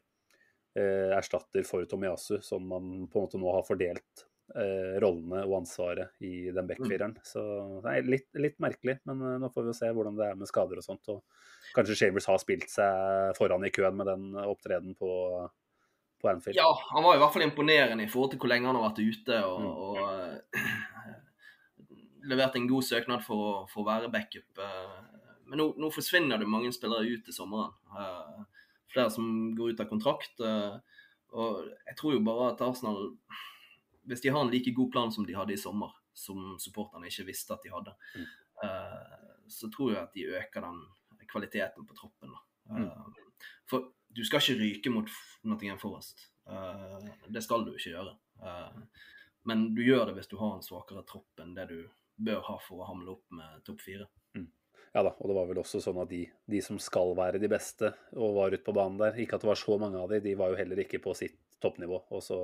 erstatter 0.78 1.64
for 1.66 1.88
Tomiyasu, 1.90 2.36
som 2.46 2.62
man 2.70 3.08
på 3.10 3.18
en 3.18 3.24
måte 3.24 3.40
nå 3.42 3.50
har 3.50 3.64
fordelt 3.66 4.22
eh, 4.22 4.37
rollene 4.56 5.44
og 5.44 5.60
ansvaret 5.60 6.16
i 6.24 6.50
den 6.56 6.68
backfireren. 6.70 7.16
Mm. 7.18 7.26
Så 7.28 7.44
det 7.84 7.94
er 7.94 8.10
litt, 8.10 8.28
litt 8.40 8.58
merkelig, 8.64 8.98
men 9.10 9.22
uh, 9.22 9.36
nå 9.42 9.50
får 9.54 9.66
vi 9.66 9.74
jo 9.74 9.78
se 9.78 9.92
hvordan 9.94 10.18
det 10.18 10.28
er 10.30 10.40
med 10.40 10.50
skader 10.50 10.80
og 10.80 10.86
sånt. 10.86 11.10
Og 11.12 11.74
kanskje 11.76 11.98
Shavers 12.00 12.30
har 12.32 12.40
spilt 12.42 12.72
seg 12.72 13.34
foran 13.38 13.66
i 13.68 13.72
køen 13.76 13.98
med 14.00 14.10
den 14.10 14.30
opptredenen 14.40 14.96
på, 14.98 15.12
på 16.22 16.32
Anfield. 16.32 16.60
Ja, 16.60 16.70
han 16.94 17.06
var 17.06 17.18
i 17.18 17.22
hvert 17.22 17.36
fall 17.36 17.48
imponerende 17.48 18.08
i 18.08 18.12
forhold 18.12 18.34
til 18.34 18.42
hvor 18.42 18.54
lenge 18.54 18.72
han 18.72 18.80
har 18.80 18.88
vært 18.88 19.04
ute. 19.04 19.42
og, 19.44 19.66
mm. 19.66 19.74
og 19.90 20.64
uh, 20.64 22.24
levert 22.32 22.56
en 22.60 22.72
god 22.72 22.88
søknad 22.88 23.28
for, 23.28 23.66
for 23.72 23.84
å 23.84 23.90
være 23.90 24.12
backup. 24.14 24.64
Men 25.48 25.62
nå, 25.62 25.70
nå, 25.80 25.92
forsvinner 25.96 26.40
det 26.40 26.50
mange 26.52 26.74
spillere 26.76 27.08
ut 27.08 27.24
til 27.24 27.36
sommeren. 27.36 27.72
flere 28.92 29.12
som 29.14 29.54
går 29.56 29.72
ut 29.72 29.84
av 29.84 29.88
kontrakt. 29.88 30.42
og 30.44 31.70
jeg 31.88 31.96
tror 32.00 32.18
jo 32.18 32.26
bare 32.28 32.50
at 32.52 32.64
Arsenal 32.66 33.14
hvis 34.08 34.24
de 34.24 34.32
har 34.34 34.42
en 34.42 34.52
like 34.52 34.72
god 34.76 34.92
plan 34.92 35.12
som 35.12 35.26
de 35.28 35.36
hadde 35.36 35.54
i 35.54 35.60
sommer, 35.60 35.92
som 36.18 36.56
supporterne 36.60 37.10
ikke 37.10 37.28
visste 37.28 37.54
at 37.54 37.66
de 37.66 37.74
hadde, 37.74 37.94
mm. 38.16 38.30
uh, 38.64 39.28
så 39.52 39.70
tror 39.74 39.94
jeg 39.94 40.02
at 40.02 40.16
de 40.16 40.26
øker 40.40 40.66
den 40.66 40.80
kvaliteten 41.28 41.88
på 41.88 41.98
troppen. 41.98 42.34
Uh, 42.70 42.80
mm. 42.88 43.44
For 43.70 43.92
du 44.08 44.24
skal 44.26 44.42
ikke 44.42 44.60
ryke 44.64 44.94
mot 44.96 45.12
Nottingham 45.44 45.80
Forest. 45.82 46.30
Uh, 46.48 46.98
det 47.28 47.44
skal 47.44 47.68
du 47.68 47.76
ikke 47.76 47.94
gjøre. 47.94 48.18
men 49.48 49.74
du 49.76 49.82
gjør 49.82 50.06
det 50.06 50.18
hvis 50.18 50.28
du 50.28 50.38
har 50.38 50.56
en 50.56 50.64
svakere 50.64 51.04
tropp 51.08 51.40
enn 51.42 51.54
det 51.56 51.70
du 51.70 51.80
bør 52.18 52.42
ha 52.50 52.58
for 52.62 52.82
å 52.82 52.88
hamle 52.90 53.14
opp 53.14 53.36
med 53.38 53.64
topp 53.66 53.82
fire. 53.82 54.08
Mm. 54.36 54.50
Ja 54.94 55.04
da, 55.06 55.14
og 55.14 55.30
det 55.30 55.36
var 55.38 55.48
vel 55.50 55.62
også 55.62 55.80
sånn 55.84 56.00
at 56.02 56.10
de, 56.10 56.24
de, 56.50 56.62
som 56.64 56.80
skal 56.82 57.14
være 57.18 57.40
de 57.42 57.50
beste 57.52 57.92
og 58.18 58.36
var 58.40 58.54
ute 58.54 58.66
på 58.66 58.76
banen 58.76 59.00
der, 59.00 59.20
ikke 59.22 59.38
at 59.38 59.46
det 59.46 59.52
var 59.52 59.60
så 59.60 59.78
mange 59.80 60.02
av 60.02 60.12
de, 60.12 60.20
de 60.24 60.36
var 60.40 60.52
jo 60.52 60.60
heller 60.60 60.82
ikke 60.84 61.02
på 61.04 61.14
sitt 61.18 61.38
toppnivå. 61.64 62.02
Og 62.14 62.24
så 62.24 62.40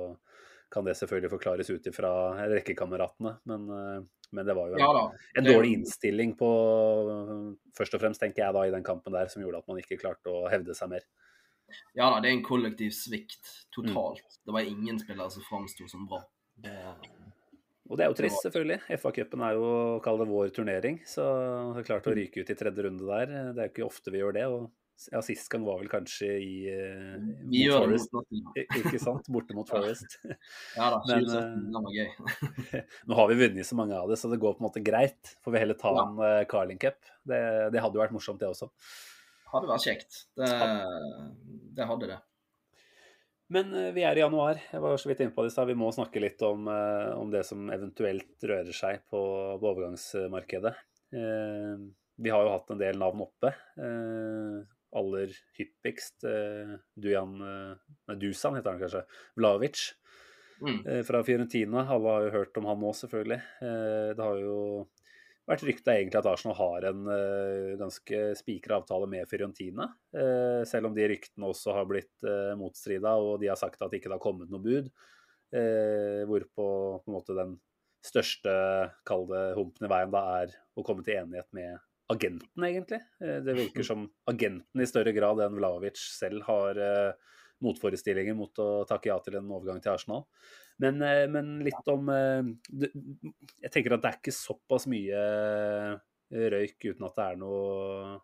kan 0.74 0.86
det 0.86 0.96
selvfølgelig 0.98 1.30
forklares 1.36 1.70
ut 1.70 1.86
ifra 1.86 2.10
rekkekameratene. 2.50 3.36
Men, 3.50 3.66
eh, 3.70 4.28
men, 4.30 4.46
det 4.46 4.56
var 4.58 4.70
jo 4.70 4.78
en, 4.78 4.82
ja, 4.82 5.04
en 5.38 5.46
dårlig 5.46 5.76
innstilling 5.78 6.34
på 6.38 6.48
Først 7.78 7.94
og 7.94 8.02
fremst, 8.02 8.22
tenker 8.22 8.44
jeg 8.44 8.56
da, 8.56 8.64
i 8.66 8.74
den 8.74 8.86
kampen 8.86 9.14
der, 9.14 9.30
som 9.30 9.42
gjorde 9.42 9.62
at 9.62 9.70
man 9.70 9.80
ikke 9.82 9.98
klarte 10.00 10.30
å 10.30 10.44
hevde 10.50 10.76
seg 10.78 10.92
mer. 10.92 11.06
Ja 11.96 12.10
da, 12.12 12.20
det 12.22 12.30
er 12.30 12.36
en 12.36 12.46
kollektiv 12.46 12.92
svikt 12.94 13.50
totalt. 13.74 14.22
Mm. 14.22 14.40
Det 14.46 14.56
var 14.56 14.70
ingen 14.70 14.98
spillere 15.02 15.32
som 15.34 15.46
framsto 15.46 15.86
som 15.90 16.06
bra. 16.10 16.22
Det... 16.62 16.74
Og 17.84 17.98
det 17.98 18.06
er 18.06 18.12
jo 18.12 18.16
trist, 18.16 18.40
selvfølgelig. 18.46 18.78
FA-cupen 18.96 19.42
er 19.44 19.58
jo, 19.58 19.66
kall 20.04 20.22
det 20.22 20.26
vår 20.30 20.54
turnering. 20.56 21.02
Så 21.08 21.24
det 21.74 21.82
er 21.82 21.88
klart 21.90 22.06
å 22.08 22.14
mm. 22.14 22.18
ryke 22.20 22.44
ut 22.44 22.52
i 22.54 22.56
tredje 22.58 22.86
runde 22.86 23.08
der, 23.10 23.34
det 23.52 23.60
er 23.60 23.68
jo 23.68 23.74
ikke 23.74 23.88
ofte 23.88 24.14
vi 24.14 24.22
gjør 24.22 24.38
det. 24.38 24.46
og 24.48 24.70
ja, 25.10 25.20
Sist 25.22 25.48
gang 25.50 25.64
var 25.66 25.80
vel 25.80 25.88
kanskje 25.90 26.28
i 26.40 26.52
uh, 26.70 27.16
Vi 27.50 27.64
gjør 27.64 27.84
Forest. 27.84 28.12
det 28.12 28.40
mot 28.40 28.60
Ikke 28.80 29.00
sant? 29.02 29.30
Borte 29.32 29.56
mot 29.56 29.70
Forest. 29.74 30.18
ja 30.76 30.90
da, 30.94 31.00
2017 31.02 31.64
det 31.74 31.82
var 31.86 31.96
gøy. 31.96 32.12
nå 33.10 33.18
har 33.18 33.32
vi 33.32 33.38
vunnet 33.42 33.68
så 33.68 33.78
mange 33.78 33.96
av 33.98 34.12
det, 34.12 34.18
så 34.20 34.30
det 34.30 34.38
går 34.42 34.54
på 34.56 34.62
en 34.62 34.68
måte 34.68 34.84
greit. 34.84 35.34
Får 35.44 35.56
vi 35.56 35.64
heller 35.64 35.78
ta 35.80 35.90
ja. 35.96 36.04
en 36.04 36.20
uh, 36.22 36.44
Carling 36.50 36.78
Cup. 36.80 37.00
Det, 37.26 37.40
det, 37.74 37.82
hadde 37.82 37.98
jo 37.98 38.04
vært 38.04 38.14
morsomt, 38.14 38.38
det 38.40 38.52
også. 38.52 38.70
Hadde 39.50 39.70
vært 39.70 39.86
kjekt. 39.86 40.22
Det, 40.38 40.50
det 41.74 41.88
hadde 41.90 42.10
det. 42.14 42.20
Men 43.54 43.74
uh, 43.74 43.90
vi 43.96 44.06
er 44.06 44.20
i 44.20 44.22
januar. 44.22 44.62
Jeg 44.70 44.84
var 44.84 45.00
så 45.00 45.10
vidt 45.10 45.24
inne 45.24 45.34
på 45.34 45.44
det 45.44 45.50
i 45.50 45.56
stad. 45.56 45.68
Vi 45.72 45.78
må 45.78 45.90
snakke 45.94 46.22
litt 46.22 46.42
om, 46.46 46.70
om, 46.70 47.34
det 47.34 47.42
som 47.50 47.66
eventuelt 47.74 48.46
rører 48.46 48.72
seg 48.74 49.02
på, 49.10 49.20
på 49.58 49.74
overgangsmarkedet. 49.74 50.72
vi 52.14 52.30
har 52.30 52.46
jo 52.46 52.54
hatt 52.54 52.72
en 52.72 52.80
del 52.80 52.98
navn 52.98 53.26
oppe 53.26 53.52
aller 54.94 55.34
hyppigst 55.58 56.24
eh, 56.28 56.74
Dujan 56.94 57.36
eh, 57.40 57.76
Nei, 58.08 58.16
Dusan 58.20 58.58
heter 58.58 58.74
han 58.74 58.82
kanskje. 58.82 59.04
Vlavic 59.38 59.86
mm. 60.60 60.80
Eh, 60.86 61.00
fra 61.06 61.22
Fiorentina. 61.26 61.86
Alle 61.88 62.16
har 62.16 62.26
jo 62.26 62.34
hørt 62.38 62.60
om 62.60 62.68
han 62.70 62.82
nå, 62.82 62.92
selvfølgelig. 62.96 63.40
det 64.14 64.22
har 64.22 64.42
jo 64.42 64.58
vært 65.44 65.64
rykta 65.66 65.92
egentlig 65.92 66.20
at 66.20 66.28
Arsenal 66.30 66.56
har 66.56 66.86
en 66.88 67.08
ganske 67.76 68.20
spikra 68.38 68.78
avtale 68.78 69.08
med 69.12 69.28
Fiorentina. 69.28 69.90
selv 70.64 70.88
om 70.88 70.94
de 70.96 71.08
ryktene 71.10 71.50
også 71.50 71.74
har 71.76 71.84
blitt 71.84 72.24
motstrida, 72.56 73.12
og 73.20 73.42
de 73.42 73.50
har 73.50 73.60
sagt 73.60 73.82
at 73.82 73.92
det 73.92 74.00
ikke 74.00 74.14
har 74.14 74.22
kommet 74.24 74.48
noe 74.48 74.64
bud. 74.64 74.88
hvorpå 75.52 76.64
på 77.04 77.10
en 77.10 77.12
måte 77.12 77.36
den 77.36 77.58
største, 78.04 78.54
kall 79.04 79.28
det 79.28 79.44
humpen 79.58 79.84
i 79.84 79.92
veien, 79.92 80.12
da 80.16 80.24
er 80.40 80.56
å 80.76 80.84
komme 80.86 81.04
til 81.04 81.20
enighet 81.20 81.50
med 81.52 81.76
agenten, 82.06 82.64
egentlig. 82.64 83.00
Eh, 83.20 83.40
det 83.44 83.54
virker 83.54 83.82
som 83.90 84.08
agenten 84.24 84.80
i 84.80 84.88
større 84.88 85.12
grad 85.16 85.40
enn 85.44 85.56
Vlaovic 85.58 86.00
selv 86.18 86.44
har 86.48 86.80
eh, 86.80 87.38
motforestillinger 87.64 88.36
mot 88.36 88.58
å 88.60 88.84
takke 88.88 89.10
ja 89.12 89.18
til 89.24 89.38
en 89.40 89.50
overgang 89.54 89.80
til 89.82 89.94
Arsenal. 89.94 90.26
Men, 90.82 91.00
eh, 91.06 91.24
men, 91.30 91.56
litt 91.64 91.88
om 91.88 92.10
Jeg 92.10 93.70
tenker 93.70 93.94
at 93.94 94.02
det 94.02 94.10
er 94.10 94.18
ikke 94.18 94.34
såpass 94.34 94.88
mye 94.90 95.24
røyk 96.34 96.88
uten 96.90 97.06
at 97.06 97.18
det 97.18 97.26
er 97.26 97.36
noe 97.38 98.16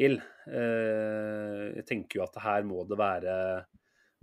ild. 0.00 0.22
Jeg 0.48 1.84
tenker 1.84 2.18
jo 2.18 2.22
at 2.24 2.38
her 2.40 2.64
må 2.64 2.86
det 2.88 2.96
være 2.96 3.34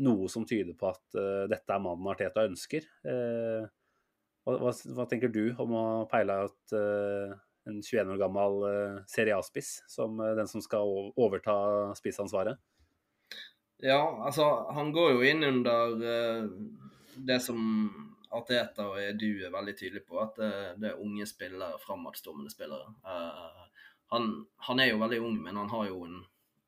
noe 0.01 0.29
som 0.31 0.47
tyder 0.49 0.73
på 0.79 0.89
at 0.89 1.19
dette 1.51 1.75
er 1.75 1.83
mannen 1.83 2.09
Arteta 2.09 2.47
ønsker. 2.47 2.87
Hva, 3.03 4.55
hva, 4.63 4.73
hva 4.73 5.05
tenker 5.11 5.29
du 5.29 5.43
om 5.61 5.75
å 5.77 5.85
peile 6.09 6.39
at 6.47 6.73
en 7.69 7.79
21 7.83 8.15
år 8.15 8.19
gammel 8.19 8.59
uh, 8.65 8.99
Serie 9.09 9.37
A-spiss, 9.37 9.79
som 9.87 10.19
uh, 10.19 10.33
den 10.37 10.49
som 10.49 10.63
skal 10.65 11.13
overta 11.15 11.55
spissansvaret? 11.97 12.59
Ja, 13.79 14.01
altså 14.25 14.45
han 14.75 14.91
går 14.91 15.13
jo 15.15 15.25
inn 15.29 15.43
under 15.47 15.93
uh, 15.95 16.49
det 17.15 17.39
som 17.43 17.61
Arteta 18.35 18.89
og 18.91 18.99
Edu 19.01 19.45
er 19.45 19.53
veldig 19.53 19.75
tydelige 19.77 20.05
på, 20.07 20.19
at 20.21 20.35
det, 20.37 20.51
det 20.81 20.91
er 20.91 21.03
unge 21.03 21.25
spillere, 21.29 21.79
framadstormende 21.81 22.51
spillere. 22.51 22.91
Uh, 23.05 23.85
han, 24.13 24.31
han, 24.67 24.81
er 24.81 24.91
jo 24.91 24.99
veldig 25.01 25.21
ung, 25.23 25.37
men 25.45 25.57
han 25.57 25.71
har 25.71 25.87
jo 25.89 26.03
en 26.05 26.19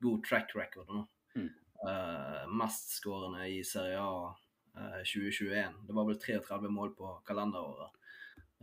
god 0.01 0.23
track 0.29 0.55
record 0.57 0.89
nå. 0.89 1.03
Mm. 1.35 1.49
Uh, 1.81 2.47
Mestskårende 2.61 3.49
i 3.49 3.59
Serie 3.65 3.99
A 3.99 4.31
2021. 5.03 5.81
Det 5.87 5.93
var 5.97 6.05
vel 6.07 6.19
33 6.21 6.69
mål 6.71 6.93
på 6.95 7.09
kalenderåret. 7.27 7.91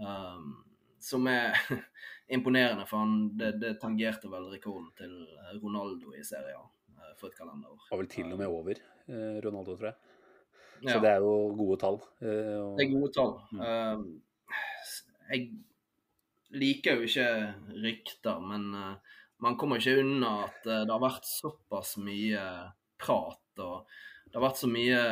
Um, 0.01 0.55
som 1.01 1.27
er 1.31 1.57
imponerende, 2.29 2.87
for 2.87 3.03
han, 3.03 3.15
det, 3.39 3.53
det, 3.63 3.75
tangerte 3.81 4.31
vel 4.31 4.51
rekorden 4.53 4.91
til 4.99 5.15
Ronaldo 5.63 6.15
i 6.17 6.25
Serie 6.27 6.57
A 6.59 6.65
eh, 6.65 7.15
for 7.19 7.31
et 7.31 7.39
kalenderår. 7.39 7.89
Var 7.91 8.03
vel 8.03 8.11
til 8.13 8.33
og 8.35 8.41
med 8.41 8.53
over 8.53 8.81
eh, 8.81 9.39
Ronaldo, 9.45 9.77
tror 9.77 9.91
jeg. 9.93 10.01
Så 10.79 10.95
ja. 10.95 11.03
det 11.03 11.11
er 11.11 11.25
jo 11.25 11.35
gode 11.59 11.79
tall. 11.83 12.01
Eh, 12.23 12.57
og... 12.61 12.75
Det 12.79 12.87
er 12.87 12.93
gode 12.93 13.13
tall. 13.17 13.33
Mm. 13.57 14.05
Jeg 15.29 15.49
liker 16.59 16.99
jo 17.01 17.09
ikke 17.09 17.31
rykter, 17.85 18.45
men 18.45 18.71
man 19.45 19.57
kommer 19.61 19.81
ikke 19.81 20.01
unna 20.01 20.31
at 20.47 20.63
det 20.65 20.89
har 20.89 21.03
vært 21.03 21.27
såpass 21.29 21.99
mye 22.01 22.45
prat, 22.99 23.61
og 23.61 23.91
det 24.25 24.39
har 24.39 24.47
vært 24.47 24.63
så 24.63 24.71
mye 24.71 25.03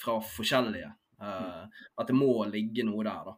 fra 0.00 0.14
forskjellige. 0.24 0.88
Mm. 1.20 1.74
At 2.00 2.08
det 2.08 2.16
må 2.16 2.32
ligge 2.48 2.86
noe 2.88 3.04
der, 3.04 3.28
da. 3.28 3.36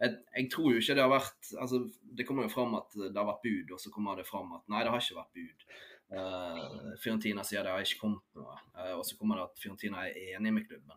Uh, 0.00 0.16
jeg, 0.36 0.48
tror 0.52 0.72
jo 0.72 0.80
ikke 0.80 0.96
det 0.96 1.04
har 1.04 1.12
vært 1.12 1.48
altså, 1.60 1.82
Det 2.16 2.24
kommer 2.28 2.46
jo 2.46 2.52
fram 2.52 2.76
at 2.78 2.94
det 2.96 3.16
har 3.16 3.28
vært 3.28 3.44
bud, 3.44 3.72
og 3.76 3.80
så 3.82 3.92
kommer 3.92 4.20
det 4.20 4.28
fram 4.28 4.54
at 4.56 4.64
nei, 4.72 4.82
det 4.84 4.92
har 4.94 5.04
ikke 5.04 5.18
vært 5.20 5.40
bud. 5.40 5.66
Uh, 6.10 6.94
Fiorentina 7.02 7.44
sier 7.46 7.66
det 7.66 7.74
har 7.74 7.84
ikke 7.84 8.00
kommet 8.00 8.38
noe, 8.40 8.56
uh, 8.78 8.94
og 8.96 9.04
så 9.06 9.18
kommer 9.18 9.38
det 9.38 9.48
at 9.50 9.60
Fiorentina 9.62 10.06
er 10.08 10.38
enig 10.38 10.54
med 10.56 10.68
klubben. 10.70 10.96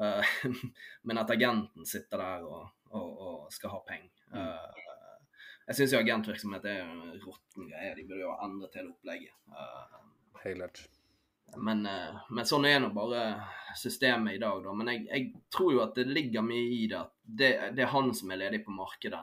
men 1.04 1.18
at 1.18 1.32
agenten 1.34 1.84
sitter 1.84 2.22
der 2.22 2.44
og, 2.46 2.70
og, 2.94 3.08
og 3.26 3.48
skal 3.52 3.72
ha 3.74 3.80
penger. 3.84 4.22
jeg 5.66 5.76
syns 5.76 5.96
agentvirksomhet 5.98 6.68
er 6.70 6.84
en 6.86 7.18
råtten 7.20 7.66
greie. 7.66 7.90
De 7.98 8.06
burde 8.06 8.22
jo 8.22 8.30
ha 8.30 8.46
endret 8.46 8.78
hele 8.78 8.94
opplegget. 8.94 9.34
Helt 10.46 10.62
klart. 10.62 10.84
Men, 11.56 11.86
eh, 11.86 12.16
men, 12.30 12.46
sånn 12.46 12.66
er 12.68 12.80
nå 12.80 12.90
bare 12.94 13.24
systemet 13.76 14.36
i 14.36 14.42
dag, 14.42 14.62
da. 14.64 14.74
Men 14.76 14.92
jeg, 14.92 15.06
jeg, 15.08 15.44
tror 15.52 15.72
jo 15.74 15.82
at 15.84 15.94
det 15.98 16.08
ligger 16.10 16.44
mye 16.46 16.66
i 16.76 16.84
det 16.90 16.98
at 16.98 17.14
det, 17.22 17.50
det 17.76 17.84
er 17.86 17.94
han 17.94 18.12
som 18.14 18.30
er 18.30 18.42
ledig 18.42 18.62
på 18.66 18.74
markedet 18.74 19.22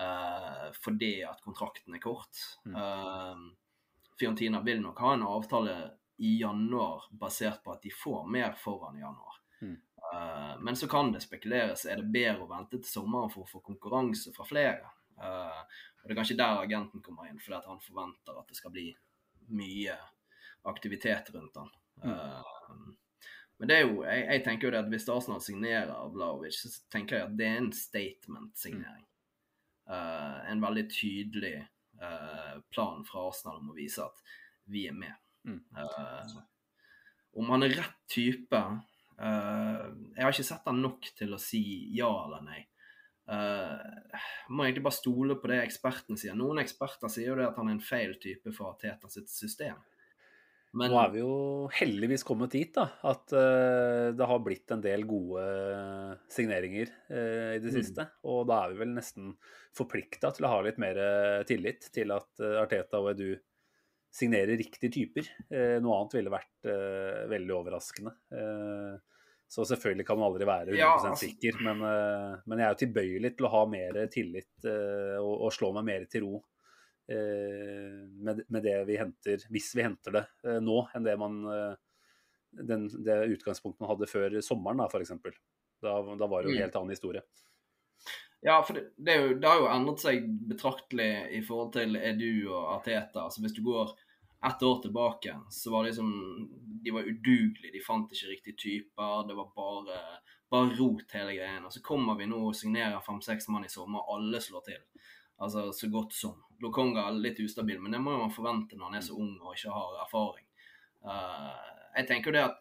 uh, 0.00 0.68
fordi 0.80 1.14
at 1.24 1.40
kontrakten 1.44 1.96
er 1.96 2.02
kort. 2.04 2.42
Mm. 2.68 2.76
Uh, 2.76 4.06
Fiorentina 4.20 4.60
vil 4.64 4.82
nok 4.84 5.00
ha 5.00 5.14
en 5.16 5.26
avtale 5.28 5.76
i 6.20 6.34
januar 6.42 7.08
basert 7.16 7.62
på 7.64 7.72
at 7.72 7.84
de 7.84 7.92
får 7.94 8.26
mer 8.28 8.56
foran 8.60 8.98
i 8.98 9.04
januar. 9.04 9.40
Mm. 9.60 9.76
Uh, 10.00 10.54
men 10.60 10.76
så 10.76 10.88
kan 10.92 11.12
det 11.12 11.24
spekuleres 11.24 11.86
er 11.88 12.00
det 12.02 12.12
bedre 12.12 12.44
å 12.44 12.50
vente 12.52 12.80
til 12.80 12.88
sommeren 12.88 13.32
for 13.32 13.46
å 13.46 13.52
få 13.52 13.64
konkurranse 13.64 14.32
fra 14.36 14.48
flere. 14.48 14.96
Og 15.20 16.06
Det 16.08 16.14
er 16.14 16.16
kanskje 16.16 16.38
der 16.38 16.62
agenten 16.62 17.02
kommer 17.04 17.28
inn, 17.28 17.40
fordi 17.40 17.58
at 17.58 17.66
han 17.68 17.82
forventer 17.84 18.38
at 18.40 18.48
det 18.48 18.56
skal 18.56 18.72
bli 18.72 18.86
mye 19.52 19.96
aktivitet 20.68 21.30
rundt 21.34 21.56
han. 21.56 21.70
Eh, 22.04 22.50
men 23.60 23.68
det 23.68 23.76
er 23.76 23.84
jo, 23.84 24.02
jeg, 24.06 24.24
jeg 24.24 24.44
tenker 24.44 24.68
jo 24.68 24.72
det 24.74 24.80
at 24.80 24.90
hvis 24.92 25.08
Arsenal 25.12 25.42
signerer 25.44 26.12
Vlaovic, 26.14 26.56
så 26.56 26.72
tenker 26.92 27.18
jeg 27.18 27.28
at 27.28 27.36
det 27.36 27.48
er 27.48 27.58
en 27.60 27.72
statement-signering. 27.76 29.04
Eh, 29.90 30.38
en 30.52 30.62
veldig 30.64 30.86
tydelig 30.92 31.56
uh, 32.00 32.60
plan 32.70 33.04
fra 33.04 33.26
Arsenal 33.28 33.60
om 33.60 33.72
å 33.72 33.76
vise 33.76 34.04
at 34.04 34.22
vi 34.70 34.86
er 34.88 34.96
med. 34.96 35.12
Mm. 35.44 35.60
Eh, 35.76 36.32
om 37.40 37.52
han 37.54 37.64
er 37.64 37.72
rett 37.78 38.00
type 38.12 38.58
eh, 38.58 39.84
Jeg 40.12 40.20
har 40.20 40.34
ikke 40.34 40.44
sett 40.44 40.66
han 40.68 40.82
nok 40.82 41.06
til 41.16 41.32
å 41.32 41.38
si 41.40 41.62
ja 41.96 42.10
eller 42.26 42.44
nei. 42.44 42.60
Uh, 43.30 43.78
må 44.50 44.64
egentlig 44.64 44.82
bare 44.82 44.96
stole 44.96 45.36
på 45.38 45.52
det 45.52 45.60
ekspertene 45.62 46.18
sier. 46.18 46.34
Noen 46.34 46.58
eksperter 46.64 47.12
sier 47.12 47.30
jo 47.30 47.36
det 47.38 47.46
at 47.46 47.60
han 47.60 47.68
er 47.70 47.76
en 47.76 47.84
feil 47.84 48.16
type 48.18 48.50
for 48.56 48.74
Teta 48.80 49.08
sitt 49.12 49.30
system. 49.30 49.78
Men 50.78 50.92
Nå 50.92 50.98
er 51.02 51.08
vi 51.10 51.18
jo 51.18 51.30
heldigvis 51.74 52.22
kommet 52.22 52.52
dit 52.54 52.70
da, 52.76 52.84
at 53.10 53.32
uh, 53.34 54.12
det 54.14 54.26
har 54.30 54.42
blitt 54.44 54.70
en 54.70 54.82
del 54.84 55.02
gode 55.08 55.42
signeringer 56.30 56.92
uh, 57.10 57.56
i 57.56 57.60
det 57.62 57.72
Mm. 57.72 57.76
siste. 57.80 58.04
Og 58.30 58.44
da 58.46 58.60
er 58.64 58.72
vi 58.74 58.78
vel 58.84 58.92
nesten 58.94 59.32
forplikta 59.74 60.30
til 60.36 60.46
å 60.46 60.52
ha 60.52 60.60
litt 60.66 60.78
mer 60.82 60.98
eh, 60.98 61.42
tillit 61.46 61.88
til 61.94 62.10
at 62.14 62.42
uh, 62.42 62.60
Arteta 62.62 63.00
og 63.02 63.10
Edu 63.14 63.32
signerer 64.14 64.58
riktige 64.58 64.90
typer. 64.90 65.28
Noe 65.82 65.98
annet 66.00 66.14
ville 66.16 66.32
vært 66.32 66.66
veldig 67.30 67.52
overraskende. 67.54 68.10
Så 69.46 69.62
selvfølgelig 69.70 70.06
kan 70.08 70.18
man 70.18 70.26
aldri 70.32 70.48
være 70.48 70.72
100 70.72 70.80
Ja, 70.80 70.88
altså- 70.96 71.20
sikker, 71.28 71.60
men, 71.62 71.78
men 72.42 72.58
jeg 72.58 72.66
er 72.66 72.74
jo 72.74 72.80
tilbøyelig 72.80 73.30
til 73.38 73.46
å 73.46 73.52
ha 73.54 73.60
mer 73.70 74.00
tillit 74.10 74.66
og, 74.66 75.30
og 75.46 75.54
slå 75.54 75.70
meg 75.78 75.86
mer 75.86 76.08
til 76.10 76.26
ro 76.26 76.40
med, 77.10 78.42
med 78.48 78.62
det 78.62 78.76
vi 78.88 78.96
henter, 79.00 79.42
hvis 79.50 79.72
vi 79.76 79.82
henter 79.86 80.14
det 80.18 80.24
eh, 80.46 80.60
nå, 80.62 80.76
enn 80.94 81.06
det 81.06 81.16
man 81.20 81.40
eh, 81.50 81.74
den, 82.66 82.88
det 83.04 83.16
utgangspunktet 83.36 83.80
man 83.80 83.92
hadde 83.94 84.08
før 84.10 84.36
sommeren, 84.42 84.82
da, 84.82 84.88
f.eks. 84.90 85.12
Da, 85.80 85.96
da 86.02 86.26
var 86.28 86.42
det 86.42 86.50
jo 86.50 86.54
en 86.54 86.58
Mm. 86.58 86.64
helt 86.66 86.76
annen 86.76 86.94
historie. 86.94 87.22
Ja, 88.42 88.62
for 88.64 88.74
det, 88.74 88.86
det, 88.96 89.14
jo, 89.20 89.34
det 89.36 89.48
har 89.48 89.58
jo 89.60 89.68
endret 89.68 90.00
seg 90.00 90.24
betraktelig 90.48 91.10
i 91.36 91.42
forhold 91.44 91.74
til 91.76 91.96
Edu 92.00 92.48
og 92.48 92.70
Arteta. 92.78 93.26
Altså 93.26 93.42
Hvis 93.44 93.52
du 93.58 93.60
går 93.66 93.92
ett 94.48 94.62
år 94.64 94.78
tilbake, 94.82 95.34
så 95.52 95.70
var 95.74 95.84
det 95.84 95.90
liksom 95.90 96.12
De 96.84 96.94
var 96.96 97.04
udugelige, 97.04 97.72
de 97.74 97.82
fant 97.84 98.12
ikke 98.12 98.30
riktige 98.30 98.56
typer. 98.56 99.26
Det 99.28 99.36
var 99.36 99.50
bare, 99.56 99.98
bare 100.50 100.72
rot, 100.78 101.04
hele 101.12 101.34
greien. 101.36 101.64
Og 101.68 101.72
så 101.74 101.82
kommer 101.84 102.16
vi 102.16 102.28
nå 102.30 102.40
og 102.48 102.56
signerer 102.56 103.02
fem-seks 103.04 103.50
mann 103.52 103.66
i 103.68 103.72
sommer, 103.72 104.06
alle 104.08 104.40
slår 104.40 104.64
til. 104.70 104.80
Altså 105.40 105.70
så 105.72 105.88
godt 105.88 106.12
som. 106.12 106.36
Lokonga 106.60 107.06
er 107.08 107.16
litt 107.16 107.40
ustabil, 107.40 107.78
men 107.80 107.94
det 107.94 108.00
må 108.04 108.12
jo 108.12 108.24
man 108.26 108.34
forvente 108.34 108.76
når 108.76 108.90
han 108.90 108.98
er 108.98 109.04
så 109.06 109.16
ung 109.16 109.32
og 109.40 109.54
ikke 109.56 109.72
har 109.72 110.02
erfaring. 110.04 110.46
Uh, 111.00 111.54
jeg 111.96 112.08
tenker 112.10 112.28
jo 112.28 112.36
det 112.36 112.42
at 112.50 112.58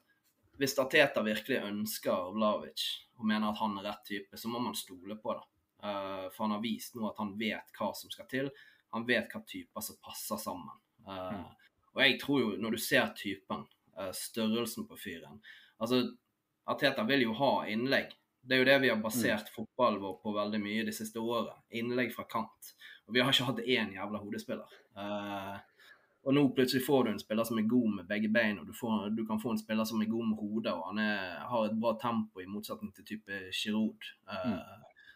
hvis 0.59 0.77
Arteta 0.80 1.23
virkelig 1.23 1.59
ønsker 1.67 2.32
Vlavic 2.36 2.86
og 3.19 3.27
mener 3.27 3.51
at 3.51 3.59
han 3.59 3.75
er 3.80 3.89
rett 3.89 4.05
type, 4.07 4.39
så 4.39 4.51
må 4.51 4.61
man 4.63 4.77
stole 4.80 5.19
på 5.19 5.36
det. 5.36 5.45
Uh, 5.84 6.27
for 6.32 6.45
han 6.45 6.55
har 6.55 6.63
vist 6.63 6.95
nå 6.95 7.09
at 7.09 7.19
han 7.19 7.36
vet 7.39 7.75
hva 7.75 7.91
som 7.95 8.11
skal 8.11 8.27
til. 8.32 8.51
Han 8.95 9.07
vet 9.07 9.27
hva 9.32 9.43
typer 9.47 9.84
som 9.86 9.99
passer 10.03 10.39
sammen. 10.41 10.80
Eh, 11.07 11.43
Og 11.93 12.01
jeg 12.01 12.15
tror 12.21 12.39
jo, 12.41 12.47
når 12.61 12.71
du 12.75 12.82
ser 12.82 13.11
typen, 13.17 13.67
størrelsen 14.15 14.86
på 14.88 14.95
fyren 14.95 15.41
Altså, 15.82 15.97
Arteta 16.69 17.03
vil 17.03 17.25
jo 17.25 17.34
ha 17.36 17.65
innlegg. 17.67 18.13
Det 18.50 18.56
er 18.58 18.64
jo 18.64 18.66
det 18.66 18.78
vi 18.82 18.89
har 18.89 19.02
basert 19.02 19.52
fotballen 19.54 20.02
vår 20.02 20.16
på 20.24 20.32
veldig 20.34 20.60
mye 20.64 20.86
det 20.88 20.95
siste 20.97 21.22
året. 21.22 21.54
Innlegg 21.78 22.10
fra 22.16 22.26
kant. 22.26 22.72
Og 23.06 23.14
vi 23.14 23.22
har 23.22 23.30
ikke 23.34 23.45
hatt 23.45 23.60
én 23.62 23.91
jævla 23.93 24.22
hodespiller. 24.24 24.72
Uh, 24.97 25.60
og 26.28 26.36
nå 26.36 26.43
plutselig 26.58 26.82
får 26.84 27.06
du 27.06 27.12
en 27.14 27.22
spiller 27.22 27.47
som 27.47 27.60
er 27.62 27.68
god 27.70 27.93
med 27.95 28.08
begge 28.10 28.30
bein, 28.34 28.58
og 28.60 28.68
du, 28.68 28.74
får, 28.76 29.10
du 29.16 29.22
kan 29.26 29.39
få 29.41 29.54
en 29.54 29.62
spiller 29.62 29.88
som 29.88 30.02
er 30.02 30.10
god 30.12 30.28
med 30.32 30.41
hodet, 30.41 30.74
og 30.74 30.89
han 30.89 31.00
er, 31.02 31.39
har 31.47 31.66
et 31.66 31.78
bra 31.80 31.93
tempo, 32.02 32.41
i 32.41 32.50
motsetning 32.50 32.91
til 32.95 33.08
type 33.08 33.39
Giroud. 33.56 34.10
eh, 34.34 34.58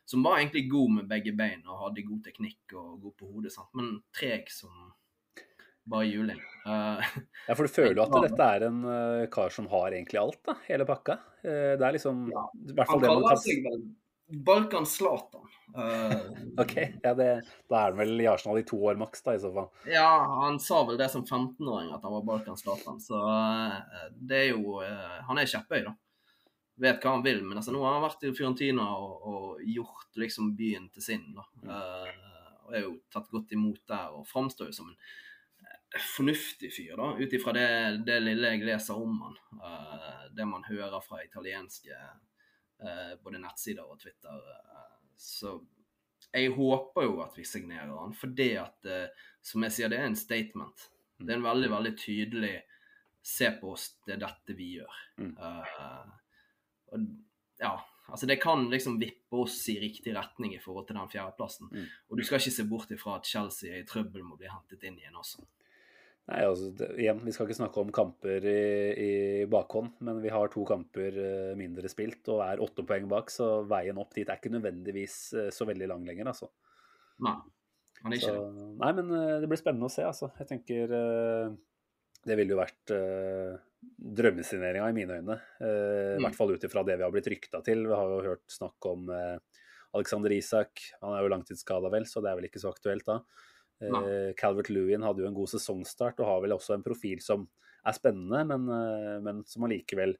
Som 0.05 0.23
var 0.23 0.37
egentlig 0.37 0.69
god 0.71 0.91
med 0.91 1.09
begge 1.09 1.33
bein 1.35 1.67
og 1.67 1.81
hadde 1.83 2.05
god 2.07 2.23
teknikk 2.23 2.73
og 2.73 3.01
god 3.01 3.13
på 3.19 3.31
hodet, 3.33 3.51
sant? 3.53 3.69
men 3.75 3.97
treg 4.15 4.49
som 4.51 4.93
bare 5.89 6.05
juling. 6.07 6.39
Uh, 6.65 7.01
Ja, 7.47 7.55
For 7.57 7.67
du 7.67 7.73
føler 7.75 7.97
jo 7.99 8.05
at 8.05 8.29
dette 8.29 8.45
er 8.55 8.67
en 8.69 8.77
uh, 8.87 9.25
kar 9.31 9.51
som 9.51 9.67
har 9.71 9.91
egentlig 9.91 10.21
alt, 10.21 10.39
da, 10.47 10.55
hele 10.69 10.85
pakka. 10.87 11.17
Uh, 11.43 11.73
det 11.75 11.83
er 11.83 11.97
liksom 11.97 12.23
Ja. 12.31 12.45
i 12.55 12.77
hvert 12.77 12.87
fall 12.87 13.01
han 13.01 13.03
det 13.03 13.11
man 13.11 13.25
kaller 13.27 13.41
seg 13.43 13.65
vel 13.67 13.83
Balkan 14.47 14.85
Zlatan. 14.87 15.49
Eh, 15.77 16.13
OK, 16.63 16.71
ja, 17.03 17.11
det, 17.17 17.25
da 17.69 17.75
er 17.79 17.91
han 17.91 17.97
vel 17.99 18.21
i 18.23 18.27
Arsenal 18.31 18.57
i 18.57 18.63
to 18.65 18.79
år 18.87 18.95
maks, 18.97 19.21
da, 19.25 19.35
i 19.35 19.41
så 19.41 19.51
fall. 19.53 19.67
Ja, 19.91 20.07
han 20.39 20.55
sa 20.63 20.79
vel 20.87 20.97
det 20.97 21.09
som 21.11 21.25
15-åring, 21.27 21.91
at 21.93 22.01
han 22.07 22.13
var 22.15 22.23
Balkan 22.25 22.57
Zlatan. 22.57 23.01
Så 23.03 23.19
det 24.15 24.39
er 24.39 24.49
jo 24.55 24.79
Han 25.27 25.41
er 25.41 25.49
kjepphøy, 25.51 25.83
da. 25.85 25.93
Vet 26.81 27.03
hva 27.03 27.13
han 27.17 27.25
vil. 27.25 27.43
Men 27.45 27.59
altså, 27.59 27.75
nå 27.75 27.83
har 27.83 27.97
han 27.99 28.05
vært 28.07 28.25
i 28.25 28.31
Fiorentina 28.33 28.87
og, 28.95 29.27
og 29.29 29.67
gjort 29.75 30.17
liksom 30.23 30.53
byen 30.57 30.87
til 30.95 31.05
sin. 31.05 31.27
da. 31.35 31.45
Eh, 31.67 32.09
og 32.63 32.73
er 32.73 32.85
jo 32.87 32.95
tatt 33.13 33.29
godt 33.33 33.53
imot 33.53 33.83
der, 33.91 34.15
og 34.15 34.25
framstår 34.29 34.71
jo 34.71 34.77
som 34.79 34.89
en 34.89 34.97
fornuftig 36.01 36.71
fyr, 36.73 36.95
da, 36.97 37.11
ut 37.19 37.33
ifra 37.33 37.53
det, 37.53 37.67
det 38.07 38.17
lille 38.23 38.53
jeg 38.55 38.65
leser 38.65 38.97
om 38.97 39.19
han. 39.25 39.37
Uh, 39.59 40.23
det 40.33 40.47
man 40.49 40.65
hører 40.65 41.03
fra 41.05 41.21
italienske 41.21 41.93
uh, 41.93 43.13
både 43.23 43.41
nettsider 43.43 43.85
og 43.85 43.99
Twitter. 44.01 44.41
eh, 44.55 44.89
så 45.21 45.59
jeg 46.33 46.49
håper 46.55 47.05
jo 47.05 47.19
at 47.21 47.37
vi 47.37 47.45
signerer 47.45 47.93
han, 47.93 48.15
fordi 48.17 48.55
at, 48.57 48.87
som 49.45 49.61
jeg 49.67 49.75
sier, 49.75 49.91
det 49.91 49.99
er 50.01 50.07
en 50.09 50.17
statement. 50.17 50.87
Det 51.19 51.29
er 51.29 51.37
en 51.37 51.45
veldig, 51.45 51.69
veldig 51.75 51.91
tydelig 51.99 52.55
Se 53.23 53.47
på 53.55 53.69
oss, 53.71 53.85
det 54.03 54.17
er 54.17 54.19
dette 54.19 54.51
vi 54.57 54.65
gjør. 54.73 54.95
Mm. 55.15 55.37
Og 56.91 57.05
ja, 57.61 57.77
altså 58.11 58.27
det 58.27 58.35
kan 58.43 58.65
liksom 58.67 58.97
vippe 58.99 59.39
oss 59.45 59.61
i 59.71 59.77
riktig 59.79 60.11
retning 60.17 60.57
i 60.57 60.59
forhold 60.59 60.89
til 60.89 60.97
den 60.99 61.11
fjerdeplassen. 61.13 61.69
Mm. 61.71 61.85
Og 62.09 62.19
du 62.19 62.23
skal 62.27 62.41
ikke 62.41 62.55
se 62.57 62.65
bort 62.67 62.91
ifra 62.91 63.15
at 63.15 63.29
Chelsea 63.29 63.71
er 63.71 63.85
i 63.85 63.87
trøbbel 63.87 64.25
med 64.25 64.35
å 64.35 64.41
bli 64.41 64.51
hentet 64.51 64.83
inn 64.89 64.99
igjen 64.99 65.21
også. 65.21 65.45
Nei, 66.31 66.39
altså, 66.47 66.69
det, 66.79 66.87
igjen, 67.03 67.17
Vi 67.25 67.33
skal 67.35 67.49
ikke 67.49 67.57
snakke 67.57 67.81
om 67.81 67.89
kamper 67.91 68.45
i, 68.47 68.59
i 68.95 69.09
bakhånd, 69.51 69.97
men 70.07 70.21
vi 70.23 70.31
har 70.31 70.47
to 70.53 70.63
kamper 70.69 71.17
eh, 71.19 71.49
mindre 71.59 71.89
spilt 71.91 72.29
og 72.31 72.39
er 72.45 72.61
åtte 72.63 72.85
poeng 72.87 73.09
bak, 73.11 73.27
så 73.33 73.49
veien 73.67 73.99
opp 73.99 74.13
dit 74.15 74.29
er 74.31 74.39
ikke 74.39 74.53
nødvendigvis 74.53 75.17
eh, 75.41 75.49
så 75.51 75.67
veldig 75.67 75.89
lang 75.91 76.05
lenger. 76.07 76.29
altså. 76.31 76.47
Nei, 77.27 77.35
han 77.99 78.15
er 78.15 78.21
ikke 78.21 78.31
Så, 78.31 78.37
det. 78.55 78.69
nei, 78.85 78.93
men 79.01 79.11
eh, 79.19 79.35
det 79.43 79.51
blir 79.51 79.59
spennende 79.59 79.91
å 79.91 79.93
se, 79.93 80.05
altså. 80.07 80.31
Jeg 80.39 80.47
tenker 80.53 80.95
det 82.23 82.37
ville 82.39 82.55
jo 82.55 82.61
vært 82.61 82.91
drømmesigneringa 83.99 84.85
i 84.89 84.95
mine 84.95 85.17
øyne. 85.19 85.35
I 85.59 85.71
Mm. 86.15 86.23
hvert 86.23 86.37
fall 86.39 86.53
ut 86.55 86.63
ifra 86.63 86.85
det 86.87 86.95
vi 86.97 87.03
har 87.03 87.11
blitt 87.11 87.27
rykta 87.27 87.59
til. 87.67 87.83
Vi 87.89 87.97
har 87.99 88.07
jo 88.13 88.21
hørt 88.29 88.47
snakk 88.47 88.85
om 88.87 89.09
Alexander 89.93 90.31
Isak. 90.31 90.79
Han 91.01 91.17
er 91.17 91.21
jo 91.25 91.33
langtidsskada, 91.33 91.91
vel, 91.91 92.05
så 92.07 92.23
det 92.23 92.31
er 92.31 92.39
vel 92.39 92.47
ikke 92.47 92.61
så 92.63 92.71
aktuelt 92.71 93.03
da. 93.05 93.17
Eh, 93.89 94.29
Calvert 94.39 94.69
Lewin 94.71 95.03
hadde 95.05 95.23
jo 95.23 95.29
en 95.29 95.37
god 95.37 95.51
sesongstart 95.51 96.21
og 96.21 96.29
har 96.29 96.43
vel 96.45 96.55
også 96.55 96.77
en 96.77 96.85
profil 96.85 97.21
som 97.23 97.47
er 97.83 97.95
spennende, 97.97 98.43
men, 98.47 98.69
eh, 98.71 99.17
men 99.23 99.41
som 99.49 99.65
allikevel 99.67 100.15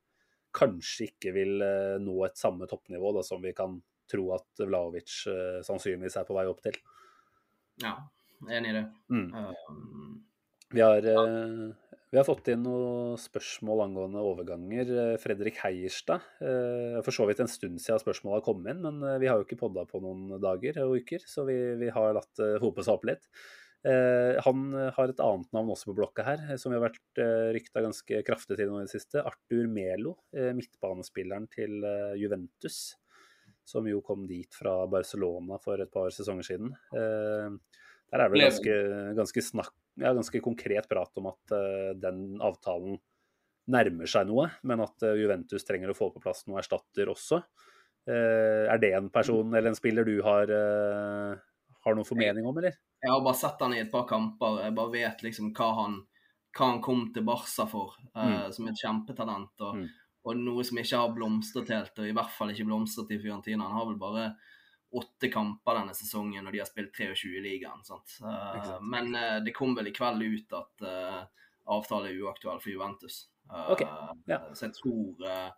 kanskje 0.53 1.09
ikke 1.09 1.34
vil 1.36 1.64
eh, 1.66 1.95
nå 2.03 2.18
et 2.28 2.38
samme 2.39 2.68
toppnivå 2.70 3.14
da, 3.16 3.24
som 3.26 3.41
vi 3.43 3.53
kan 3.57 3.80
tro 4.11 4.28
at 4.36 4.66
Vlaovic 4.68 5.24
eh, 5.32 5.61
sannsynligvis 5.66 6.20
er 6.20 6.28
på 6.28 6.36
vei 6.38 6.45
opp 6.49 6.61
til. 6.66 6.78
Ja, 7.82 7.95
enig 8.51 8.74
i 8.74 8.78
det. 8.78 8.84
Mm. 9.09 9.30
Um, 9.34 10.20
Vi 10.74 10.82
har, 10.82 11.05
eh, 11.05 11.72
vi 12.14 12.20
har 12.20 12.28
fått 12.28 12.51
inn 12.53 12.61
noen 12.61 13.16
spørsmål 13.18 13.88
angående 13.88 14.22
overganger. 14.22 14.89
Eh, 14.93 15.16
Fredrik 15.18 15.57
Heierstad. 15.64 16.22
eh, 16.45 16.99
For 17.01 17.09
så 17.16 17.26
vidt 17.26 17.41
en 17.41 17.49
stund 17.49 17.82
siden 17.82 18.03
spørsmålet 18.03 18.38
har 18.38 18.45
kommet 18.45 18.70
inn, 18.70 18.84
men 18.86 19.01
eh, 19.01 19.18
vi 19.18 19.32
har 19.32 19.39
jo 19.39 19.47
ikke 19.47 19.57
podda 19.57 19.88
på 19.89 19.97
noen 20.03 20.38
dager 20.38 20.78
og 20.84 21.01
uker, 21.01 21.26
så 21.26 21.41
vi, 21.47 21.57
vi 21.82 21.89
har 21.89 22.14
latt 22.14 22.30
det 22.38 22.61
hope 22.61 22.86
seg 22.86 22.93
opp 22.93 23.09
litt. 23.09 23.26
Han 23.84 24.59
har 24.95 25.11
et 25.11 25.20
annet 25.20 25.49
navn 25.51 25.74
også 25.74 25.89
på 25.89 25.95
blokka 25.97 26.24
her, 26.24 26.43
som 26.55 26.72
vi 26.72 26.78
har 26.78 26.86
vært 26.86 27.20
rykta 27.51 27.82
ganske 27.84 28.22
kraftig 28.24 28.55
til 28.55 28.70
nå 28.72 28.78
i 28.80 28.86
det 28.86 28.93
siste. 28.93 29.20
Arthur 29.20 29.68
Melo, 29.68 30.14
midtbanespilleren 30.32 31.49
til 31.51 31.84
Juventus. 32.16 32.95
Som 33.68 33.89
jo 33.91 33.99
kom 33.99 34.24
dit 34.30 34.55
fra 34.55 34.86
Barcelona 34.88 35.59
for 35.59 35.84
et 35.84 35.91
par 35.91 36.16
sesonger 36.16 36.47
siden. 36.47 36.72
Der 36.93 38.22
er 38.22 38.24
det 38.24 38.32
vel 38.38 38.45
ganske, 38.45 38.80
ganske, 39.20 39.43
snakk, 39.51 39.76
ja, 39.95 40.13
ganske 40.13 40.39
konkret 40.41 40.89
prat 40.89 41.17
om 41.21 41.29
at 41.31 41.53
eh, 41.55 41.91
den 41.99 42.41
avtalen 42.41 42.97
nærmer 43.73 44.09
seg 44.09 44.27
noe, 44.27 44.49
men 44.67 44.83
at 44.83 45.05
eh, 45.05 45.19
Juventus 45.21 45.65
trenger 45.67 45.93
å 45.93 45.97
få 45.97 46.09
på 46.13 46.21
plass 46.23 46.45
noe 46.47 46.59
erstatter 46.61 47.11
også. 47.13 47.41
Eh, 48.09 48.65
er 48.67 48.81
det 48.81 48.93
en 48.97 49.11
person 49.13 49.53
eller 49.53 49.71
en 49.71 49.77
spiller 49.77 50.07
du 50.07 50.17
har, 50.25 50.49
har 50.49 51.95
noen 51.97 52.07
formening 52.07 52.47
om, 52.49 52.57
eller? 52.59 52.75
Jeg 53.03 53.11
har 53.11 53.23
bare 53.23 53.39
sett 53.39 53.61
han 53.63 53.75
i 53.75 53.83
et 53.83 53.91
par 53.91 54.07
kamper. 54.09 54.61
Jeg 54.63 54.75
bare 54.75 54.93
vet 54.93 55.23
liksom 55.25 55.51
hva 55.55 55.69
han, 55.81 55.99
hva 56.55 56.71
han 56.71 56.81
kom 56.83 57.05
til 57.15 57.25
Barca 57.27 57.67
for, 57.67 57.97
mm. 58.15 58.53
som 58.55 58.71
et 58.71 58.79
kjempetalent. 58.79 59.53
Og, 59.59 59.83
Mm. 59.83 59.87
og 60.23 60.37
noe 60.39 60.63
som 60.63 60.77
ikke 60.79 60.99
har 61.01 61.11
blomstret 61.11 61.71
helt, 61.73 61.97
og 61.99 62.07
i 62.07 62.13
hvert 62.15 62.31
fall 62.31 62.53
ikke 62.53 62.67
blomstret 62.69 63.11
i 63.11 63.19
Fiorentina. 63.19 63.67
Han 63.67 63.75
har 63.75 63.89
vel 63.89 63.99
bare 63.99 64.27
åtte 64.93 65.29
kamper 65.33 65.79
denne 65.79 65.95
sesongen, 65.97 66.45
og 66.47 66.53
de 66.53 66.61
har 66.61 66.69
spilt 66.69 66.93
23 66.95 67.31
i 67.39 67.43
ligaen. 67.43 67.81
Eh, 67.89 68.73
men 68.85 69.15
uh, 69.17 69.37
det 69.45 69.55
kom 69.57 69.73
vel 69.77 69.89
i 69.89 69.95
kveld 69.95 70.21
ut 70.21 70.57
at 70.59 70.85
uh, 70.85 71.23
avtale 71.65 72.11
er 72.11 72.21
uaktuell 72.21 72.61
for 72.61 72.73
Juventus. 72.73 73.27
Eh, 73.49 73.71
Ok, 73.71 73.81
ja. 74.25 74.39
Så 74.53 74.67
jeg 74.67 74.75
tror 74.77 75.27
eh, 75.27 75.51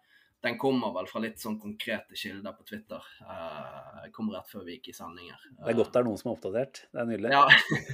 den 0.46 0.58
kommer 0.62 0.92
vel 0.94 1.08
fra 1.10 1.22
litt 1.24 1.40
sånn 1.42 1.58
konkrete 1.58 2.18
kilder 2.20 2.54
på 2.54 2.66
Twitter. 2.70 3.06
Uh, 3.26 4.04
kom 4.14 4.28
rett 4.30 4.50
før 4.52 4.68
vi 4.68 4.76
gikk 4.76 4.92
i 4.92 4.94
sending 4.94 5.32
her. 5.32 5.46
Det 5.58 5.72
er 5.72 5.78
godt 5.80 5.96
det 5.96 6.02
er 6.04 6.06
noen 6.06 6.20
som 6.22 6.30
er 6.30 6.36
oppdatert. 6.36 6.82
Det 6.94 7.02
er 7.02 7.08
nydelig. 7.10 7.32
Ja. 7.34 7.48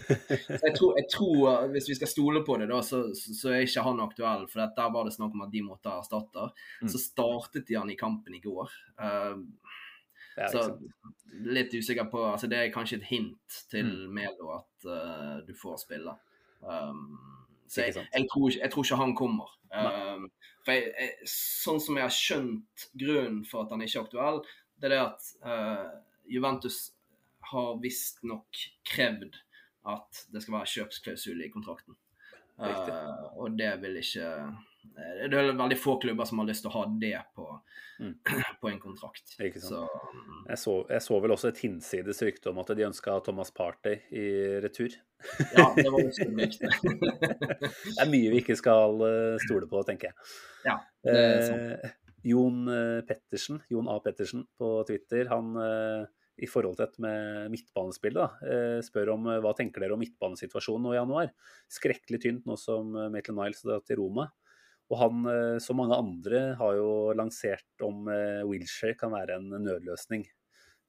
Jeg 0.66 0.74
tror, 0.76 0.98
jeg 1.00 1.08
tror, 1.14 1.38
uh, 1.48 1.70
hvis 1.72 1.88
vi 1.94 1.96
skal 1.96 2.12
stole 2.12 2.42
på 2.44 2.58
det, 2.60 2.68
da, 2.68 2.82
så, 2.84 3.06
så 3.16 3.54
er 3.54 3.64
ikke 3.64 3.86
han 3.86 4.04
aktuell. 4.04 4.44
For 4.52 4.76
der 4.76 4.92
var 4.92 5.08
det 5.08 5.16
snakk 5.16 5.38
om 5.38 5.46
at 5.46 5.54
de 5.54 5.64
måtte 5.64 5.94
ha 5.94 6.02
erstatter. 6.04 6.52
Mm. 6.82 6.92
Så 6.92 7.00
startet 7.00 7.70
de 7.70 7.80
han 7.80 7.94
i 7.94 8.00
kampen 8.00 8.36
i 8.36 8.44
går. 8.44 8.76
Uh, 9.00 9.40
Ja, 10.38 10.48
så 10.52 10.66
litt 11.32 11.74
usikker 11.74 12.08
på 12.12 12.22
altså 12.24 12.48
Det 12.48 12.60
er 12.60 12.74
kanskje 12.74 13.02
et 13.02 13.10
hint 13.10 13.58
til 13.72 13.88
Mm. 13.88 14.14
Melo 14.16 14.52
at 14.58 14.86
uh, 14.88 15.40
du 15.48 15.54
får 15.58 15.82
spille. 15.86 16.16
Um, 16.62 17.18
så 17.68 17.82
jeg, 17.88 17.96
jeg, 18.14 18.28
tror 18.32 18.50
ikke, 18.50 18.62
jeg 18.62 18.72
tror 18.72 18.84
ikke 18.84 19.02
han 19.02 19.16
kommer. 19.16 19.52
Um, 19.72 20.26
for 20.66 20.76
jeg, 20.76 21.12
sånn 21.32 21.80
som 21.82 21.98
jeg 21.98 22.06
har 22.06 22.16
skjønt 22.16 22.88
grunnen 23.00 23.46
for 23.48 23.66
at 23.66 23.72
han 23.72 23.84
ikke 23.86 24.00
er 24.00 24.08
aktuell, 24.08 24.42
det 24.76 24.90
er 24.90 24.96
det 24.96 25.02
at 25.06 25.30
uh, 25.46 25.88
Juventus 26.30 26.82
har 27.52 27.80
visstnok 27.82 28.66
krevd 28.88 29.40
at 29.92 30.26
det 30.32 30.44
skal 30.44 30.60
være 30.60 30.72
kjøpsklausul 30.76 31.42
i 31.42 31.52
kontrakten. 31.54 31.98
Uh, 32.62 33.32
og 33.42 33.56
det 33.58 33.72
vil 33.82 33.98
ikke 34.04 34.28
Det 34.92 35.38
er 35.38 35.52
veldig 35.58 35.78
få 35.80 35.98
klubber 36.02 36.28
som 36.28 36.42
har 36.42 36.48
lyst 36.50 36.66
til 36.66 36.72
å 36.72 36.76
ha 36.80 36.88
det 37.02 37.18
på, 37.38 37.48
Mm. 38.02 38.16
på 38.62 38.70
en 38.72 38.80
kontrakt. 38.82 39.36
Så 39.38 39.80
mm, 39.86 40.46
Jeg 40.50 40.58
så, 40.58 40.72
jeg 40.90 41.04
så 41.06 41.20
vel 41.22 41.34
også 41.36 41.52
et 41.52 41.60
hinsides 41.62 42.22
rykte 42.26 42.50
om 42.50 42.58
at 42.58 42.72
de 42.74 42.88
ønska 42.88 43.20
Thomas 43.22 43.52
Partey 43.54 44.00
i 44.10 44.24
retur. 44.64 44.96
ja, 45.54 45.68
det 45.78 45.86
var 45.86 46.00
også 46.08 46.26
et 46.26 46.34
rykte. 46.40 46.72
Det 46.82 48.00
er 48.02 48.10
mye 48.10 48.32
vi 48.34 48.42
ikke 48.42 48.58
skal 48.58 49.06
eh, 49.06 49.36
stole 49.46 49.70
på, 49.70 49.84
tenker 49.86 50.10
jeg. 50.10 50.32
Ja, 50.66 50.80
det 51.06 51.14
er 51.20 51.46
sant. 51.46 51.86
Eh, 51.86 51.94
Jon 52.32 52.66
eh, 52.74 53.04
Pettersen, 53.06 53.62
Jon 53.70 53.90
A. 53.94 54.00
Pettersen 54.02 54.48
på 54.58 54.74
Twitter, 54.90 55.30
han 55.30 55.54
eh, 55.62 56.10
i 56.42 56.50
forhold 56.50 56.80
til 56.80 56.88
dette 56.88 57.06
med 57.06 57.54
midtbanespillet, 57.54 58.18
da, 58.18 58.50
eh, 58.50 58.80
spør 58.86 59.14
om 59.14 59.30
eh, 59.30 59.40
hva 59.46 59.54
tenker 59.58 59.84
dere 59.86 59.94
om 59.94 60.02
midtbanesituasjonen 60.02 60.90
nå 60.90 60.96
i 60.96 61.00
januar. 61.04 61.34
Skrekkelig 61.70 62.22
tynt 62.26 62.50
nå 62.50 62.58
som 62.58 62.96
eh, 62.98 63.12
Maitland 63.14 63.44
Niles 63.44 63.62
drar 63.68 63.86
til 63.86 64.02
Roma. 64.02 64.32
Og 64.92 65.00
han, 65.00 65.26
eh, 65.32 65.58
som 65.64 65.80
mange 65.80 65.96
andre, 65.96 66.44
har 66.60 66.78
jo 66.78 66.92
lansert 67.16 67.86
om 67.86 68.10
eh, 68.12 68.44
Wilshere 68.48 68.98
kan 69.00 69.14
være 69.16 69.40
en 69.40 69.52
nødløsning. 69.64 70.26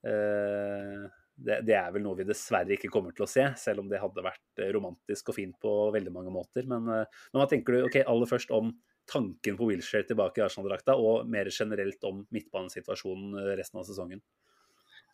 Eh, 0.06 1.02
Det, 1.42 1.74
er 1.74 1.90
vel 1.90 2.02
noe 2.04 2.18
vi 2.18 2.26
dessverre 2.28 2.74
ikke 2.76 2.90
kommer 2.92 3.14
til 3.16 3.24
å 3.24 3.30
se, 3.30 3.46
selv 3.58 3.80
om 3.80 3.88
det 3.88 3.98
hadde 4.02 4.22
vært 4.22 4.60
romantisk 4.74 5.30
og 5.32 5.34
fint 5.38 5.56
på 5.58 5.70
veldig 5.94 6.12
mange 6.12 6.30
måter. 6.30 6.66
Men, 6.68 6.84
men 6.84 7.40
hva 7.40 7.46
tenker 7.50 7.72
du 7.72 7.86
ok, 7.86 7.96
aller 8.04 8.28
først 8.28 8.52
om 8.52 8.68
tanken 9.10 9.56
på 9.58 9.66
Wilshere 9.70 10.06
tilbake 10.06 10.38
i 10.38 10.44
Arsenal-drakta, 10.44 10.94
og 10.94 11.26
mer 11.26 11.48
generelt 11.50 12.04
om 12.06 12.20
midtbanesituasjonen 12.36 13.56
resten 13.58 13.80
av 13.80 13.88
sesongen? 13.88 14.20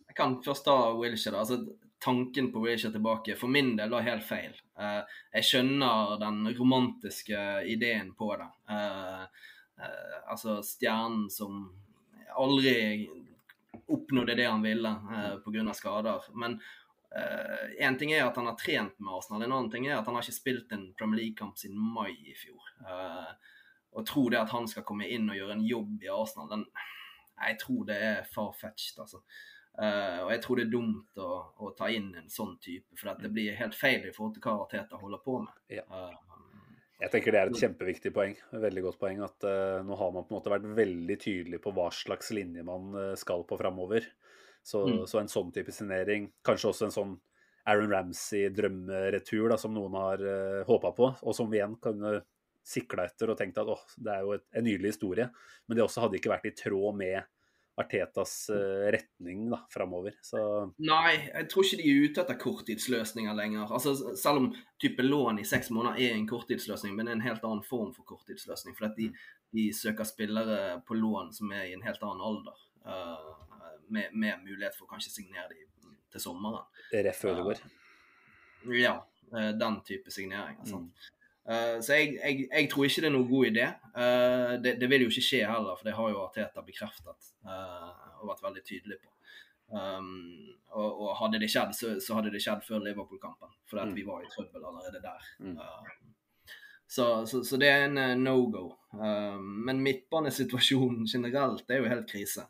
Jeg 0.09 0.17
kan 0.17 0.39
først 0.43 0.65
ta 0.67 0.75
Wilshere. 0.97 1.39
Altså, 1.39 1.61
tanken 2.01 2.53
på 2.53 2.63
Wilshere 2.63 2.93
tilbake 2.93 3.37
for 3.37 3.51
min 3.51 3.75
del 3.77 3.91
var 3.91 4.07
helt 4.07 4.25
feil. 4.27 4.55
Uh, 4.79 5.03
jeg 5.35 5.47
skjønner 5.49 6.17
den 6.23 6.45
romantiske 6.59 7.39
ideen 7.69 8.13
på 8.19 8.31
det. 8.39 8.49
Uh, 8.71 9.25
uh, 9.83 10.19
altså 10.31 10.61
stjernen 10.65 11.27
som 11.33 11.65
aldri 12.39 13.09
oppnådde 13.89 14.37
det 14.39 14.47
han 14.47 14.63
ville 14.63 14.93
uh, 15.11 15.35
pga. 15.45 15.75
skader. 15.75 16.31
Men 16.35 16.61
én 17.81 17.97
ting 17.99 18.11
er 18.13 18.27
at 18.27 18.37
han 18.37 18.47
har 18.47 18.57
trent 18.61 18.99
med 19.01 19.15
Arsenal, 19.17 19.43
en 19.43 19.53
annen 19.57 19.71
ting 19.73 19.87
er 19.87 19.95
at 19.97 20.05
han 20.07 20.15
har 20.15 20.27
ikke 20.27 20.35
spilt 20.37 20.73
en 20.77 20.83
Premier 20.93 21.23
League-kamp 21.23 21.57
siden 21.57 21.79
mai 21.81 22.13
i 22.13 22.35
fjor. 22.37 22.67
Og 23.97 24.05
tro 24.07 24.27
det 24.29 24.37
at 24.43 24.53
han 24.53 24.69
skal 24.69 24.85
komme 24.85 25.09
inn 25.09 25.25
og 25.33 25.39
gjøre 25.39 25.57
en 25.57 25.65
jobb 25.65 26.05
i 26.05 26.11
Arsenal, 26.13 26.51
den, 26.53 26.67
jeg 27.41 27.57
tror 27.63 27.89
det 27.89 27.97
er 28.11 28.29
far-fetched, 28.29 29.01
altså. 29.01 29.23
Eh, 29.79 30.21
og 30.25 30.33
jeg 30.33 30.41
tror 30.43 30.59
det 30.59 30.65
er 30.67 30.73
dumt 30.73 31.21
å, 31.23 31.33
å 31.63 31.69
ta 31.79 31.87
inn 31.95 32.09
en 32.19 32.31
sånn 32.33 32.57
type, 32.63 32.97
for 32.99 33.15
det 33.23 33.31
blir 33.31 33.55
helt 33.61 33.77
feil 33.79 34.09
i 34.09 34.15
forhold 34.15 34.35
til 34.35 34.43
hva 34.43 34.57
Arteta 34.65 34.99
holder 34.99 35.21
på 35.23 35.37
med. 35.45 35.61
Ja. 35.71 35.85
Uh, 35.87 36.17
Jeg 36.99 37.13
tenker 37.13 37.31
det 37.35 37.41
er 37.45 37.53
et 37.53 37.61
kjempeviktig 37.61 38.11
poeng. 38.17 38.35
Et 38.35 38.65
veldig 38.65 38.83
godt 38.89 38.99
poeng 38.99 39.23
at 39.23 39.47
uh, 39.47 39.79
nå 39.87 39.99
har 40.01 40.11
man 40.17 40.27
på 40.27 40.35
en 40.35 40.39
måte 40.41 40.51
vært 40.51 40.67
veldig 40.81 41.19
tydelig 41.23 41.63
på 41.63 41.71
hva 41.77 41.93
slags 41.95 42.33
linje 42.35 42.67
man 42.67 42.91
skal 43.21 43.47
på 43.47 43.61
framover. 43.61 44.11
Så, 44.67 44.83
Mm. 44.85 45.07
så 45.07 45.23
en 45.23 45.31
sånn 45.31 45.55
type 45.55 45.73
signering, 45.73 46.27
kanskje 46.45 46.73
også 46.73 46.89
en 46.89 46.97
sånn 46.97 47.15
Aaron 47.71 47.93
Ramsey-drømmeretur 47.95 49.55
som 49.63 49.73
noen 49.77 49.95
har 49.97 50.25
uh, 50.27 50.67
håpa 50.67 50.91
på, 50.97 51.13
og 51.23 51.37
som 51.37 51.49
vi 51.49 51.61
igjen 51.61 51.79
kan 51.81 52.03
sikla 52.67 53.07
etter 53.09 53.31
og 53.31 53.39
tenkt 53.39 53.63
at 53.63 53.71
åh, 53.71 53.81
det 53.97 54.13
er 54.13 54.27
jo 54.27 54.35
et, 54.35 54.45
en 54.59 54.67
nydelig 54.67 54.91
historie. 54.97 55.31
Men 55.69 55.79
det 55.79 55.87
også 55.87 56.03
hadde 56.05 56.19
ikke 56.19 56.35
vært 56.35 56.51
i 56.51 56.57
tråd 56.59 56.99
med 56.99 57.23
Artetas 57.79 58.33
eh, 58.51 58.89
retning 58.91 59.45
da, 59.53 59.61
framover. 59.71 60.17
Så 60.23 60.41
Nei, 60.83 61.15
jeg 61.29 61.49
tror 61.53 61.67
ikke 61.67 61.79
de 61.81 61.91
er 61.91 62.05
ute 62.05 62.23
etter 62.25 62.39
korttidsløsninger 62.43 63.37
lenger. 63.39 63.71
Altså, 63.71 63.95
Selv 64.19 64.43
om 64.43 64.49
type 64.83 65.05
lån 65.05 65.39
i 65.43 65.47
seks 65.47 65.71
måneder 65.75 66.01
er 66.03 66.17
en 66.17 66.27
korttidsløsning, 66.29 66.97
men 66.97 67.07
det 67.07 67.15
er 67.15 67.21
en 67.21 67.27
helt 67.29 67.45
annen 67.47 67.67
form 67.67 67.93
for 67.95 68.09
korttidsløsning. 68.09 68.75
For 68.79 68.91
de, 68.97 69.13
de 69.55 69.69
søker 69.75 70.09
spillere 70.09 70.81
på 70.89 70.99
lån 70.99 71.31
som 71.37 71.55
er 71.55 71.69
i 71.69 71.77
en 71.77 71.87
helt 71.87 72.03
annen 72.03 72.25
alder. 72.31 72.65
uh, 72.89 73.37
med, 73.89 74.09
med 74.13 74.43
mulighet 74.45 74.75
for 74.77 74.85
å 74.85 74.91
kanskje 74.91 75.15
signere 75.15 75.49
dem 75.53 75.95
til 76.13 76.21
sommeren. 76.21 76.67
ref 76.93 77.23
Ødegaard. 77.25 77.63
Ja, 78.75 78.99
uh, 79.33 79.53
den 79.57 79.81
type 79.87 80.13
signeringer. 80.13 80.67
Mm. 80.67 80.91
Eh, 81.49 81.77
så 81.81 81.97
jeg, 81.97 82.17
jeg, 82.21 82.49
jeg 82.53 82.71
tror 82.71 82.85
ikke 82.85 83.03
det 83.05 83.09
er 83.09 83.15
noen 83.15 83.29
god 83.31 83.47
idé. 83.49 83.69
Eh, 83.97 84.55
det, 84.65 84.75
det 84.81 84.89
vil 84.93 85.07
jo 85.07 85.13
ikke 85.13 85.25
skje 85.25 85.45
heller, 85.49 85.79
for 85.79 85.89
det 85.89 85.95
har 85.97 86.11
jo 86.13 86.25
Arteta 86.27 86.65
bekreftet 86.67 87.31
eh, 87.49 87.95
og 88.21 88.33
vært 88.33 88.45
veldig 88.45 88.65
tydelig 88.67 88.99
på. 89.01 89.13
Um, 89.69 90.55
og, 90.73 91.01
og 91.05 91.17
hadde 91.19 91.41
det 91.43 91.51
skjedd, 91.53 91.75
så, 91.77 91.91
så 92.01 92.15
hadde 92.17 92.31
det 92.33 92.41
skjedd 92.41 92.63
før 92.65 92.81
Liverpool-kampen. 92.85 93.51
For 93.69 93.81
Mm. 93.81 93.95
vi 93.97 94.05
var 94.07 94.23
i 94.25 94.31
trøbbel 94.33 94.65
allerede 94.65 95.01
der. 95.05 95.27
Mm. 95.45 95.59
Uh, 95.61 96.47
så, 96.89 97.27
så, 97.29 97.43
så 97.45 97.57
det 97.61 97.69
er 97.69 97.85
en 97.85 97.99
uh, 98.01 98.15
no 98.17 98.37
go. 98.53 98.63
Uh, 98.97 99.37
men 99.41 99.83
midtbanesituasjonen 99.85 101.05
generelt 101.09 101.69
er 101.71 101.83
jo 101.83 101.91
helt 101.93 102.09
krise. 102.09 102.47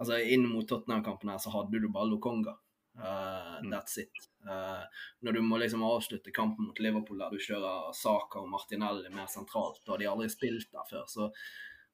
Altså 0.00 0.18
Inn 0.32 0.46
mot 0.48 0.66
Tottenham-kampen 0.68 1.30
her 1.30 1.38
så 1.42 1.52
hadde 1.54 1.78
du 1.82 1.88
bare 1.92 2.08
Lokonga. 2.10 2.54
Uh, 3.00 3.50
Mm. 3.60 3.70
That's 3.72 3.98
it. 3.98 4.12
Uh, 4.48 4.84
når 5.20 5.32
du 5.32 5.42
må 5.42 5.58
liksom 5.58 5.82
avslutte 5.84 6.32
kampen 6.32 6.66
mot 6.66 6.78
Liverpool 6.80 7.18
der 7.20 7.32
du 7.32 7.42
kjører 7.42 7.92
Saka 7.96 8.40
og 8.40 8.48
Martinelli 8.48 9.10
mer 9.12 9.28
sentralt, 9.28 9.82
og 9.86 9.98
de 9.98 10.08
har 10.08 10.14
aldri 10.16 10.30
spilt 10.32 10.70
der 10.72 10.86
før, 10.88 11.04
så, 11.08 11.30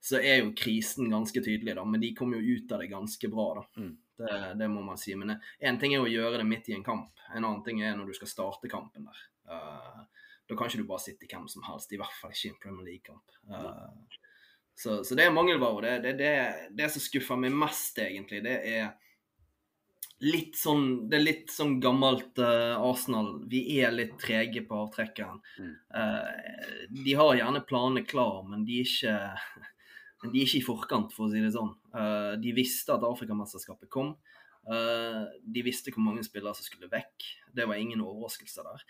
så 0.01 0.21
er 0.21 0.41
jo 0.41 0.55
krisen 0.57 1.11
ganske 1.11 1.43
tydelig, 1.43 1.75
da. 1.77 1.85
Men 1.85 2.03
de 2.03 2.13
kom 2.15 2.35
jo 2.37 2.43
ut 2.43 2.73
av 2.73 2.83
det 2.83 2.91
ganske 2.93 3.31
bra, 3.33 3.49
da. 3.61 3.65
Mm. 3.83 3.95
Det, 4.17 4.37
det 4.63 4.69
må 4.73 4.85
man 4.87 5.01
si. 5.01 5.15
Men 5.19 5.35
én 5.61 5.81
ting 5.81 5.97
er 5.97 6.05
å 6.05 6.11
gjøre 6.11 6.41
det 6.41 6.49
midt 6.49 6.71
i 6.71 6.77
en 6.77 6.87
kamp, 6.87 7.11
en 7.33 7.43
annen 7.43 7.65
ting 7.67 7.83
er 7.85 7.97
når 7.99 8.13
du 8.13 8.21
skal 8.21 8.31
starte 8.31 8.71
kampen 8.73 9.09
der. 9.11 9.25
Uh, 9.51 10.05
da 10.47 10.55
kan 10.55 10.71
ikke 10.71 10.85
du 10.85 10.89
bare 10.89 11.03
sitte 11.03 11.27
i 11.27 11.33
hvem 11.33 11.49
som 11.51 11.67
helst, 11.67 11.91
i 11.93 11.99
hvert 11.99 12.15
fall 12.21 12.31
ikke 12.31 12.47
i 12.47 12.53
en 12.53 12.63
Premier 12.63 12.93
League-kamp. 12.93 13.35
Uh, 13.51 14.23
så, 14.77 15.01
så 15.05 15.19
det 15.19 15.27
er 15.27 15.35
mangelvare. 15.35 15.99
Det, 15.99 16.15
det, 16.15 16.15
det, 16.23 16.71
det 16.79 16.89
som 16.95 17.03
skuffer 17.03 17.43
meg 17.43 17.55
mest, 17.59 17.99
egentlig, 17.99 18.45
det 18.47 18.61
er 18.71 18.95
litt 20.25 20.57
sånn 20.57 21.09
Det 21.11 21.19
er 21.19 21.25
litt 21.25 21.53
sånn 21.53 21.77
gammelt 21.83 22.39
uh, 22.41 22.77
Arsenal. 22.81 23.35
Vi 23.51 23.63
er 23.81 23.95
litt 23.95 24.17
trege 24.21 24.63
på 24.67 24.79
avtrekkeren. 24.87 25.43
Mm. 25.61 25.75
Uh, 25.93 26.93
de 27.05 27.17
har 27.19 27.37
gjerne 27.41 27.65
planene 27.69 28.05
klar, 28.09 28.43
men 28.49 28.65
de 28.69 28.81
er 28.81 28.89
ikke 28.89 29.17
de 30.33 30.41
er 30.41 30.47
ikke 30.47 30.63
i 30.63 30.65
forkant, 30.65 31.13
for 31.13 31.27
å 31.27 31.33
si 31.33 31.43
det 31.45 31.53
sånn. 31.55 31.75
Uh, 31.93 32.35
de 32.41 32.55
visste 32.57 32.95
at 32.97 33.05
Afrikamesterskapet 33.07 33.93
kom. 33.93 34.17
De 34.67 35.63
visste 35.63 35.93
hvor 35.95 36.03
mange 36.03 36.25
spillere 36.27 36.59
som 36.59 36.67
skulle 36.67 36.89
vekk. 36.91 37.23
Det 37.55 37.69
var 37.71 37.79
ingen 37.79 38.01
overraskelse 38.03 38.65
der. 38.67 38.81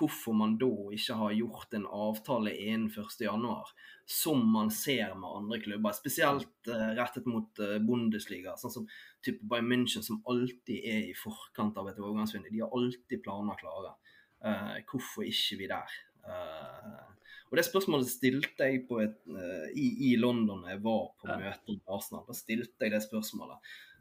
Hvorfor 0.00 0.32
man 0.32 0.54
da 0.56 0.70
ikke 0.96 1.16
har 1.18 1.34
gjort 1.36 1.74
en 1.76 1.84
avtale 1.84 2.54
innen 2.56 2.88
1.1, 2.88 3.72
som 4.08 4.40
man 4.52 4.70
ser 4.72 5.12
med 5.14 5.28
andre 5.28 5.60
klubber, 5.60 5.92
spesielt 5.94 6.70
eh, 6.72 6.86
rettet 6.96 7.28
mot 7.28 7.60
eh, 7.60 7.76
Bundesliga, 7.84 8.56
sånn 8.58 8.72
som 8.78 8.86
type 9.24 9.44
Bayern 9.44 9.68
München, 9.68 10.02
som 10.06 10.22
alltid 10.30 10.80
er 10.80 11.10
i 11.10 11.16
forkant 11.18 11.76
av 11.76 11.90
et 11.90 12.00
overgangsvindu. 12.00 12.48
De 12.48 12.64
har 12.64 12.72
alltid 12.74 13.22
planer 13.26 13.60
klare. 13.60 13.92
Uh, 14.40 14.78
hvorfor 14.88 15.26
ikke 15.28 15.58
vi 15.60 15.66
der? 15.68 15.96
Uh, 16.24 17.10
og 17.50 17.58
Det 17.58 17.66
spørsmålet 17.66 18.08
stilte 18.08 18.70
jeg 18.70 18.86
på 18.88 19.02
et, 19.02 19.18
uh, 19.28 19.68
i, 19.76 19.90
i 20.08 20.14
London 20.16 20.62
da 20.64 20.72
jeg 20.72 20.82
var 20.86 21.10
på 21.20 21.28
møte 21.28 21.76
med 21.76 21.92
Arsenal. 21.92 22.24
Da 22.24 22.36
stilte 22.38 22.86
jeg 22.86 22.94
det 22.94 23.02
spørsmålet. 23.04 23.60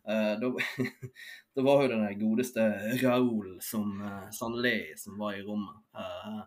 Eh, 0.09 0.33
da, 0.41 0.51
da 1.55 1.65
var 1.65 1.83
jo 1.83 1.91
den 1.93 2.07
godeste 2.21 2.65
Raoul 3.03 3.59
som 3.61 3.99
uh, 4.01 4.25
Sanley 4.33 4.95
som 4.97 5.19
var 5.21 5.37
i 5.37 5.43
rommet. 5.45 5.77
Uh, 5.93 6.41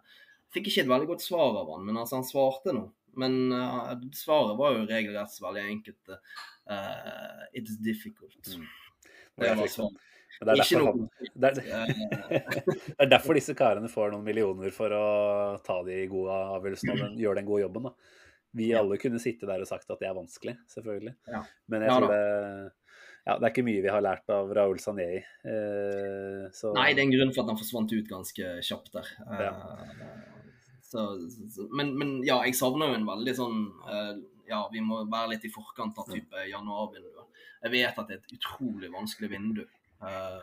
fikk 0.52 0.68
ikke 0.68 0.84
et 0.84 0.90
veldig 0.90 1.12
godt 1.14 1.24
svar 1.24 1.54
av 1.62 1.70
han, 1.72 1.86
men 1.86 2.00
altså 2.00 2.18
han 2.18 2.28
svarte 2.28 2.74
nå. 2.76 2.88
Men 3.16 3.52
eh, 3.52 3.92
svaret 4.16 4.56
var 4.56 4.76
jo 4.76 4.86
regelrett 4.88 5.42
veldig 5.42 5.62
enkelt. 5.62 6.08
eh, 6.70 7.42
it's 7.52 7.76
difficult. 7.76 8.48
Mm. 8.48 8.66
Det 9.36 9.48
var 9.48 9.60
frykte. 9.60 9.74
sånn. 9.74 10.00
Det 10.42 10.54
er, 10.54 10.80
han, 10.80 11.02
det, 11.34 11.50
er, 11.50 11.90
Eh, 12.32 12.54
det 12.96 13.04
er 13.04 13.10
derfor 13.12 13.36
disse 13.36 13.54
karene 13.58 13.90
får 13.92 14.14
noen 14.14 14.24
millioner 14.26 14.72
for 14.74 14.94
å 14.96 15.04
ta 15.64 15.82
de 15.86 16.00
gode 16.10 16.38
avgjørelsene 16.56 16.96
og 16.96 17.20
gjøre 17.20 17.40
den 17.42 17.50
gode 17.50 17.64
jobben. 17.66 17.90
da. 17.90 18.20
Vi 18.52 18.72
alle 18.76 18.98
kunne 19.00 19.20
sitte 19.22 19.48
der 19.48 19.62
og 19.64 19.68
sagt 19.68 19.88
at 19.88 20.00
det 20.00 20.08
er 20.08 20.16
vanskelig, 20.16 20.56
selvfølgelig. 20.72 21.14
Ja. 21.32 21.44
Men 21.72 21.86
jeg 21.86 22.00
tror 22.00 22.10
det 22.12 22.24
ja, 23.26 23.36
det 23.38 23.46
er 23.46 23.52
ikke 23.52 23.64
mye 23.66 23.82
vi 23.84 23.90
har 23.92 24.02
lært 24.04 24.30
av 24.34 24.50
Raúl 24.56 24.80
Sané. 24.82 25.08
Eh, 25.46 26.44
så 26.56 26.72
Nei, 26.76 26.88
det 26.94 27.02
er 27.02 27.06
en 27.06 27.14
grunn 27.14 27.32
for 27.34 27.44
at 27.44 27.52
han 27.52 27.60
forsvant 27.60 27.92
ut 27.94 28.08
ganske 28.10 28.54
kjapt 28.66 28.92
der. 28.98 29.10
Eh, 29.28 29.42
Ja. 29.48 29.54
Så, 30.92 31.02
så, 31.48 31.64
men, 31.72 31.94
men 31.96 32.10
ja, 32.26 32.42
jeg 32.44 32.52
savner 32.58 32.90
jo 32.90 32.96
en 32.98 33.06
veldig 33.08 33.32
sånn 33.38 33.60
eh, 33.88 34.10
Ja, 34.50 34.58
vi 34.68 34.82
må 34.84 34.98
være 35.08 35.30
litt 35.30 35.46
i 35.48 35.52
forkant 35.54 35.96
av 36.02 36.10
type 36.10 36.42
januarvinduet. 36.50 37.30
Jeg 37.62 37.72
vet 37.72 38.00
at 38.02 38.10
det 38.10 38.18
er 38.18 38.20
et 38.20 38.34
utrolig 38.36 38.90
vanskelig 38.92 39.30
vindu. 39.32 39.62
Eh, 40.04 40.42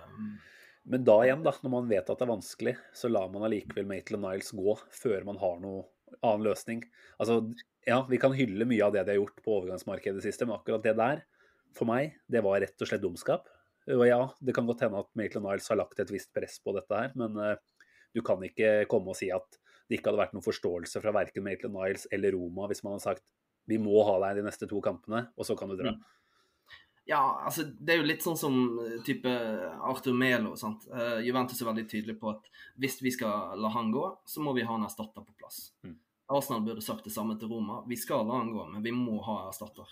Men 0.89 1.03
da 1.05 1.19
igjen, 1.27 1.43
da, 1.45 1.53
når 1.61 1.73
man 1.75 1.89
vet 1.91 2.09
at 2.09 2.17
det 2.17 2.25
er 2.25 2.31
vanskelig, 2.31 2.73
så 2.97 3.11
lar 3.11 3.29
man 3.29 3.45
allikevel 3.45 3.85
Maitland 3.91 4.25
Niles 4.25 4.49
gå 4.57 4.73
før 4.95 5.27
man 5.27 5.37
har 5.43 5.59
noe 5.61 5.83
annen 6.25 6.47
løsning. 6.47 6.81
Altså, 7.21 7.43
ja, 7.85 7.99
vi 8.09 8.17
kan 8.17 8.33
hylle 8.33 8.65
mye 8.65 8.87
av 8.87 8.95
det 8.95 9.03
de 9.05 9.13
har 9.13 9.19
gjort 9.21 9.43
på 9.45 9.53
overgangsmarkedet 9.59 10.23
siste, 10.25 10.47
men 10.49 10.57
akkurat 10.57 10.81
det 10.87 10.95
der, 10.97 11.21
for 11.77 11.89
meg, 11.89 12.17
det 12.27 12.43
var 12.45 12.61
rett 12.63 12.81
og 12.81 12.89
slett 12.89 13.03
dumskap. 13.03 13.47
Og 13.89 14.05
ja, 14.05 14.21
det 14.45 14.53
kan 14.53 14.67
godt 14.69 14.83
hende 14.85 15.01
at 15.01 15.09
Maitland 15.17 15.47
Niles 15.47 15.69
har 15.71 15.79
lagt 15.79 15.99
et 16.01 16.11
visst 16.13 16.31
press 16.35 16.59
på 16.61 16.75
dette 16.75 16.93
her, 16.93 17.13
men 17.17 17.37
eh, 17.41 17.57
du 18.13 18.21
kan 18.25 18.41
ikke 18.45 18.85
komme 18.89 19.13
og 19.13 19.17
si 19.17 19.31
at 19.33 19.59
det 19.89 19.97
ikke 19.97 20.11
hadde 20.11 20.21
vært 20.21 20.35
noen 20.35 20.45
forståelse 20.45 21.01
fra 21.01 21.13
verken 21.15 21.45
Maitland 21.45 21.73
Niles 21.77 22.05
eller 22.13 22.35
Roma 22.37 22.67
hvis 22.69 22.83
man 22.85 22.95
hadde 22.95 23.07
sagt 23.07 23.25
vi 23.69 23.77
må 23.81 24.01
ha 24.05 24.15
deg 24.23 24.39
de 24.39 24.47
neste 24.47 24.65
to 24.69 24.79
kampene, 24.81 25.27
og 25.37 25.45
så 25.45 25.53
kan 25.57 25.69
du 25.69 25.75
dra. 25.77 25.93
Mm. 25.93 26.79
Ja, 27.09 27.21
altså 27.45 27.63
det 27.65 27.93
er 27.93 27.99
jo 28.01 28.07
litt 28.09 28.25
sånn 28.25 28.37
som 28.37 28.55
eh, 28.83 28.99
type 29.05 29.29
Arthur 29.89 30.13
Melo. 30.17 30.53
sant? 30.57 30.85
Uh, 30.93 31.17
Juventus 31.25 31.61
er 31.61 31.69
veldig 31.71 31.85
tydelig 31.89 32.15
på 32.21 32.29
at 32.33 32.49
hvis 32.81 32.99
vi 33.01 33.13
skal 33.13 33.57
la 33.57 33.71
han 33.73 33.89
gå, 33.93 34.03
så 34.29 34.43
må 34.45 34.53
vi 34.57 34.65
ha 34.65 34.75
en 34.77 34.85
erstatter 34.85 35.25
på 35.25 35.37
plass. 35.37 35.71
Mm. 35.85 35.95
Arsenal 36.37 36.61
burde 36.65 36.85
sagt 36.85 37.07
det 37.09 37.13
samme 37.13 37.37
til 37.41 37.49
Roma. 37.49 37.79
Vi 37.89 37.97
skal 37.97 38.27
la 38.29 38.37
han 38.37 38.51
gå, 38.53 38.67
men 38.69 38.85
vi 38.85 38.93
må 38.93 39.17
ha 39.25 39.39
erstatter. 39.47 39.89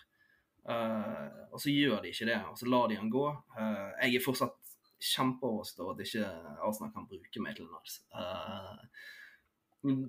Eh, 0.68 1.28
og 1.52 1.62
så 1.64 1.74
gjør 1.74 2.02
de 2.04 2.14
ikke 2.14 2.30
det, 2.30 2.40
og 2.52 2.58
så 2.60 2.70
lar 2.70 2.90
de 2.92 3.00
han 3.00 3.12
gå. 3.12 3.28
Uh, 3.56 3.92
jeg 4.04 4.18
er 4.18 4.26
fortsatt 4.26 4.74
kjempeoverrasket 4.98 5.84
over 5.84 5.94
at 5.96 6.04
ikke 6.04 6.32
Arsenal 6.66 6.92
kan 6.96 7.06
bruke 7.10 7.44
Maitland 7.44 7.72
Niles. 7.72 8.02
Uh, 8.12 8.82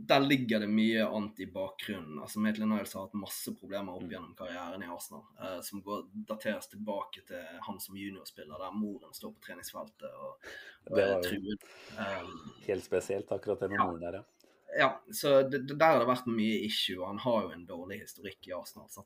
der 0.09 0.21
ligger 0.21 0.61
det 0.61 0.69
mye 0.69 1.05
annet 1.07 1.41
i 1.41 1.47
bakgrunnen. 1.53 2.19
Altså 2.19 2.41
Maitland 2.41 2.73
Niles 2.73 2.95
har 2.95 3.05
hatt 3.07 3.19
masse 3.19 3.53
problemer 3.55 3.99
opp 3.99 4.07
gjennom 4.11 4.33
karrieren 4.39 4.83
i 4.83 4.89
Arsenal, 4.91 5.27
eh, 5.43 5.59
som 5.63 5.83
går, 5.85 6.07
dateres 6.31 6.71
tilbake 6.73 7.23
til 7.29 7.61
han 7.67 7.79
som 7.81 7.97
juniorspiller, 7.97 8.59
der 8.59 8.75
moren 8.75 9.15
står 9.15 9.35
på 9.37 9.45
treningsfeltet 9.45 10.09
og, 10.09 10.49
og 10.89 10.97
Det 10.97 11.07
var. 11.13 12.25
Um, 12.25 12.33
Helt 12.67 12.85
spesielt, 12.85 13.33
akkurat 13.33 13.61
det 13.61 13.69
med 13.69 13.79
Ja. 13.79 13.87
moren 13.87 14.01
der, 14.07 14.19
ja. 14.19 14.25
ja, 14.79 14.91
så 15.13 15.43
det, 15.43 15.67
der 15.69 15.93
har 15.93 16.01
det 16.03 16.11
vært 16.11 16.33
mye 16.33 16.65
issue, 16.65 17.05
han 17.05 17.21
har 17.23 17.43
jo 17.43 17.55
en 17.55 17.67
dårlig 17.69 18.01
historikk 18.07 18.49
i 18.49 18.57
Arsenal. 18.57 18.89
Så. 18.91 19.05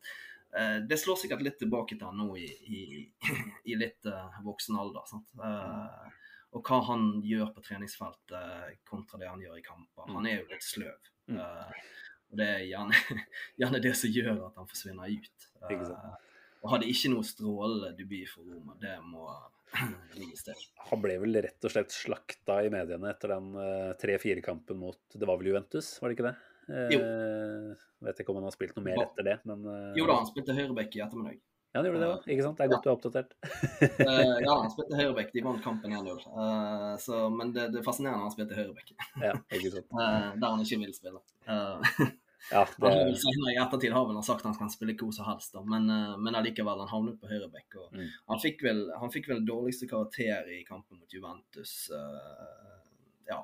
Eh, 0.59 0.77
det 0.89 0.99
slår 1.01 1.21
sikkert 1.23 1.45
litt 1.45 1.59
tilbake 1.61 1.97
til 1.97 2.09
han 2.09 2.21
nå 2.21 2.29
i, 2.41 2.49
i, 2.49 2.83
i 3.73 3.79
litt 3.79 4.09
eh, 4.09 4.43
voksen 4.45 4.79
alder. 4.79 5.07
Sant? 5.11 5.33
Eh, 5.39 6.19
og 6.53 6.69
hva 6.69 6.83
han 6.91 7.07
gjør 7.25 7.55
på 7.55 7.65
treningsfeltet 7.65 8.83
kontra 8.89 9.21
det 9.21 9.31
han 9.31 9.41
gjør 9.41 9.57
i 9.57 9.65
kamper. 9.65 10.11
Han 10.13 10.29
er 10.29 10.43
jo 10.43 10.51
litt 10.51 10.67
sløv. 10.67 11.13
Mm. 11.33 11.39
Og 12.33 12.37
det 12.41 12.49
er 12.49 12.67
gjerne, 12.67 12.99
gjerne 13.61 13.81
det 13.85 13.95
som 13.97 14.13
gjør 14.13 14.45
at 14.51 14.61
han 14.61 14.69
forsvinner 14.69 15.17
ut. 15.17 15.49
Og 16.63 16.71
hadde 16.71 16.91
ikke 16.93 17.11
noe 17.11 17.27
strålende 17.27 17.95
debut 17.99 18.29
for 18.31 18.47
Roma. 18.47 18.77
Det 18.81 18.95
må 19.05 19.27
ligges 20.21 20.45
til. 20.47 20.63
Han 20.91 21.03
ble 21.03 21.17
vel 21.23 21.41
rett 21.45 21.67
og 21.67 21.73
slett 21.73 21.95
slakta 21.95 22.61
i 22.67 22.71
mediene 22.73 23.11
etter 23.11 23.35
den 23.35 23.53
eh, 23.59 23.93
3-4-kampen 24.01 24.81
mot 24.81 25.01
Det 25.17 25.29
var 25.29 25.41
vel 25.41 25.53
Juventus, 25.53 25.95
var 26.03 26.11
det 26.11 26.19
ikke 26.19 26.29
det? 26.29 26.37
Eh, 26.69 26.93
Jo. 26.95 27.01
Vet 28.03 28.19
ikke 28.19 28.31
om 28.35 28.41
han 28.41 28.49
har 28.51 28.55
spilt 28.55 28.75
noe 28.77 28.85
mer 28.85 29.01
etter 29.05 29.27
det, 29.27 29.39
men 29.47 29.65
eh, 29.71 29.93
Jo 29.99 30.07
da, 30.11 30.19
han 30.21 30.27
spilte 30.27 30.55
høyreback 30.57 30.95
i 30.99 31.03
ettermiddag. 31.05 31.41
Ja, 31.73 31.81
han 31.81 31.87
gjorde 31.89 32.01
det 32.03 32.09
òg, 32.13 32.25
ikke 32.29 32.45
sant? 32.45 32.59
Det 32.59 32.65
er 32.67 32.73
godt 32.75 32.85
du 32.85 32.89
er 32.91 32.97
oppdatert. 32.99 33.31
Eh, 34.03 34.33
ja, 34.45 34.57
han 34.61 34.73
spilte 34.75 34.99
høyreback. 34.99 35.31
De 35.33 35.45
vant 35.47 35.63
kampen 35.65 35.95
1-0. 35.97 36.19
Eh, 36.29 37.31
men 37.33 37.53
det, 37.55 37.69
det 37.73 37.81
er 37.81 37.87
fascinerende 37.87 38.27
han 38.27 38.35
spilte 38.35 38.59
høyreback, 38.59 38.93
ja, 39.23 39.33
ikke 39.57 39.71
sant. 39.79 39.89
der 40.43 40.49
han 40.51 40.67
ikke 40.67 40.83
vil 40.83 40.93
spille. 40.99 41.23
Eh, 41.47 41.95
Ja, 42.51 42.65
han 42.83 42.91
det, 42.99 43.23
i 43.55 43.59
ettertid 43.63 43.93
har 43.95 44.05
vel 44.09 44.19
han 44.19 44.27
sagt 44.27 44.43
han 44.45 44.57
kan 44.59 44.71
spille 44.73 44.97
hvor 44.99 45.13
som 45.15 45.29
helst, 45.31 45.55
da, 45.55 45.63
men, 45.63 45.87
eh, 45.89 46.17
men 46.19 46.35
allikevel, 46.35 46.83
han 46.83 46.91
havnet 46.91 47.21
på 47.23 47.31
høyreback. 47.31 47.79
Mm. 47.95 48.09
han, 48.29 48.43
fikk 48.43 48.65
vel, 48.67 48.83
han 48.99 49.15
fikk 49.15 49.31
vel 49.31 49.45
dårligste 49.47 49.87
karakter 49.89 50.51
i 50.53 50.65
kampen 50.69 50.99
mot 50.99 51.15
Juventus. 51.15 51.89
eh, 51.95 52.81
ja. 53.31 53.41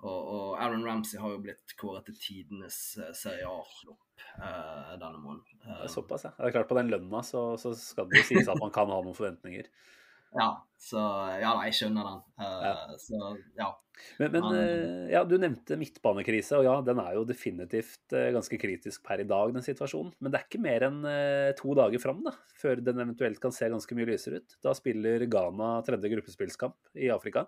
Og, 0.00 0.20
og 0.34 0.44
Aaron 0.56 0.84
Ramsey 0.86 1.20
har 1.20 1.34
jo 1.34 1.42
blitt 1.44 1.74
kåret 1.80 2.06
til 2.08 2.16
tidenes 2.20 2.78
uh, 3.00 3.10
Serie 3.16 3.48
A-flopp 3.48 4.24
eh, 4.40 4.94
denne 4.96 5.20
måneden. 5.20 5.60
Eh, 5.66 5.86
såpass, 5.92 6.24
ja. 6.24 6.32
Det 6.38 6.48
er 6.48 6.56
klart 6.56 6.70
På 6.70 6.78
den 6.78 6.92
lønna 6.92 7.22
så, 7.26 7.44
så 7.60 7.74
skal 7.76 8.08
det 8.08 8.22
jo 8.22 8.30
sies 8.30 8.48
at 8.48 8.60
man 8.60 8.72
kan 8.74 8.88
ha 8.92 9.00
noen 9.04 9.16
forventninger. 9.16 9.68
ja, 10.40 10.48
så 10.80 11.04
ja 11.42 11.52
da, 11.52 11.68
jeg 11.68 11.78
skjønner 11.82 12.10
den. 12.10 12.26
Eh, 12.40 12.66
Ja. 12.70 12.74
Så 13.02 13.22
ja. 13.58 13.70
Men, 14.16 14.32
men 14.32 14.46
eh, 14.56 15.10
ja, 15.12 15.20
du 15.28 15.34
nevnte 15.36 15.76
midtbanekrise, 15.76 16.56
og 16.56 16.64
ja, 16.64 16.78
den 16.84 17.00
er 17.02 17.18
jo 17.18 17.26
definitivt 17.28 18.14
eh, 18.16 18.30
ganske 18.32 18.56
kritisk 18.60 19.02
per 19.04 19.20
i 19.20 19.26
dag, 19.28 19.52
den 19.52 19.64
situasjonen. 19.64 20.14
Men 20.20 20.32
det 20.32 20.40
er 20.40 20.46
ikke 20.48 20.62
mer 20.64 20.86
enn 20.88 21.02
eh, 21.08 21.50
to 21.58 21.74
dager 21.76 22.00
fram 22.00 22.22
da, 22.24 22.32
før 22.56 22.80
den 22.84 23.02
eventuelt 23.04 23.42
kan 23.42 23.52
se 23.52 23.68
ganske 23.68 23.98
mye 23.98 24.08
lysere 24.08 24.40
ut. 24.40 24.56
Da 24.64 24.72
spiller 24.76 25.26
Ghana 25.28 25.74
tredje 25.84 26.12
gruppespillskamp 26.14 26.96
i 26.96 27.12
Afrika. 27.12 27.44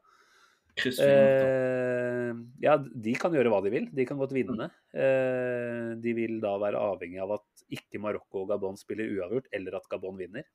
Eh, 0.81 2.33
ja, 2.65 2.79
de 2.79 3.15
kan 3.21 3.35
gjøre 3.35 3.53
hva 3.53 3.61
de 3.65 3.73
vil. 3.75 3.89
De 3.93 4.07
kan 4.09 4.21
godt 4.21 4.35
vinne. 4.37 4.71
Eh, 4.95 5.93
de 6.01 6.17
vil 6.17 6.39
da 6.43 6.55
være 6.63 6.81
avhengig 6.81 7.21
av 7.23 7.37
at 7.39 7.65
ikke 7.73 8.01
Marokko 8.03 8.45
og 8.45 8.53
Gabon 8.53 8.81
spiller 8.81 9.11
uavgjort, 9.19 9.51
eller 9.53 9.79
at 9.79 9.89
Gabon 9.93 10.17
vinner. 10.21 10.47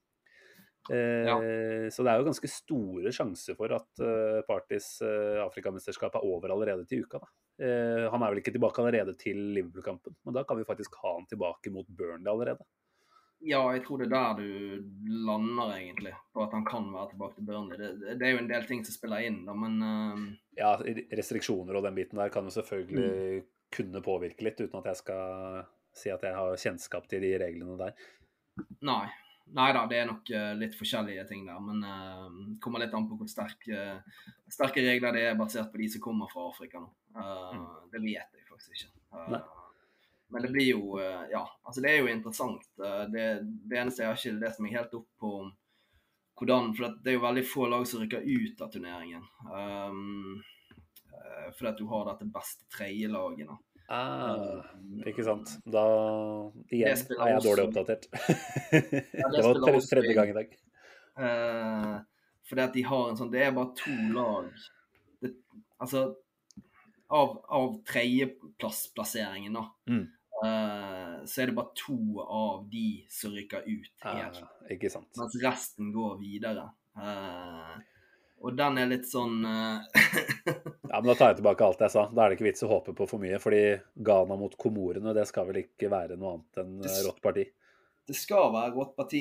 Eh, 0.88 1.90
Så 1.92 2.04
det 2.04 2.14
er 2.14 2.22
jo 2.22 2.30
ganske 2.30 2.50
store 2.52 3.12
sjanser 3.12 3.58
for 3.60 3.74
at 3.76 4.04
uh, 4.04 4.40
Partys 4.48 5.02
uh, 5.04 5.44
Afrikamesterskap 5.44 6.16
er 6.16 6.26
over 6.26 6.54
allerede 6.56 6.88
til 6.88 7.04
uka. 7.04 7.22
Eh, 7.58 8.06
han 8.14 8.22
er 8.22 8.30
vel 8.32 8.42
ikke 8.44 8.54
tilbake 8.54 8.84
allerede 8.84 9.16
til 9.18 9.40
Liverpool-kampen, 9.56 10.14
men 10.26 10.36
da 10.36 10.44
kan 10.46 10.60
vi 10.60 10.68
faktisk 10.68 10.94
ha 11.02 11.16
han 11.16 11.26
tilbake 11.30 11.72
mot 11.74 11.88
Burnley 11.90 12.30
allerede. 12.30 12.62
Ja, 13.46 13.60
jeg 13.76 13.84
tror 13.86 14.02
det 14.02 14.08
er 14.08 14.14
der 14.16 14.40
du 14.40 14.88
lander, 15.28 15.76
egentlig. 15.76 16.14
På 16.34 16.46
at 16.48 16.56
han 16.56 16.66
kan 16.66 16.88
være 16.94 17.12
tilbake 17.12 17.38
til 17.38 17.46
Burnley. 17.46 17.78
Det, 17.78 18.16
det 18.18 18.26
er 18.26 18.34
jo 18.34 18.42
en 18.42 18.50
del 18.50 18.66
ting 18.66 18.82
som 18.86 18.96
spiller 18.96 19.28
inn, 19.28 19.44
da, 19.46 19.54
men 19.54 19.78
uh... 19.84 20.24
Ja, 20.58 20.72
restriksjoner 21.20 21.78
og 21.78 21.86
den 21.86 22.00
biten 22.00 22.18
der 22.18 22.34
kan 22.34 22.50
jo 22.50 22.56
selvfølgelig 22.56 23.44
kunne 23.78 24.02
påvirke 24.02 24.48
litt, 24.48 24.64
uten 24.64 24.80
at 24.82 24.90
jeg 24.90 25.02
skal 25.04 25.62
si 25.98 26.12
at 26.14 26.26
jeg 26.26 26.34
har 26.34 26.60
kjennskap 26.62 27.08
til 27.10 27.24
de 27.26 27.32
reglene 27.42 27.78
der. 27.80 27.96
nei. 28.82 29.06
Nei 29.56 29.70
da, 29.72 29.86
det 29.88 30.00
er 30.02 30.08
nok 30.10 30.28
eh, 30.36 30.50
litt 30.60 30.74
forskjellige 30.76 31.24
ting 31.30 31.46
der. 31.48 31.60
Men 31.64 31.80
det 31.80 32.58
kommer 32.64 32.82
litt 32.84 32.96
an 32.98 33.06
på 33.08 33.16
hvor 33.16 33.30
sterke, 33.32 34.02
sterke 34.52 34.84
regler 34.84 35.16
det 35.16 35.22
er 35.30 35.38
basert 35.40 35.72
på 35.72 35.80
de 35.80 35.88
som 35.94 36.04
kommer 36.04 36.28
fra 36.32 36.50
Afrika 36.50 36.82
nå. 36.84 36.90
Eh, 37.16 37.62
Det 37.94 38.02
vet 38.04 38.36
jeg 38.36 38.50
faktisk 38.50 38.76
ikke. 38.76 38.92
Eh, 39.14 39.30
Nei. 39.38 39.42
Men 40.30 40.42
det 40.44 40.52
blir 40.52 40.68
jo 40.74 40.98
eh, 41.00 41.28
Ja, 41.32 41.44
altså 41.64 41.82
det 41.84 41.92
er 41.94 42.02
jo 42.02 42.08
interessant. 42.12 42.66
Eh, 42.84 43.04
det, 43.14 43.26
det 43.70 43.78
eneste 43.80 44.04
jeg 44.04 44.10
har 44.12 44.20
ikke 44.20 44.40
lest 44.42 44.60
meg 44.64 44.74
helt 44.76 44.94
opp 45.00 45.08
på 45.22 45.32
om 45.44 45.54
hvordan 46.38 46.74
For 46.78 46.94
det 47.02 47.10
er 47.10 47.16
jo 47.18 47.24
veldig 47.24 47.46
få 47.50 47.68
lag 47.72 47.88
som 47.90 48.04
rykker 48.04 48.22
ut 48.28 48.60
av 48.62 48.70
turneringen. 48.70 49.24
Um, 49.50 50.44
fordi 51.58 51.70
at 51.72 51.80
du 51.80 51.88
har 51.90 52.04
dette 52.12 52.28
beste 52.30 52.68
tredjelaget. 52.76 53.50
Ah, 53.90 54.62
ikke 55.08 55.24
sant. 55.26 55.56
Da 55.66 55.82
igjen 56.70 56.92
er 56.92 57.32
jeg 57.32 57.40
også- 57.40 57.48
dårlig 57.48 57.66
oppdatert. 57.70 58.06
det 58.76 59.24
var 59.24 59.56
spiller 59.56 59.80
tre, 59.80 59.82
tredje 59.96 60.14
gang 60.20 60.30
i 60.30 60.38
dag. 60.38 60.54
Uh, 61.18 61.96
fordi 62.46 62.62
at 62.68 62.74
de 62.78 62.84
har 62.86 63.10
en 63.10 63.18
sånn 63.18 63.32
Det 63.34 63.42
er 63.42 63.56
bare 63.56 63.74
to 63.80 63.94
lag 64.14 64.52
det, 65.26 65.32
Altså 65.82 66.04
Av, 67.10 67.32
av 67.50 67.80
tredjeplassplasseringen, 67.90 69.54
da, 69.58 69.64
Mm. 69.90 70.06
Eh, 70.46 71.26
så 71.26 71.42
er 71.42 71.50
det 71.50 71.58
bare 71.58 71.74
to 71.78 72.22
av 72.24 72.66
de 72.72 72.88
som 73.10 73.34
rykker 73.34 73.68
ut 73.68 74.08
helt. 74.08 74.42
Uh, 74.42 74.72
ikke 74.76 74.92
sant. 74.94 75.10
Mens 75.18 75.38
resten 75.42 75.92
går 75.96 76.18
videre. 76.22 76.70
Uh, 76.98 77.78
og 78.46 78.54
den 78.58 78.78
er 78.78 78.90
litt 78.90 79.08
sånn 79.10 79.42
eh, 79.50 80.02
Ja, 80.92 81.00
men 81.00 81.10
Da 81.10 81.16
tar 81.18 81.32
jeg 81.32 81.40
tilbake 81.40 81.66
alt 81.66 81.82
jeg 81.82 81.94
sa. 81.94 82.06
Da 82.14 82.24
er 82.24 82.30
det 82.30 82.38
ikke 82.38 82.50
vits 82.52 82.66
å 82.66 82.70
håpe 82.70 82.94
på 82.98 83.08
for 83.10 83.22
mye. 83.22 83.40
Fordi 83.42 83.62
Ghana 83.98 84.38
mot 84.38 84.54
Komorene, 84.62 85.16
det 85.18 85.26
skal 85.30 85.50
vel 85.50 85.64
ikke 85.64 85.90
være 85.94 86.20
noe 86.20 86.36
annet 86.38 86.62
enn 86.62 86.76
rått 87.08 87.24
parti. 87.24 87.48
Det 88.08 88.16
skal 88.16 88.54
være 88.54 88.72
rått 88.72 88.94
parti, 88.96 89.20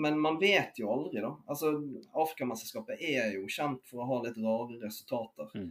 men 0.00 0.14
man 0.24 0.38
vet 0.40 0.78
jo 0.80 0.88
aldri, 0.88 1.20
da. 1.20 1.34
Altså, 1.52 1.74
Afrikamesterskapet 2.16 3.02
er 3.04 3.34
jo 3.34 3.42
kjent 3.52 3.82
for 3.90 4.00
å 4.00 4.06
ha 4.08 4.20
litt 4.24 4.38
rare 4.40 4.78
resultater. 4.80 5.50
Mm. 5.52 5.66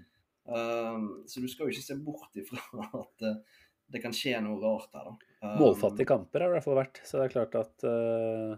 Så 1.26 1.42
du 1.42 1.48
skal 1.50 1.66
jo 1.66 1.74
ikke 1.74 1.88
se 1.88 1.98
bort 1.98 2.38
ifra 2.38 2.62
at 3.02 3.26
det 3.90 4.02
kan 4.04 4.12
skje 4.16 4.40
noe 4.44 4.60
rart 4.62 4.90
her, 4.94 5.04
da. 5.12 5.16
Eh, 5.48 5.60
Målfattige 5.62 6.08
kamper 6.10 6.42
har 6.42 6.50
det 6.50 6.56
i 6.56 6.58
hvert 6.58 6.66
fall 6.66 6.80
vært. 6.82 7.02
Så 7.06 7.20
det 7.20 7.26
er 7.28 7.34
klart 7.36 7.56
at 7.56 7.84
uh, 7.88 8.58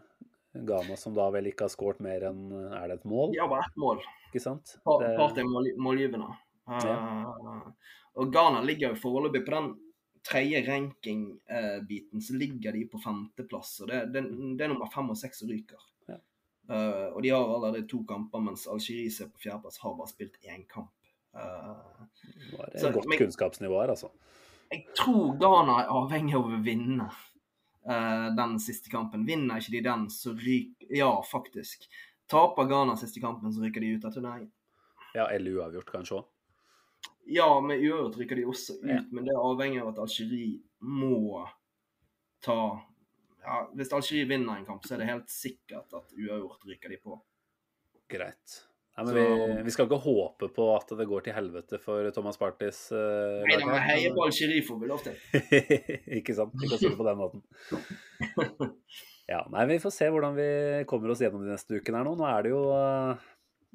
Ghana 0.66 0.96
som 0.98 1.14
da 1.14 1.28
vel 1.36 1.46
ikke 1.52 1.68
har 1.68 1.74
skåret 1.74 2.00
mer 2.02 2.24
enn 2.32 2.48
Er 2.74 2.88
det 2.90 2.96
et 3.02 3.06
mål? 3.06 3.36
Ja, 3.38 3.46
bare 3.52 3.68
ett 3.68 3.76
mål. 3.78 4.00
Ikke 4.32 4.42
sant? 4.42 4.78
Par- 4.86 5.04
Det- 5.04 5.18
Partey 5.20 5.44
er 5.44 5.50
mål- 5.52 5.76
målgivende. 5.78 6.32
Eh, 6.70 7.70
og 8.16 8.32
Ghana 8.34 8.62
ligger 8.66 8.94
jo 8.94 9.02
foreløpig 9.04 9.44
på 9.46 9.54
den 9.56 9.70
tredje 10.24 10.60
ranking-biten, 10.68 12.22
så 12.22 12.34
ligger 12.38 12.72
de 12.76 12.86
på 12.92 13.00
femteplass. 13.04 13.80
og 13.82 13.88
Det, 13.88 14.00
det, 14.14 14.24
det 14.58 14.66
er 14.66 14.72
nummer 14.74 14.90
fem 14.94 15.10
og 15.10 15.18
seks 15.18 15.40
som 15.40 15.50
ryker. 15.50 15.80
Ja. 16.10 16.18
Uh, 16.70 17.08
og 17.16 17.22
de 17.24 17.30
har 17.34 17.44
allerede 17.44 17.88
to 17.90 18.04
kamper, 18.08 18.42
mens 18.44 18.68
Algerie 18.70 19.10
som 19.12 19.28
er 19.28 19.32
på 19.36 19.42
fjerdeplass, 19.46 19.80
har 19.84 19.96
bare 19.98 20.12
spilt 20.12 20.38
én 20.46 20.66
kamp. 20.70 20.92
Uh, 21.34 21.78
Det 22.74 22.82
er 22.84 22.90
et 22.90 22.96
godt 22.96 23.08
men- 23.10 23.20
kunnskapsnivå 23.24 23.80
her, 23.82 23.90
altså. 23.96 24.10
Jeg 24.70 24.86
tror 24.98 25.34
Ghana 25.42 25.80
er 25.84 25.92
avhengig 25.94 26.36
av 26.38 26.46
å 26.46 26.60
vinne 26.64 27.08
uh, 27.10 28.28
den 28.38 28.58
siste 28.62 28.92
kampen. 28.94 29.26
Vinner 29.26 29.62
ikke 29.62 29.78
de 29.78 29.82
den, 29.90 30.08
så 30.14 30.34
ryker 30.38 30.94
Ja, 30.94 31.12
faktisk. 31.26 31.88
Taper 32.30 32.68
Ghana 32.70 32.96
siste 32.98 33.22
kampen, 33.24 33.54
så 33.54 33.64
ryker 33.66 33.82
de 33.82 33.96
ut 33.98 34.06
av 34.06 34.14
turneringen. 34.14 34.52
Ja, 35.16 35.26
eller 35.34 35.58
uavgjort, 35.58 35.90
kanskje 35.90 36.20
òg. 36.20 36.28
Ja, 37.30 37.48
med 37.62 37.82
uavgjort 37.82 38.18
rykker 38.22 38.38
de 38.38 38.46
også 38.50 38.78
ut, 38.84 38.86
Ja. 38.90 39.02
men 39.12 39.26
det 39.26 39.34
er 39.34 39.42
avhengig 39.42 39.82
av 39.82 39.90
at 39.94 40.02
Algerie 40.06 40.62
må 40.82 41.48
ta 42.42 42.86
ja, 43.42 43.70
Hvis 43.74 43.94
Algerie 43.94 44.28
vinner 44.30 44.58
en 44.60 44.66
kamp, 44.66 44.86
så 44.86 44.94
er 44.96 45.02
det 45.02 45.10
helt 45.10 45.30
sikkert 45.32 45.94
at 45.94 46.14
uavgjort 46.14 46.66
ryker 46.70 46.90
de 46.94 46.98
på. 47.02 47.18
Greit. 48.10 48.69
Nei, 48.98 49.06
men 49.06 49.16
vi, 49.16 49.62
vi 49.68 49.72
skal 49.72 49.88
ikke 49.88 50.02
håpe 50.04 50.50
på 50.52 50.66
at 50.76 50.90
det 51.00 51.06
går 51.08 51.24
til 51.24 51.36
helvete 51.38 51.78
for 51.80 52.10
Thomas 52.16 52.40
Partys 52.42 52.82
uh, 52.92 53.46
Nei, 53.46 53.56
da, 53.62 53.68
men 53.70 53.86
heie 53.86 54.10
på 54.16 54.26
Algerie 54.26 54.66
får 54.66 54.82
vi 54.82 54.90
lov 54.90 55.06
til. 55.06 55.20
ikke 56.20 56.36
sant? 56.36 56.58
Vi 56.60 56.68
kan 56.68 56.82
si 56.82 56.90
det 56.90 56.98
på 57.00 57.08
den 57.08 57.22
måten. 57.22 57.46
Ja, 59.30 59.44
nei, 59.54 59.68
Vi 59.70 59.78
får 59.78 59.94
se 59.94 60.08
hvordan 60.10 60.34
vi 60.34 60.50
kommer 60.90 61.12
oss 61.14 61.22
gjennom 61.22 61.44
de 61.46 61.52
neste 61.54 61.78
ukene 61.78 62.00
her 62.02 62.08
nå. 62.08 62.16
Nå 62.18 62.26
er 62.26 62.46
det 62.48 62.50
jo 62.50 62.62
eh, 62.74 63.28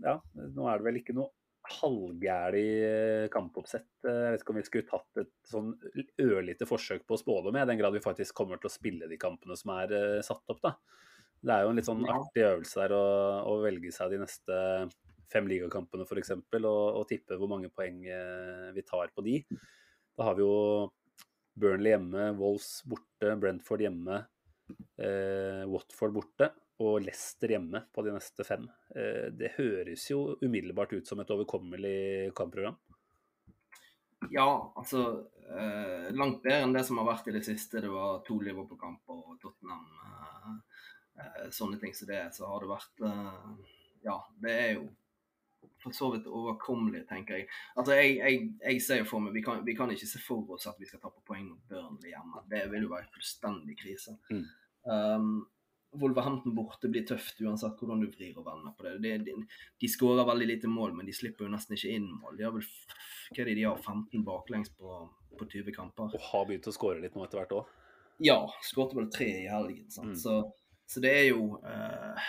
Ja, 0.02 0.16
nå 0.34 0.66
er 0.66 0.80
det 0.80 0.88
vel 0.88 0.98
ikke 0.98 1.14
noe 1.14 1.30
halvgæli 1.78 2.64
eh, 2.84 3.26
kampoppsett. 3.32 3.86
Eh, 4.04 4.18
Jeg 4.26 4.34
vet 4.34 4.42
ikke 4.42 4.52
om 4.52 4.58
vi 4.58 4.66
skulle 4.66 4.88
tatt 4.88 5.22
et 5.22 5.30
sånn 5.48 5.70
ørlite 6.20 6.66
forsøk 6.68 7.06
på 7.06 7.16
å 7.16 7.20
spå 7.22 7.38
det 7.46 7.54
med, 7.54 7.64
i 7.64 7.70
den 7.72 7.80
grad 7.80 7.94
vi 7.94 8.02
faktisk 8.04 8.34
kommer 8.42 8.58
til 8.60 8.68
å 8.68 8.74
spille 8.74 9.08
de 9.08 9.20
kampene 9.20 9.56
som 9.56 9.72
er 9.78 9.94
eh, 9.94 10.18
satt 10.26 10.42
opp, 10.52 10.60
da. 10.66 10.74
Det 11.44 11.52
er 11.54 11.64
jo 11.64 11.70
en 11.72 11.78
litt 11.78 11.88
sånn 11.88 12.04
artig 12.08 12.44
øvelse 12.48 12.80
der 12.82 12.96
å, 12.96 13.06
å 13.52 13.56
velge 13.62 13.90
seg 13.94 14.12
de 14.14 14.20
neste 14.24 14.58
fem 15.34 15.48
ligakampene 15.50 16.06
f.eks. 16.06 16.34
Og, 16.38 16.66
og 16.66 17.06
tippe 17.10 17.38
hvor 17.40 17.50
mange 17.50 17.72
poeng 17.74 18.04
eh, 18.06 18.68
vi 18.76 18.86
tar 18.86 19.12
på 19.14 19.24
de. 19.26 19.40
Da 20.14 20.30
har 20.30 20.38
vi 20.38 20.46
jo 20.46 20.54
Burnley 21.54 21.94
hjemme, 21.94 22.30
Wolves 22.38 22.80
borte, 22.88 23.34
Brentford 23.38 23.84
hjemme, 23.84 24.22
eh, 24.98 25.62
Watford 25.70 26.14
borte 26.14 26.50
og 26.82 27.04
Leicester 27.04 27.52
hjemme 27.54 27.84
på 27.94 28.02
de 28.02 28.14
neste 28.14 28.46
fem. 28.46 28.66
Eh, 28.96 29.30
det 29.34 29.54
høres 29.58 30.08
jo 30.10 30.34
umiddelbart 30.42 30.96
ut 30.96 31.06
som 31.06 31.22
et 31.22 31.30
overkommelig 31.30 32.32
kampprogram. 32.34 32.78
Ja, 34.32 34.72
altså 34.76 35.28
eh, 35.50 36.10
Langt 36.16 36.42
bedre 36.42 36.64
enn 36.64 36.74
det 36.74 36.84
som 36.88 36.98
har 37.00 37.08
vært 37.10 37.28
i 37.30 37.36
det 37.36 37.44
siste. 37.46 37.82
Det 37.84 37.92
var 37.92 38.22
to 38.26 38.40
Liverpool-kamper 38.42 39.20
og 39.20 39.38
Tottenham. 39.42 39.86
Eh, 40.00 40.50
eh, 41.22 41.48
sånne 41.54 41.78
ting 41.82 41.94
som 41.94 42.10
det. 42.10 42.24
Så 42.34 42.48
har 42.48 42.64
det 42.64 42.72
vært 42.72 43.06
eh, 43.06 43.72
Ja, 44.04 44.18
det 44.42 44.58
er 44.64 44.70
jo 44.78 44.88
for 45.84 45.96
så 45.96 46.10
vidt 46.14 46.28
overkommelig, 46.30 47.04
tenker 47.08 47.40
jeg. 47.40 47.48
Altså, 47.76 47.96
jeg, 48.00 48.18
jeg, 48.18 48.50
jeg 48.64 48.84
ser 48.84 49.02
jo 49.02 49.08
for 49.08 49.24
meg 49.24 49.36
vi 49.36 49.44
kan, 49.44 49.62
vi 49.66 49.76
kan 49.78 49.92
ikke 49.92 50.08
se 50.08 50.20
for 50.24 50.56
oss 50.56 50.68
at 50.70 50.80
vi 50.80 50.88
skal 50.88 51.02
tape 51.02 51.22
poeng 51.28 51.46
mot 51.50 51.70
Burnley 51.70 52.14
hjemme. 52.14 52.44
Det 52.50 52.64
vil 52.72 52.86
jo 52.86 52.94
være 52.94 53.10
fullstendig 53.14 53.76
krise. 53.80 54.16
Mm. 54.32 54.46
Um, 54.84 55.34
Wolverhampton 55.94 56.54
borte 56.54 56.88
blir 56.90 57.04
tøft 57.06 57.38
uansett 57.40 57.78
hvordan 57.78 58.02
du 58.02 58.08
vrir 58.10 58.38
og 58.40 58.46
vender 58.48 58.74
på 58.74 58.86
det. 58.86 58.94
det 59.04 59.12
de, 59.28 59.34
de 59.80 59.90
skårer 59.90 60.26
veldig 60.26 60.48
lite 60.50 60.70
mål, 60.70 60.96
men 60.98 61.06
de 61.06 61.14
slipper 61.14 61.46
jo 61.46 61.52
nesten 61.52 61.76
ikke 61.76 61.92
inn 61.94 62.08
mål. 62.10 62.38
De 62.38 62.46
har 62.46 62.54
vel 62.54 62.64
hva 62.64 63.42
er 63.42 63.48
det 63.50 63.56
de 63.60 63.66
har, 63.68 63.78
15 63.78 64.24
baklengs 64.26 64.72
på, 64.74 64.96
på 65.38 65.48
20 65.52 65.76
kamper. 65.76 66.10
Og 66.10 66.28
har 66.32 66.48
begynt 66.48 66.68
å 66.68 66.74
skåre 66.74 67.00
litt 67.02 67.14
nå 67.16 67.24
etter 67.26 67.40
hvert 67.40 67.54
òg. 67.60 67.70
Ja, 68.22 68.38
skåret 68.62 68.94
vel 68.98 69.08
tre 69.12 69.30
i 69.44 69.48
helgen. 69.50 69.86
Sant? 69.90 70.14
Mm. 70.14 70.18
Så, 70.18 70.34
så 70.90 71.02
det 71.02 71.14
er 71.22 71.28
jo 71.30 71.56
eh, 71.66 72.28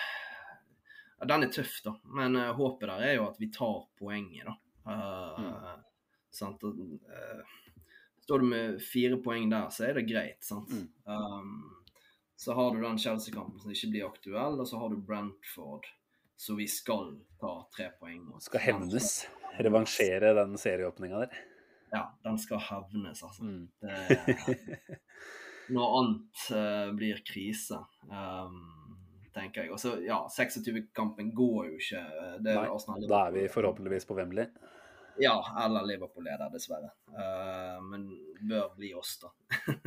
ja, 1.20 1.26
Den 1.30 1.48
er 1.48 1.52
tøff, 1.54 1.80
da. 1.86 1.96
Men 2.18 2.36
uh, 2.40 2.52
håpet 2.58 2.90
der 2.92 3.10
er 3.10 3.18
jo 3.20 3.30
at 3.30 3.40
vi 3.42 3.52
tar 3.54 3.84
poenget, 4.00 4.48
da. 4.50 4.56
Eh, 4.86 5.80
sant? 6.32 6.64
Og, 6.64 6.80
eh, 7.10 7.42
står 8.22 8.40
du 8.40 8.46
med 8.46 8.82
fire 8.84 9.18
poeng 9.24 9.50
der, 9.50 9.70
så 9.74 9.90
er 9.90 10.00
det 10.00 10.08
greit, 10.10 10.44
sant. 10.46 10.72
Mm. 10.72 10.88
Um, 11.06 11.76
så 12.36 12.54
har 12.54 12.76
du 12.76 12.82
den 12.84 13.00
Chelsea-kampen 13.00 13.62
som 13.62 13.72
ikke 13.72 13.92
blir 13.94 14.08
aktuell, 14.10 14.60
og 14.60 14.68
så 14.68 14.80
har 14.82 14.92
du 14.92 15.02
Brentford, 15.02 15.88
så 16.36 16.58
vi 16.58 16.68
skal 16.68 17.16
ta 17.40 17.58
tre 17.76 17.90
poeng. 18.00 18.26
mot. 18.28 18.44
Skal 18.44 18.64
hevnes. 18.66 19.26
Revansjere 19.56 20.34
den 20.36 20.58
serieåpninga 20.60 21.22
der. 21.24 21.44
Ja, 21.94 22.10
den 22.28 22.38
skal 22.42 22.60
hevnes, 22.60 23.24
altså. 23.24 23.46
Mm. 23.46 23.70
Det, 23.80 24.58
noe 25.76 25.86
annet 26.02 26.44
blir 26.98 27.22
krise, 27.26 27.80
um, 28.12 28.60
tenker 29.36 29.66
jeg. 29.66 29.74
Og 29.76 29.82
så, 29.82 29.98
ja, 30.06 30.22
26-kampen 30.32 31.34
går 31.36 31.70
jo 31.72 31.82
ikke. 31.82 32.02
eh, 32.02 32.38
Det 32.40 32.56
Nei, 32.56 32.70
Arsenal 32.72 33.06
da 33.10 33.26
er 33.28 33.36
vi 33.36 33.46
forhåpentligvis 33.52 34.08
på 34.08 34.18
Wembley. 34.18 34.48
Ja, 35.20 35.36
eller 35.66 35.86
Liverpool-leder, 35.88 36.50
dessverre. 36.52 36.90
Uh, 37.08 37.80
men 37.88 38.10
bør 38.50 38.74
bli 38.76 38.90
oss, 39.00 39.14
da. 39.22 39.32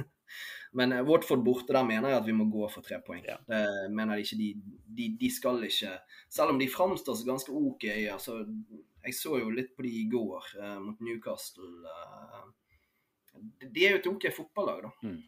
men 0.79 0.95
uh, 0.97 1.03
Watford 1.05 1.43
borte, 1.45 1.73
der 1.77 1.85
mener 1.85 2.15
jeg 2.15 2.23
at 2.23 2.29
vi 2.29 2.37
må 2.37 2.47
gå 2.49 2.69
for 2.73 2.85
tre 2.85 3.01
poeng. 3.05 3.21
Ja. 3.29 3.37
Det 3.49 3.91
mener 3.93 4.17
jeg 4.17 4.25
ikke 4.29 4.39
de, 4.41 4.79
de, 5.01 5.09
de 5.21 5.31
skal 5.33 5.61
ikke 5.69 5.93
Selv 6.33 6.55
om 6.55 6.61
de 6.61 6.71
framstår 6.73 7.19
som 7.19 7.29
ganske 7.29 7.53
OK, 7.53 7.85
altså 8.13 8.39
Jeg 9.05 9.15
så 9.17 9.37
jo 9.43 9.53
litt 9.53 9.75
på 9.77 9.85
de 9.85 9.93
i 10.01 10.07
går 10.09 10.49
uh, 10.63 10.79
mot 10.87 11.05
Newcastle. 11.05 11.69
Uh, 11.85 12.49
de 13.61 13.85
er 13.85 13.99
jo 13.99 14.01
et 14.01 14.11
OK 14.15 14.31
fotballag, 14.35 14.89
da. 14.89 14.95
Mm. 15.05 15.21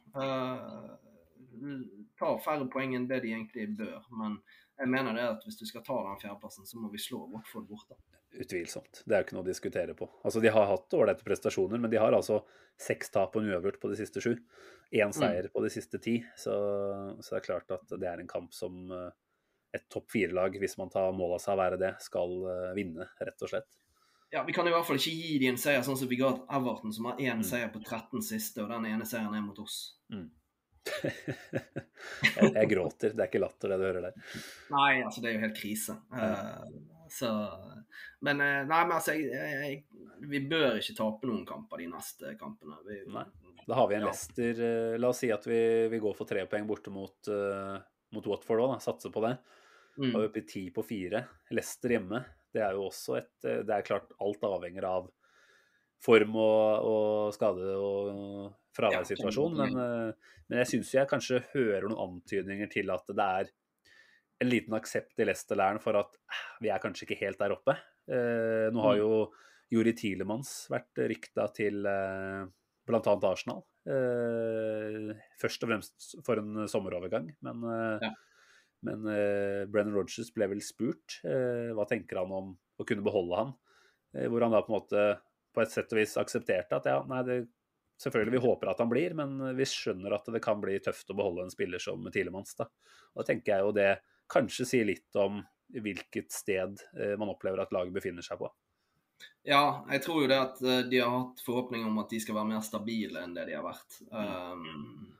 Tar 2.19 2.39
færre 2.45 2.69
poeng 2.73 2.95
enn 2.97 3.09
det 3.11 3.23
de 3.25 3.33
egentlig 3.35 3.69
bør. 3.79 4.03
Men 4.17 4.39
jeg 4.81 4.89
mener 4.89 5.15
det 5.17 5.27
at 5.37 5.45
hvis 5.45 5.59
du 5.61 5.67
skal 5.69 5.83
ta 5.87 5.99
den 6.07 6.21
fjerdeplassen, 6.23 6.67
så 6.67 6.81
må 6.81 6.91
vi 6.93 6.99
slå 7.03 7.23
Watford 7.33 7.69
borte. 7.69 7.99
Utvilsomt. 8.31 9.03
Det 9.07 9.15
er 9.17 9.23
jo 9.23 9.27
ikke 9.27 9.35
noe 9.37 9.43
å 9.45 9.49
diskutere 9.51 9.95
på. 9.99 10.07
Altså, 10.25 10.41
De 10.41 10.53
har 10.55 10.69
hatt 10.71 10.95
ålreite 10.95 11.25
prestasjoner, 11.27 11.81
men 11.83 11.91
de 11.91 11.99
har 11.99 12.15
altså 12.15 12.45
seks 12.79 13.11
tap 13.11 13.35
og 13.37 13.43
en 13.43 13.51
uavgjort 13.51 13.81
på 13.83 13.91
de 13.91 13.97
siste 13.99 14.23
sju. 14.23 14.37
Én 14.95 15.13
seier 15.15 15.49
på 15.51 15.63
de 15.65 15.71
siste 15.71 15.99
ti. 16.03 16.21
Så, 16.39 16.55
så 17.21 17.35
det 17.35 17.41
er 17.41 17.47
klart 17.49 17.71
at 17.75 17.91
det 17.99 18.07
er 18.09 18.23
en 18.23 18.31
kamp 18.31 18.55
som 18.55 18.87
eh, 18.95 19.11
et 19.75 19.85
topp 19.91 20.09
fire-lag, 20.15 20.57
hvis 20.59 20.79
man 20.79 20.91
tar 20.91 21.13
mål 21.13 21.37
av 21.37 21.43
seg 21.43 21.55
å 21.55 21.61
være 21.61 21.79
det, 21.83 21.93
skal 22.07 22.33
eh, 22.47 22.73
vinne, 22.79 23.07
rett 23.21 23.43
og 23.43 23.51
slett. 23.53 23.69
Ja, 24.31 24.45
Vi 24.47 24.55
kan 24.55 24.67
i 24.67 24.71
hvert 24.71 24.87
fall 24.87 24.99
ikke 25.01 25.11
gi 25.11 25.39
dem 25.43 25.57
en 25.57 25.59
seier, 25.59 25.83
sånn 25.83 25.99
som 25.99 26.09
vi 26.11 26.17
ga 26.21 26.31
Everton, 26.55 26.93
som 26.95 27.11
har 27.11 27.19
én 27.19 27.41
Mm. 27.43 27.47
seier 27.51 27.69
på 27.75 27.83
13 27.83 28.23
siste, 28.23 28.63
og 28.63 28.71
den 28.71 28.87
ene 28.87 29.03
seieren 29.05 29.35
er 29.35 29.43
mot 29.43 29.59
oss. 29.59 29.97
Jeg, 31.03 32.53
jeg 32.59 32.71
gråter. 32.71 33.13
Det 33.15 33.25
er 33.25 33.29
ikke 33.29 33.43
latter, 33.43 33.73
det 33.73 33.79
du 33.81 33.87
hører 33.87 34.09
der. 34.09 34.41
Nei, 34.73 35.03
altså, 35.05 35.23
det 35.23 35.31
er 35.31 35.37
jo 35.37 35.45
helt 35.45 35.59
krise. 35.59 35.97
Uh, 36.13 36.65
så 37.11 37.31
Men 38.21 38.41
eh, 38.41 38.63
nei, 38.69 38.81
men 38.87 38.97
altså, 38.97 39.17
jeg, 39.19 39.29
jeg, 39.35 40.09
vi 40.31 40.43
bør 40.47 40.79
ikke 40.79 40.97
tape 40.99 41.29
noen 41.29 41.47
kamper 41.49 41.83
de 41.83 41.89
neste 41.91 42.35
kampene. 42.41 42.79
Vi, 42.87 43.01
Nei. 43.11 43.25
Da 43.67 43.77
har 43.77 43.89
vi 43.91 43.97
en 43.99 44.07
Ja. 44.07 44.11
Leicester 44.11 44.61
eh, 44.67 44.99
La 45.01 45.11
oss 45.13 45.23
si 45.23 45.31
at 45.35 45.47
vi, 45.47 45.61
vi 45.93 46.01
går 46.03 46.15
for 46.17 46.29
tre 46.29 46.45
poeng 46.51 46.69
borte 46.69 46.93
mot, 46.95 47.17
uh, 47.33 47.79
mot 48.15 48.29
Watford 48.31 48.65
òg, 48.67 48.77
satser 48.83 49.13
på 49.15 49.25
det. 49.27 49.35
Mm. 50.01 50.13
Og 50.13 50.29
oppe 50.29 50.43
i 50.43 50.47
ti 50.49 50.69
på 50.75 50.85
fire. 50.87 51.25
Leicester 51.51 51.97
hjemme. 51.97 52.23
Det 52.51 52.63
er 52.67 52.75
jo 52.75 52.89
også 52.89 53.15
et 53.19 53.45
Det 53.45 53.75
er 53.75 53.87
klart 53.87 54.15
alt 54.23 54.47
avhenger 54.47 54.87
av 54.89 55.11
form 56.01 56.39
og, 56.41 56.89
og 56.89 57.35
skade 57.37 57.75
og 57.77 58.49
fraværssituasjon. 58.77 59.57
Men, 59.59 59.77
eh, 59.77 60.13
men 60.49 60.59
jeg 60.63 60.71
syns 60.75 60.93
jeg 60.95 61.09
kanskje 61.11 61.43
hører 61.55 61.89
noen 61.89 62.21
antydninger 62.21 62.71
til 62.71 62.91
at 62.95 63.07
det 63.09 63.27
er 63.27 63.51
en 64.41 64.49
liten 64.49 64.73
aksept 64.79 65.19
i 65.21 65.27
Leicester-læren 65.29 65.81
for 65.83 65.99
at 66.01 66.15
eh, 66.17 66.45
vi 66.65 66.71
er 66.73 66.81
kanskje 66.81 67.05
ikke 67.09 67.21
helt 67.25 67.39
der 67.43 67.53
oppe. 67.57 67.77
Eh, 68.09 68.71
nå 68.73 68.81
har 68.83 68.97
Mm. 68.97 69.03
jo 69.03 69.33
Juri 69.71 69.93
Tilemans 69.95 70.67
vært 70.73 70.97
rykta 71.11 71.45
til 71.55 71.85
eh, 71.87 72.47
bl.a. 72.89 73.03
Arsenal. 73.31 73.63
Først 75.41 75.63
og 75.65 75.71
fremst 75.71 76.17
for 76.27 76.41
en 76.41 76.67
sommerovergang, 76.69 77.31
men, 77.47 77.63
Ja. 78.03 78.11
men 78.83 79.05
Brennan 79.71 79.95
Rogers 79.95 80.31
ble 80.35 80.49
vel 80.49 80.61
spurt 80.65 81.21
hva 81.23 81.87
tenker 81.89 82.19
han 82.19 82.33
om 82.33 82.51
å 82.81 82.87
kunne 82.89 83.05
beholde 83.07 83.37
han. 83.37 83.53
Hvor 84.29 84.43
han 84.43 84.51
da 84.57 84.63
på 84.67 84.73
en 84.75 84.81
måte 84.81 85.05
på 85.55 85.63
et 85.63 85.71
sett 85.71 85.93
og 85.93 85.99
vis 86.01 86.17
aksepterte 86.21 86.77
at 86.81 86.85
ja, 86.91 86.99
nei, 87.07 87.23
det, 87.27 87.39
selvfølgelig 88.01 88.35
vi 88.37 88.43
håper 88.47 88.73
at 88.73 88.81
han 88.83 88.91
blir, 88.91 89.15
men 89.19 89.37
vi 89.57 89.67
skjønner 89.69 90.17
at 90.17 90.29
det 90.33 90.43
kan 90.45 90.61
bli 90.63 90.79
tøft 90.83 91.13
å 91.13 91.17
beholde 91.19 91.47
en 91.47 91.53
spiller 91.53 91.83
som 91.83 92.09
Tilemans. 92.13 92.57
Da. 92.59 92.67
Og 93.13 93.23
da 93.23 93.29
tenker 93.29 93.55
jeg 93.55 93.67
jo 93.67 93.77
det 93.77 93.91
kanskje 94.31 94.67
sier 94.69 94.89
litt 94.89 95.21
om 95.21 95.43
hvilket 95.71 96.33
sted 96.35 96.83
eh, 96.99 97.15
man 97.21 97.31
opplever 97.31 97.63
at 97.63 97.73
laget 97.75 97.95
befinner 97.95 98.27
seg 98.27 98.41
på. 98.41 98.51
Ja, 99.47 99.85
jeg 99.93 100.03
tror 100.05 100.25
jo 100.25 100.29
det 100.31 100.41
at 100.41 100.61
eh, 100.65 100.83
de 100.91 101.01
har 101.03 101.13
hatt 101.15 101.43
forhåpninger 101.45 101.87
om 101.87 102.03
at 102.03 102.11
de 102.11 102.21
skal 102.25 102.41
være 102.41 102.51
mer 102.55 102.65
stabile 102.67 103.23
enn 103.23 103.37
det 103.37 103.47
de 103.51 103.59
har 103.59 103.67
vært. 103.67 104.03
Um, 104.11 105.17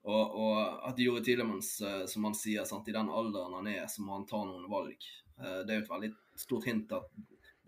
Og, 0.00 0.36
og 0.40 0.86
at 0.88 0.96
Juri 0.96 1.20
Tilemans, 1.20 1.74
eh, 1.84 2.04
som 2.08 2.24
han 2.24 2.34
sier, 2.34 2.64
sant, 2.64 2.86
i 2.88 2.94
den 2.96 3.10
alderen 3.12 3.58
han 3.58 3.66
er, 3.68 3.82
så 3.84 4.00
må 4.00 4.14
han 4.14 4.24
ta 4.28 4.38
noen 4.48 4.64
valg. 4.72 4.96
Uh, 5.36 5.60
Det 5.60 5.74
er 5.74 5.76
jo 5.76 5.84
et 5.84 5.90
veldig 5.90 6.10
stort 6.40 6.68
hint 6.70 6.94
at 6.96 7.10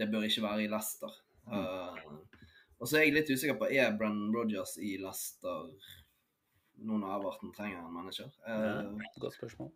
det 0.00 0.08
bør 0.08 0.24
ikke 0.24 0.46
være 0.46 0.64
i 0.64 0.70
Leicester. 0.72 1.12
Eh, 1.52 1.98
og 2.82 2.88
så 2.90 2.98
er 2.98 3.06
jeg 3.06 3.14
litt 3.14 3.30
usikker 3.30 3.58
på 3.60 3.68
er 3.70 3.94
Brennan 3.94 4.32
Rodgers 4.34 4.74
i 4.82 4.96
Leicester 4.98 5.68
nå 6.82 6.98
når 6.98 7.14
Everton 7.16 7.52
trenger 7.54 7.78
en 7.78 7.94
manager. 7.94 8.32
Eh, 8.48 8.88
Godt 9.22 9.36
spørsmål. 9.36 9.70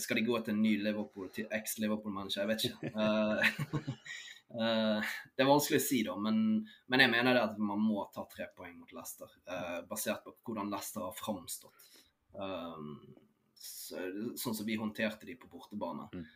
skal 0.00 0.16
de 0.16 0.24
gå 0.26 0.38
til 0.40 0.54
en 0.54 0.62
ny 0.62 0.72
Liverpool, 0.82 1.28
til 1.34 1.50
eks-Liverpool-manager? 1.52 2.40
Jeg 2.40 2.48
vet 2.48 2.64
ikke. 2.64 2.92
Uh, 2.94 3.84
uh, 4.56 5.10
det 5.36 5.44
er 5.44 5.50
vanskelig 5.50 5.82
å 5.82 5.84
si, 5.84 6.00
da, 6.06 6.16
men, 6.24 6.40
men 6.88 7.04
jeg 7.04 7.12
mener 7.12 7.36
det 7.36 7.44
at 7.50 7.60
man 7.60 7.82
må 7.84 8.06
ta 8.14 8.24
tre 8.32 8.48
poeng 8.56 8.78
mot 8.78 8.96
Leicester. 8.96 9.34
basert 9.90 10.24
på 10.24 10.38
hvordan 10.48 10.72
Leicester 10.72 11.04
har 11.04 11.16
framstått. 11.18 11.86
Så, 13.58 14.00
sånn 14.38 14.54
som 14.54 14.66
vi 14.66 14.78
håndterte 14.78 15.26
de 15.28 15.36
på 15.36 15.50
bortebane. 15.52 16.08
Mm. 16.14 16.26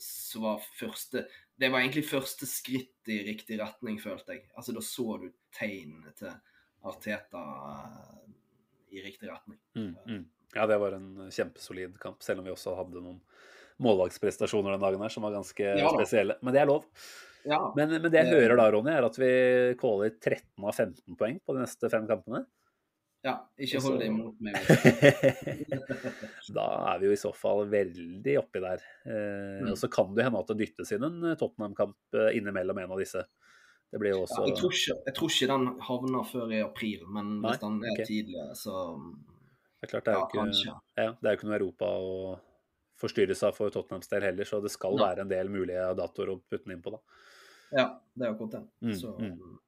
Så 0.00 0.40
var 0.42 0.62
første 0.78 1.26
Det 1.60 1.68
var 1.68 1.82
egentlig 1.82 2.06
første 2.08 2.48
skritt 2.48 3.10
i 3.12 3.20
riktig 3.26 3.58
retning, 3.60 3.98
følte 4.00 4.36
jeg. 4.36 4.46
Altså 4.56 4.74
Da 4.76 4.82
så 4.84 5.06
du 5.20 5.28
tegnene 5.56 6.14
til 6.16 6.32
Arteta 6.88 7.42
eh, 7.74 8.28
i 8.96 9.02
riktig 9.04 9.28
retning. 9.28 9.58
Mm, 9.76 9.94
mm. 10.06 10.22
Ja, 10.56 10.66
det 10.66 10.78
var 10.82 10.96
en 10.96 11.28
kjempesolid 11.30 11.98
kamp, 12.02 12.22
selv 12.24 12.40
om 12.40 12.48
vi 12.48 12.54
også 12.54 12.74
hadde 12.78 13.02
noen 13.04 13.20
målvaktprestasjoner 13.80 14.74
den 14.74 14.82
dagen 14.82 15.02
her 15.04 15.12
som 15.12 15.24
var 15.24 15.36
ganske 15.36 15.74
Ja 15.78 15.92
spesielle. 15.94 16.36
Men 16.40 16.56
det 16.56 16.62
er 16.62 16.70
lov. 16.70 16.88
Ja, 17.48 17.60
Men, 17.76 17.94
men 17.94 18.10
det 18.12 18.20
jeg 18.20 18.34
hører 18.34 18.58
da, 18.58 18.66
Ronny, 18.72 18.92
er 18.92 19.06
at 19.06 19.16
vi 19.16 19.30
caller 19.80 20.10
13 20.12 20.42
av 20.60 20.74
15 20.74 21.16
poeng 21.16 21.38
på 21.40 21.56
de 21.56 21.62
neste 21.62 21.88
fem 21.92 22.08
kampene. 22.08 22.42
Ja 23.26 23.34
ikke 23.60 23.80
hold 23.84 23.98
det 24.00 24.08
imot 24.08 24.38
meg. 24.40 24.56
da 26.56 26.66
er 26.92 27.02
vi 27.02 27.10
jo 27.10 27.14
i 27.16 27.20
så 27.20 27.32
fall 27.36 27.66
veldig 27.70 28.36
oppi 28.40 28.64
der. 28.64 28.84
Eh, 29.04 29.48
Mm. 29.60 29.72
Og 29.74 29.76
så 29.76 29.90
kan 29.92 30.14
det 30.16 30.24
hende 30.24 30.40
at 30.40 30.48
det 30.48 30.56
dyttes 30.62 30.92
inn 30.94 31.04
en 31.04 31.36
Tottenham-kamp 31.36 32.16
eh, 32.16 32.30
innimellom 32.38 32.78
en 32.80 32.94
av 32.94 33.00
disse. 33.00 33.26
Det 33.90 33.98
blir 34.00 34.14
jo 34.14 34.20
Ja, 34.20 34.24
også 34.24 34.46
jeg, 34.46 34.56
tror 34.56 34.76
ikke, 34.76 34.94
jeg 35.08 35.14
tror 35.18 35.32
ikke 35.34 35.48
den 35.50 35.66
havner 35.84 36.28
før 36.28 36.52
i 36.54 36.60
april, 36.64 37.02
men 37.10 37.32
Nei, 37.40 37.50
hvis 37.50 37.60
den 37.64 37.80
er 37.82 37.92
okay. 37.92 38.06
tidligere, 38.08 38.54
så 38.56 38.76
Det 39.80 39.88
er 39.88 39.92
klart 39.92 40.06
det 40.06 40.14
er, 40.14 40.20
Ja, 40.20 40.44
jo 40.44 40.54
ikke, 40.54 40.76
ja, 40.96 41.10
det 41.10 41.28
er 41.28 41.34
jo 41.34 41.40
ikke 41.40 41.48
noe 41.50 41.58
Europa 41.58 41.90
å 41.98 42.14
forstyrre 43.00 43.36
seg 43.36 43.56
for 43.56 43.72
Tottenhams 43.74 44.10
del 44.12 44.26
heller, 44.28 44.48
så 44.48 44.60
det 44.62 44.72
skal 44.72 44.96
Nei. 44.96 45.04
være 45.08 45.24
en 45.24 45.32
del 45.32 45.50
mulige 45.52 45.88
datoer 45.98 46.34
å 46.34 46.38
putte 46.40 46.66
den 46.66 46.76
inn 46.76 46.84
på. 46.84 46.94
da. 46.94 47.00
Ja, 47.70 47.86
det 48.14 48.26
er 48.26 48.34
akkurat 48.34 48.58
det. 48.58 48.62
Mm, 48.84 48.94
Så 48.98 49.12
mm. 49.18 49.58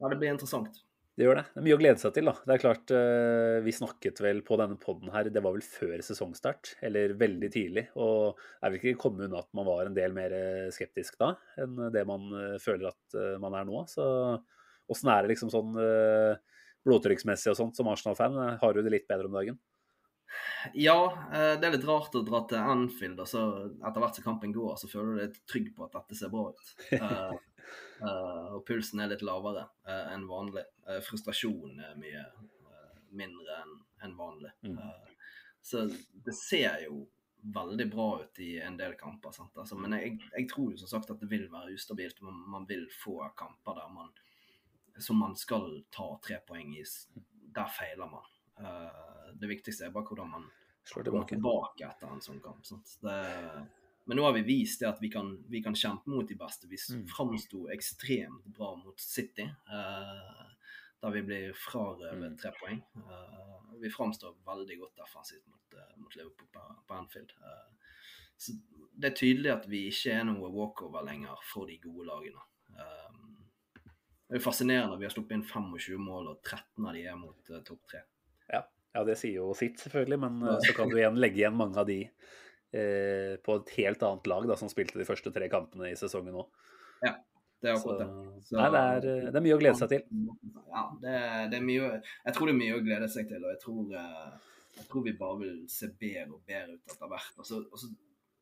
ja, 0.00 0.08
det 0.08 0.18
blir 0.18 0.32
interessant. 0.32 0.82
Det 1.14 1.28
gjør 1.28 1.38
det. 1.38 1.44
Det 1.52 1.60
er 1.60 1.64
mye 1.68 1.76
å 1.76 1.78
glede 1.78 2.00
seg 2.02 2.14
til. 2.16 2.26
da. 2.26 2.32
Det 2.42 2.54
er 2.54 2.62
klart, 2.62 2.90
eh, 2.90 3.62
Vi 3.62 3.72
snakket 3.72 4.20
vel 4.20 4.42
på 4.42 4.56
denne 4.58 4.76
podden 4.76 5.12
her, 5.14 5.30
det 5.30 5.42
var 5.42 5.52
vel 5.54 5.62
før 5.62 6.02
sesongstart, 6.02 6.74
eller 6.82 7.14
veldig 7.14 7.50
tidlig. 7.54 7.84
Og 7.94 8.34
er 8.60 8.70
vel 8.70 8.80
ikke 8.80 8.98
kommet 8.98 9.28
unna 9.28 9.38
at 9.38 9.48
man 9.54 9.66
var 9.66 9.86
en 9.86 9.94
del 9.94 10.12
mer 10.12 10.34
eh, 10.34 10.70
skeptisk 10.74 11.16
da 11.18 11.36
enn 11.56 11.92
det 11.94 12.02
man 12.04 12.26
eh, 12.34 12.58
føler 12.58 12.90
at 12.90 13.38
man 13.38 13.54
er 13.54 13.64
nå. 13.64 13.86
Så 13.86 14.02
åssen 14.90 15.08
er 15.08 15.22
det 15.22 15.36
liksom 15.36 15.52
sånn 15.54 15.78
blodtrykksmessig 16.84 17.52
og 17.52 17.56
sånt 17.56 17.76
som 17.76 17.88
Arsenal-fan? 17.88 18.58
Har 18.58 18.74
du 18.74 18.82
det 18.82 18.90
litt 18.90 19.08
bedre 19.08 19.30
om 19.30 19.38
dagen? 19.38 19.56
Ja, 20.74 20.98
det 21.30 21.62
er 21.62 21.76
litt 21.76 21.86
rart 21.86 22.14
å 22.18 22.24
dra 22.26 22.42
til 22.48 22.58
Anfield, 22.58 23.20
og 23.22 23.28
så 23.30 23.70
etter 23.70 24.02
hvert 24.02 24.18
som 24.18 24.26
kampen 24.26 24.52
går, 24.52 24.74
så 24.80 24.90
føler 24.90 25.14
du 25.14 25.22
deg 25.22 25.38
trygg 25.46 25.70
på 25.76 25.86
at 25.86 25.94
dette 25.94 26.18
ser 26.18 26.32
bra 26.34 26.50
ut. 26.50 26.74
Eh, 28.00 28.08
eh, 28.08 28.52
og 28.56 28.64
pulsen 28.68 29.02
er 29.02 29.12
litt 29.12 29.24
lavere 29.26 29.66
uh, 29.88 30.12
enn 30.14 30.28
vanlig. 30.28 30.64
Uh, 30.88 31.00
frustrasjonen 31.04 31.80
er 31.80 31.98
mye 32.00 32.22
eh, 32.22 32.94
mindre 33.14 33.58
enn 33.62 33.74
en 34.04 34.16
vanlig. 34.16 34.50
Mm. 34.62 34.78
Eh, 34.78 35.36
så 35.60 35.88
det 36.12 36.34
ser 36.36 36.84
jo 36.84 37.06
veldig 37.54 37.86
bra 37.92 38.08
ut 38.22 38.38
i 38.38 38.58
en 38.60 38.76
del 38.76 38.94
kamper. 39.00 39.32
Altså, 39.54 39.76
men 39.76 39.96
jeg, 39.98 40.18
jeg 40.32 40.48
tror 40.48 40.72
jo 40.72 40.80
som 40.80 40.90
sagt 40.94 41.12
at 41.12 41.20
det 41.20 41.28
vil 41.30 41.46
være 41.52 41.76
ustabilt. 41.76 42.20
Man, 42.24 42.42
man 42.56 42.68
vil 42.68 42.86
få 43.02 43.18
kamper 43.36 43.80
der 43.80 43.90
man 43.92 44.12
som 44.98 45.18
man 45.18 45.36
skal 45.36 45.84
ta 45.90 46.06
tre 46.24 46.38
poeng 46.46 46.76
i. 46.76 46.84
Der 47.54 47.70
feiler 47.78 48.10
man. 48.10 48.28
Eh, 48.60 49.32
det 49.40 49.50
viktigste 49.50 49.88
er 49.88 49.94
bare 49.94 50.06
hvordan 50.08 50.30
man 50.36 50.52
Slår 50.84 51.06
kommer 51.08 51.24
tilbake 51.24 51.86
etter 51.88 52.10
en 52.12 52.20
sånn 52.20 52.42
kamp. 52.44 52.64
Sant? 52.68 52.98
Det, 53.00 53.14
men 54.06 54.16
nå 54.18 54.24
har 54.26 54.32
vi 54.36 54.42
vist 54.44 54.80
det 54.82 54.88
at 54.88 54.98
vi 55.00 55.08
kan, 55.12 55.30
vi 55.48 55.62
kan 55.64 55.74
kjempe 55.74 56.10
mot 56.12 56.28
de 56.28 56.34
beste. 56.36 56.68
Vi 56.68 56.76
Mm. 56.90 57.06
framsto 57.08 57.68
ekstremt 57.72 58.44
bra 58.56 58.74
mot 58.76 59.00
City, 59.00 59.42
uh, 59.44 60.50
der 61.02 61.10
vi 61.10 61.22
blir 61.22 61.52
frarøvet 61.56 62.32
Mm. 62.32 62.36
tre 62.38 62.52
poeng. 62.60 62.82
Uh, 62.96 63.80
vi 63.80 63.88
framstår 63.90 64.36
veldig 64.46 64.78
godt 64.78 64.96
defensivt 64.96 65.46
mot, 65.46 65.74
uh, 65.78 65.96
mot 66.00 66.16
Liverpool 66.16 66.48
på, 66.52 66.60
på 66.88 66.94
Anfield. 66.94 67.32
Så 68.36 68.52
det 68.98 69.12
er 69.12 69.16
tydelig 69.16 69.50
at 69.52 69.68
vi 69.70 69.86
ikke 69.88 70.12
er 70.12 70.24
noe 70.24 70.50
walkover 70.50 71.04
lenger 71.04 71.36
for 71.52 71.66
de 71.66 71.78
gode 71.78 72.06
lagene. 72.06 72.40
Det 74.28 74.40
er 74.40 74.42
fascinerende 74.42 74.42
fascinerende. 74.42 74.98
Vi 74.98 75.04
har 75.04 75.10
sluppet 75.12 75.34
inn 75.36 75.44
25 75.44 75.98
mål, 75.98 76.28
og 76.28 76.42
13 76.42 76.86
av 76.88 76.94
de 76.94 77.02
er 77.06 77.16
mot 77.16 77.50
topp 77.64 77.86
tre. 77.86 78.00
Ja, 78.94 79.02
det 79.04 79.16
sier 79.18 79.34
jo 79.40 79.52
sitt, 79.54 79.78
selvfølgelig, 79.78 80.18
men 80.20 80.40
så 80.62 80.74
kan 80.74 80.88
du 80.88 80.96
igjen 80.96 81.16
legge 81.18 81.40
igjen 81.42 81.56
mange 81.56 81.76
av 81.76 81.86
de 81.86 82.10
eh, 82.74 83.36
på 83.44 83.54
et 83.60 83.70
helt 83.78 84.02
annet 84.02 84.26
lag 84.30 84.46
da, 84.50 84.56
som 84.58 84.68
spilte 84.72 84.98
de 84.98 85.06
første 85.08 85.30
tre 85.34 85.48
kampene 85.52 85.90
i 85.92 85.96
sesongen 85.98 86.34
òg. 86.42 86.48
Det 87.64 87.70
er 87.70 87.76
akkurat 87.78 88.00
det. 88.02 88.08
Så- 88.44 88.56
nei, 88.58 88.66
det 88.74 88.80
er, 88.84 89.04
eh, 89.08 89.30
det 89.32 89.36
er 89.40 89.44
mye 89.46 89.54
å 89.56 89.60
glede 89.62 89.78
seg 89.78 89.88
til. 89.88 90.02
Ja, 90.68 90.82
det, 91.00 91.12
det 91.50 91.56
er 91.60 91.64
mye 91.64 91.86
Jeg 92.26 92.34
tror 92.34 92.46
det 92.50 92.54
er 92.54 92.58
mye 92.60 92.74
å 92.76 92.82
glede 92.84 93.08
seg 93.08 93.28
til, 93.30 93.40
og 93.46 93.50
jeg 93.54 93.60
tror, 93.62 93.94
eh, 93.96 94.34
jeg 94.76 94.86
tror 94.90 95.04
vi 95.06 95.12
bare 95.22 95.38
vil 95.40 95.62
se 95.72 95.88
bedre 95.88 96.34
og 96.34 96.42
bedre 96.50 96.74
ut 96.74 96.92
etter 96.92 97.08
hvert. 97.08 97.30
Og 97.38 97.46
så, 97.48 97.62
og 97.72 97.78
så 97.80 97.88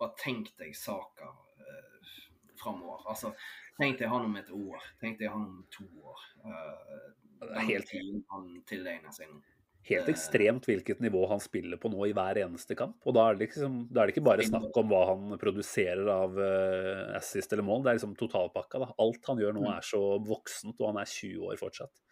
bare 0.01 0.16
tenk 0.18 0.51
deg 0.59 0.74
Saka 0.74 1.28
eh, 1.61 2.11
framover. 2.59 3.05
Altså, 3.14 3.30
tenk 3.78 3.99
deg 4.01 4.09
han 4.11 4.26
om 4.26 4.37
et 4.41 4.51
år. 4.51 4.83
Tenk 5.01 5.18
deg 5.20 5.30
han 5.30 5.47
om 5.47 5.62
to 5.70 5.85
år. 6.03 6.26
Eh, 6.43 7.09
Det 7.43 7.51
er 7.57 7.66
helt- 7.70 7.87
tiden 7.91 8.24
han 8.30 8.62
tilegner 8.66 9.12
seg 9.14 9.28
nå. 9.30 9.41
Helt 9.89 10.09
ekstremt 10.12 10.66
hvilket 10.68 11.01
nivå 11.03 11.24
han 11.26 11.41
spiller 11.43 11.80
på 11.83 11.91
nå 11.91 12.05
i 12.07 12.12
hver 12.14 12.39
eneste 12.45 12.76
kamp. 12.78 13.01
Og 13.03 13.16
da 13.16 13.24
er 13.28 13.35
det, 13.35 13.49
liksom, 13.49 13.80
da 13.91 14.03
er 14.03 14.07
det 14.09 14.14
ikke 14.14 14.28
bare 14.28 14.47
snakk 14.47 14.76
om 14.78 14.93
hva 14.93 15.01
han 15.09 15.35
produserer 15.41 16.07
av 16.12 16.39
uh, 16.39 17.16
assist 17.18 17.53
eller 17.53 17.66
mål, 17.66 17.83
det 17.83 17.91
er 17.91 17.99
liksom 17.99 18.14
totalpakka. 18.20 18.78
Da. 18.85 18.89
Alt 19.03 19.26
han 19.33 19.43
gjør 19.43 19.57
nå 19.59 19.64
Mm. 19.66 19.72
er 19.74 19.87
så 19.87 20.03
voksent, 20.22 20.78
og 20.78 20.93
han 20.93 21.03
er 21.03 21.11
20 21.11 21.51
år 21.51 21.59
fortsatt. 21.59 22.03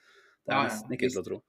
Det 0.46 0.54
er 0.56 0.66
nesten 0.66 0.96
ikke 0.96 1.10
til 1.12 1.22
å 1.22 1.26
tro. 1.28 1.40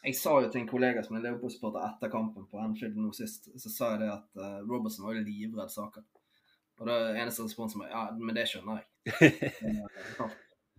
Jeg 0.00 0.16
sa 0.16 0.34
jo 0.40 0.48
til 0.48 0.62
en 0.62 0.68
kollega 0.68 1.02
som 1.04 1.16
er 1.16 1.24
Liverpool-supporter 1.26 1.86
etter 1.86 2.10
kampen 2.10 2.46
på 2.48 2.58
Anfield 2.58 2.96
nå 2.96 3.10
sist, 3.14 3.50
så 3.54 3.68
sa 3.70 3.90
jeg 3.92 4.02
det 4.06 4.10
at 4.14 4.40
uh, 4.40 4.60
Robertson 4.64 5.04
var 5.06 5.18
jo 5.18 5.26
livredd 5.26 5.70
saken. 5.70 6.06
Og 6.80 6.88
det 6.88 6.98
eneste 7.20 7.44
responsen 7.44 7.82
var 7.82 7.90
ja, 7.92 8.04
men 8.16 8.34
det 8.34 8.46
skjønner 8.50 8.80
jeg. 8.80 8.86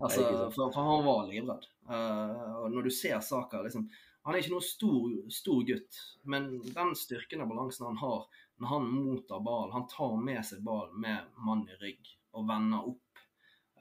Eh, 0.02 0.08
altså, 0.08 0.24
for, 0.50 0.72
for 0.74 0.82
han 0.82 1.04
var 1.06 1.28
livredd. 1.30 1.66
Uh, 1.86 2.64
og 2.64 2.72
når 2.74 2.88
du 2.88 2.90
ser 2.90 3.20
Saka 3.22 3.60
liksom, 3.62 3.84
Han 4.26 4.36
er 4.36 4.44
ikke 4.44 4.54
noen 4.54 4.66
stor, 4.66 5.14
stor 5.34 5.62
gutt, 5.66 6.00
men 6.30 6.52
den 6.76 6.92
styrken 6.98 7.42
og 7.42 7.50
balansen 7.54 7.88
han 7.90 8.02
har 8.02 8.26
når 8.62 8.68
han 8.68 8.90
mottar 8.94 9.40
ball, 9.40 9.72
han 9.74 9.88
tar 9.90 10.18
med 10.22 10.44
seg 10.46 10.62
ball 10.62 10.92
med 10.94 11.32
mann 11.42 11.64
i 11.66 11.78
rygg 11.82 12.12
og 12.38 12.46
vender 12.46 12.92
opp, 12.92 13.24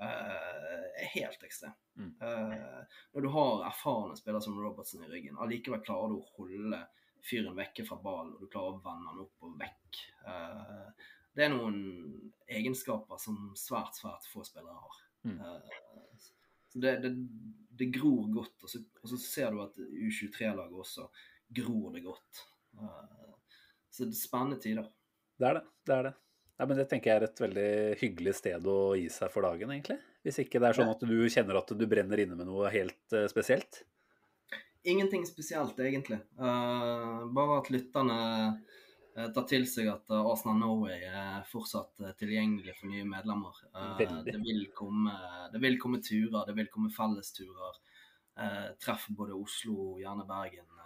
eh, 0.00 0.86
er 1.02 1.10
helt 1.12 1.44
ekstrem. 1.44 1.74
Mm. 2.00 2.14
Eh, 2.24 2.96
når 3.12 3.26
du 3.26 3.28
har 3.34 3.66
erfarne 3.68 4.16
spillere 4.16 4.40
som 4.40 4.56
Robertson 4.56 5.04
i 5.04 5.10
ryggen, 5.10 5.36
allikevel 5.36 5.84
klarer 5.84 6.14
du 6.14 6.16
å 6.16 6.30
holde 6.38 6.80
fyren 7.28 7.58
vekke 7.58 7.84
fra 7.84 8.00
ballen, 8.00 8.32
og 8.32 8.40
du 8.40 8.48
klarer 8.48 8.78
å 8.78 8.82
vende 8.86 9.12
han 9.12 9.20
opp 9.26 9.44
og 9.44 9.58
vekk. 9.60 10.00
Uh, 10.24 10.88
det 11.36 11.44
er 11.44 11.52
noen 11.52 11.82
egenskaper 12.48 13.20
som 13.20 13.50
svært, 13.60 14.00
svært 14.00 14.24
få 14.32 14.46
spillere 14.48 14.80
har. 14.80 15.02
Mm. 15.28 15.42
Så 16.72 16.80
det, 16.80 16.94
det, 17.04 17.10
det 17.80 17.90
gror 17.94 18.26
godt, 18.34 18.56
og 18.64 18.72
så, 18.72 18.80
og 19.00 19.12
så 19.12 19.18
ser 19.22 19.54
du 19.54 19.62
at 19.64 19.78
U23-laget 19.80 20.80
også 20.84 21.06
gror 21.60 21.94
det 21.94 22.04
godt. 22.04 22.42
Eh, 22.76 23.30
så 23.90 24.06
det 24.06 24.14
er 24.14 24.20
spennende 24.20 24.60
tider. 24.62 24.90
Det 25.40 25.48
er 25.48 25.58
det. 25.58 25.64
det 25.88 25.96
er 25.96 26.08
det. 26.10 26.14
Ja, 26.60 26.66
men 26.66 26.76
Det 26.76 26.88
tenker 26.90 27.10
jeg 27.10 27.22
er 27.22 27.24
et 27.24 27.40
veldig 27.40 27.70
hyggelig 28.02 28.34
sted 28.36 28.66
å 28.68 28.78
gi 28.98 29.06
seg 29.12 29.32
for 29.32 29.48
dagen, 29.48 29.72
egentlig. 29.72 29.96
Hvis 30.20 30.42
ikke 30.42 30.60
det 30.60 30.68
er 30.68 30.76
sånn 30.76 30.92
at 30.92 31.00
du 31.08 31.16
kjenner 31.32 31.56
at 31.62 31.72
du 31.72 31.86
brenner 31.88 32.20
inne 32.20 32.36
med 32.36 32.50
noe 32.50 32.68
helt 32.72 33.16
eh, 33.16 33.24
spesielt. 33.32 33.80
Ingenting 34.84 35.24
spesielt, 35.28 35.80
egentlig. 35.80 36.20
Uh, 36.40 37.24
bare 37.36 37.58
at 37.60 37.70
lytterne 37.72 38.18
eh, 39.16 39.28
tar 39.34 39.46
til 39.48 39.66
seg 39.68 39.88
at 39.90 40.10
eh, 40.12 40.26
Arsenal 40.32 40.58
Norway 40.60 41.04
er 41.06 41.46
fortsatt 41.50 42.02
eh, 42.04 42.14
tilgjengelig 42.18 42.76
for 42.78 42.90
nye 42.90 43.06
medlemmer. 43.08 43.60
Det, 43.98 44.36
vil 44.38 44.66
komme, 44.76 45.14
det 45.52 45.60
vil 45.62 45.78
komme 45.80 46.00
turer, 46.04 46.44
det 46.46 46.56
vil 46.58 46.70
komme 46.72 46.92
fellesturer. 46.94 47.80
Treff 48.80 49.08
både 49.12 49.34
Oslo, 49.36 49.98
gjerne 50.00 50.24
Bergen, 50.24 50.78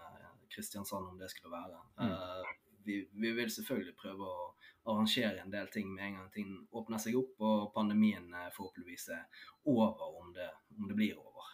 Kristiansand 0.51 1.07
om 1.07 1.19
det 1.21 1.29
skulle 1.31 1.53
være. 1.53 1.77
Mm. 2.01 2.55
vi, 2.87 2.97
vi 3.13 3.31
vil 3.37 3.51
selvfølgelig 3.53 3.95
prøve 4.01 4.27
å 4.27 4.47
arrangere 4.91 5.45
en 5.45 5.53
del 5.53 5.69
ting 5.71 5.93
med 5.93 6.05
en 6.07 6.17
gang 6.19 6.33
ting 6.35 6.57
åpner 6.75 6.99
seg 6.99 7.15
opp 7.21 7.45
og 7.47 7.69
pandemien 7.77 8.27
forhåpentligvis 8.57 9.07
er 9.15 9.45
over, 9.71 10.03
om 10.19 10.33
det, 10.35 10.49
om 10.81 10.89
det 10.91 10.97
blir 10.99 11.21
over. 11.21 11.53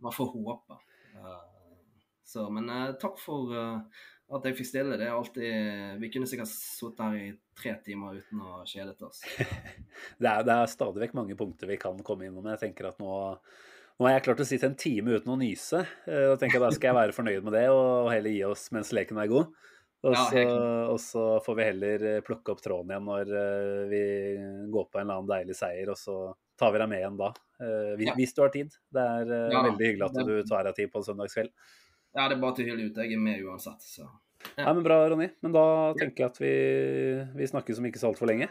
Man 0.00 0.16
får 0.16 0.32
håpe. 0.38 0.80
Så, 2.24 2.46
men 2.54 2.72
takk 3.02 3.20
for 3.20 3.52
at 4.30 4.44
jeg 4.46 4.56
fikk 4.60 4.68
stille. 4.68 4.96
Det 5.00 5.06
er 5.08 5.14
alltid 5.16 5.98
Vi 6.02 6.10
kunne 6.14 6.28
sikkert 6.30 6.50
sittet 6.52 7.00
her 7.02 7.16
i 7.18 7.30
tre 7.58 7.72
timer 7.84 8.20
uten 8.20 8.40
å 8.46 8.60
kjedet 8.68 9.00
oss. 9.06 9.22
Det 10.22 10.28
er, 10.30 10.44
det 10.46 10.54
er 10.54 10.70
stadig 10.70 11.02
vekk 11.02 11.14
mange 11.18 11.36
punkter 11.36 11.68
vi 11.70 11.76
kan 11.80 11.98
komme 12.06 12.28
innom. 12.28 12.46
Jeg 12.54 12.60
tenker 12.62 12.88
at 12.90 12.98
nå, 13.02 13.10
nå 13.98 14.06
har 14.06 14.14
jeg 14.16 14.24
klart 14.28 14.40
å 14.44 14.46
sitte 14.48 14.68
en 14.70 14.78
time 14.80 15.16
uten 15.18 15.32
å 15.34 15.38
nyse. 15.40 15.82
eh, 16.06 16.28
Og 16.30 16.38
tenker 16.40 16.60
at 16.60 16.68
Da 16.70 16.76
skal 16.76 16.90
jeg 16.92 16.98
være 17.00 17.16
fornøyd 17.16 17.44
med 17.46 17.56
det 17.58 17.66
og 17.72 18.08
heller 18.12 18.32
gi 18.34 18.44
oss 18.48 18.68
mens 18.76 18.92
leken 18.96 19.18
er 19.20 19.28
god. 19.32 19.50
Og 20.00 20.14
Ja, 20.16 20.22
så, 20.30 20.30
klart. 20.40 20.92
og 20.94 21.00
så 21.04 21.24
får 21.44 21.56
vi 21.58 21.64
heller 21.68 22.04
eh, 22.14 22.20
plukke 22.24 22.54
opp 22.54 22.62
tråden 22.64 22.94
igjen 22.94 23.04
når 23.10 23.32
eh, 23.36 23.82
vi 23.90 24.02
går 24.72 24.86
på 24.88 25.00
en 25.02 25.04
eller 25.04 25.18
annen 25.20 25.28
deilig 25.34 25.58
seier, 25.58 25.90
og 25.92 25.98
så 26.00 26.14
tar 26.60 26.72
vi 26.72 26.80
deg 26.80 26.88
med 26.92 27.02
igjen 27.02 27.18
da. 27.20 27.28
Eh, 27.60 27.90
hvis, 28.00 28.08
Ja. 28.08 28.14
hvis 28.16 28.32
du 28.36 28.40
har 28.46 28.54
tid. 28.54 28.72
Det 28.96 29.04
er 29.18 29.34
eh, 29.36 29.50
Ja, 29.52 29.60
veldig 29.68 29.90
hyggelig 29.90 30.08
at 30.08 30.26
du 30.30 30.34
tar 30.48 30.64
deg 30.70 30.78
tid 30.80 30.92
på 30.94 31.02
en 31.02 31.08
søndagskveld. 31.10 31.52
Ja, 32.16 32.26
det 32.26 32.36
er 32.36 32.42
bare 32.42 32.56
til 32.58 32.66
å 32.66 32.72
hylle 32.72 32.88
ut. 32.90 32.96
Jeg 32.98 33.14
er 33.14 33.22
med 33.22 33.42
uansett, 33.46 33.84
så. 33.86 34.08
Ja, 34.56 34.72
men 34.72 34.82
Bra, 34.82 35.02
Ronny. 35.12 35.28
Men 35.44 35.54
da 35.54 35.64
tenker 35.98 36.24
jeg 36.24 36.32
at 36.32 36.40
vi, 36.40 36.54
vi 37.38 37.50
snakkes 37.50 37.78
om 37.78 37.86
ikke 37.86 38.00
så 38.02 38.10
altfor 38.10 38.30
lenge. 38.30 38.50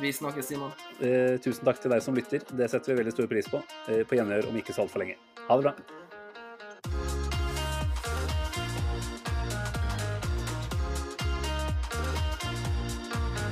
Vi 0.00 0.12
snakkes, 0.12 0.48
Simon. 0.48 0.72
Eh, 1.04 1.38
tusen 1.44 1.64
takk 1.68 1.80
til 1.80 1.92
deg 1.92 2.04
som 2.04 2.16
lytter. 2.16 2.44
Det 2.52 2.68
setter 2.72 2.92
vi 2.92 3.00
veldig 3.02 3.14
stor 3.16 3.28
pris 3.30 3.48
på. 3.52 3.62
Eh, 3.88 4.04
på 4.08 4.18
gjenhør 4.18 4.48
om 4.50 4.56
ikke 4.60 4.76
så 4.76 4.84
altfor 4.86 5.04
lenge. 5.04 5.16
Ha 5.48 5.56
det 5.56 5.68
bra. 5.68 5.74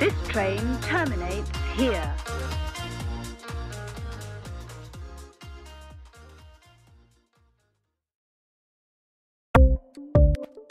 This 0.00 0.16
train 0.28 0.76
terminates 0.80 1.50
here. 1.76 2.49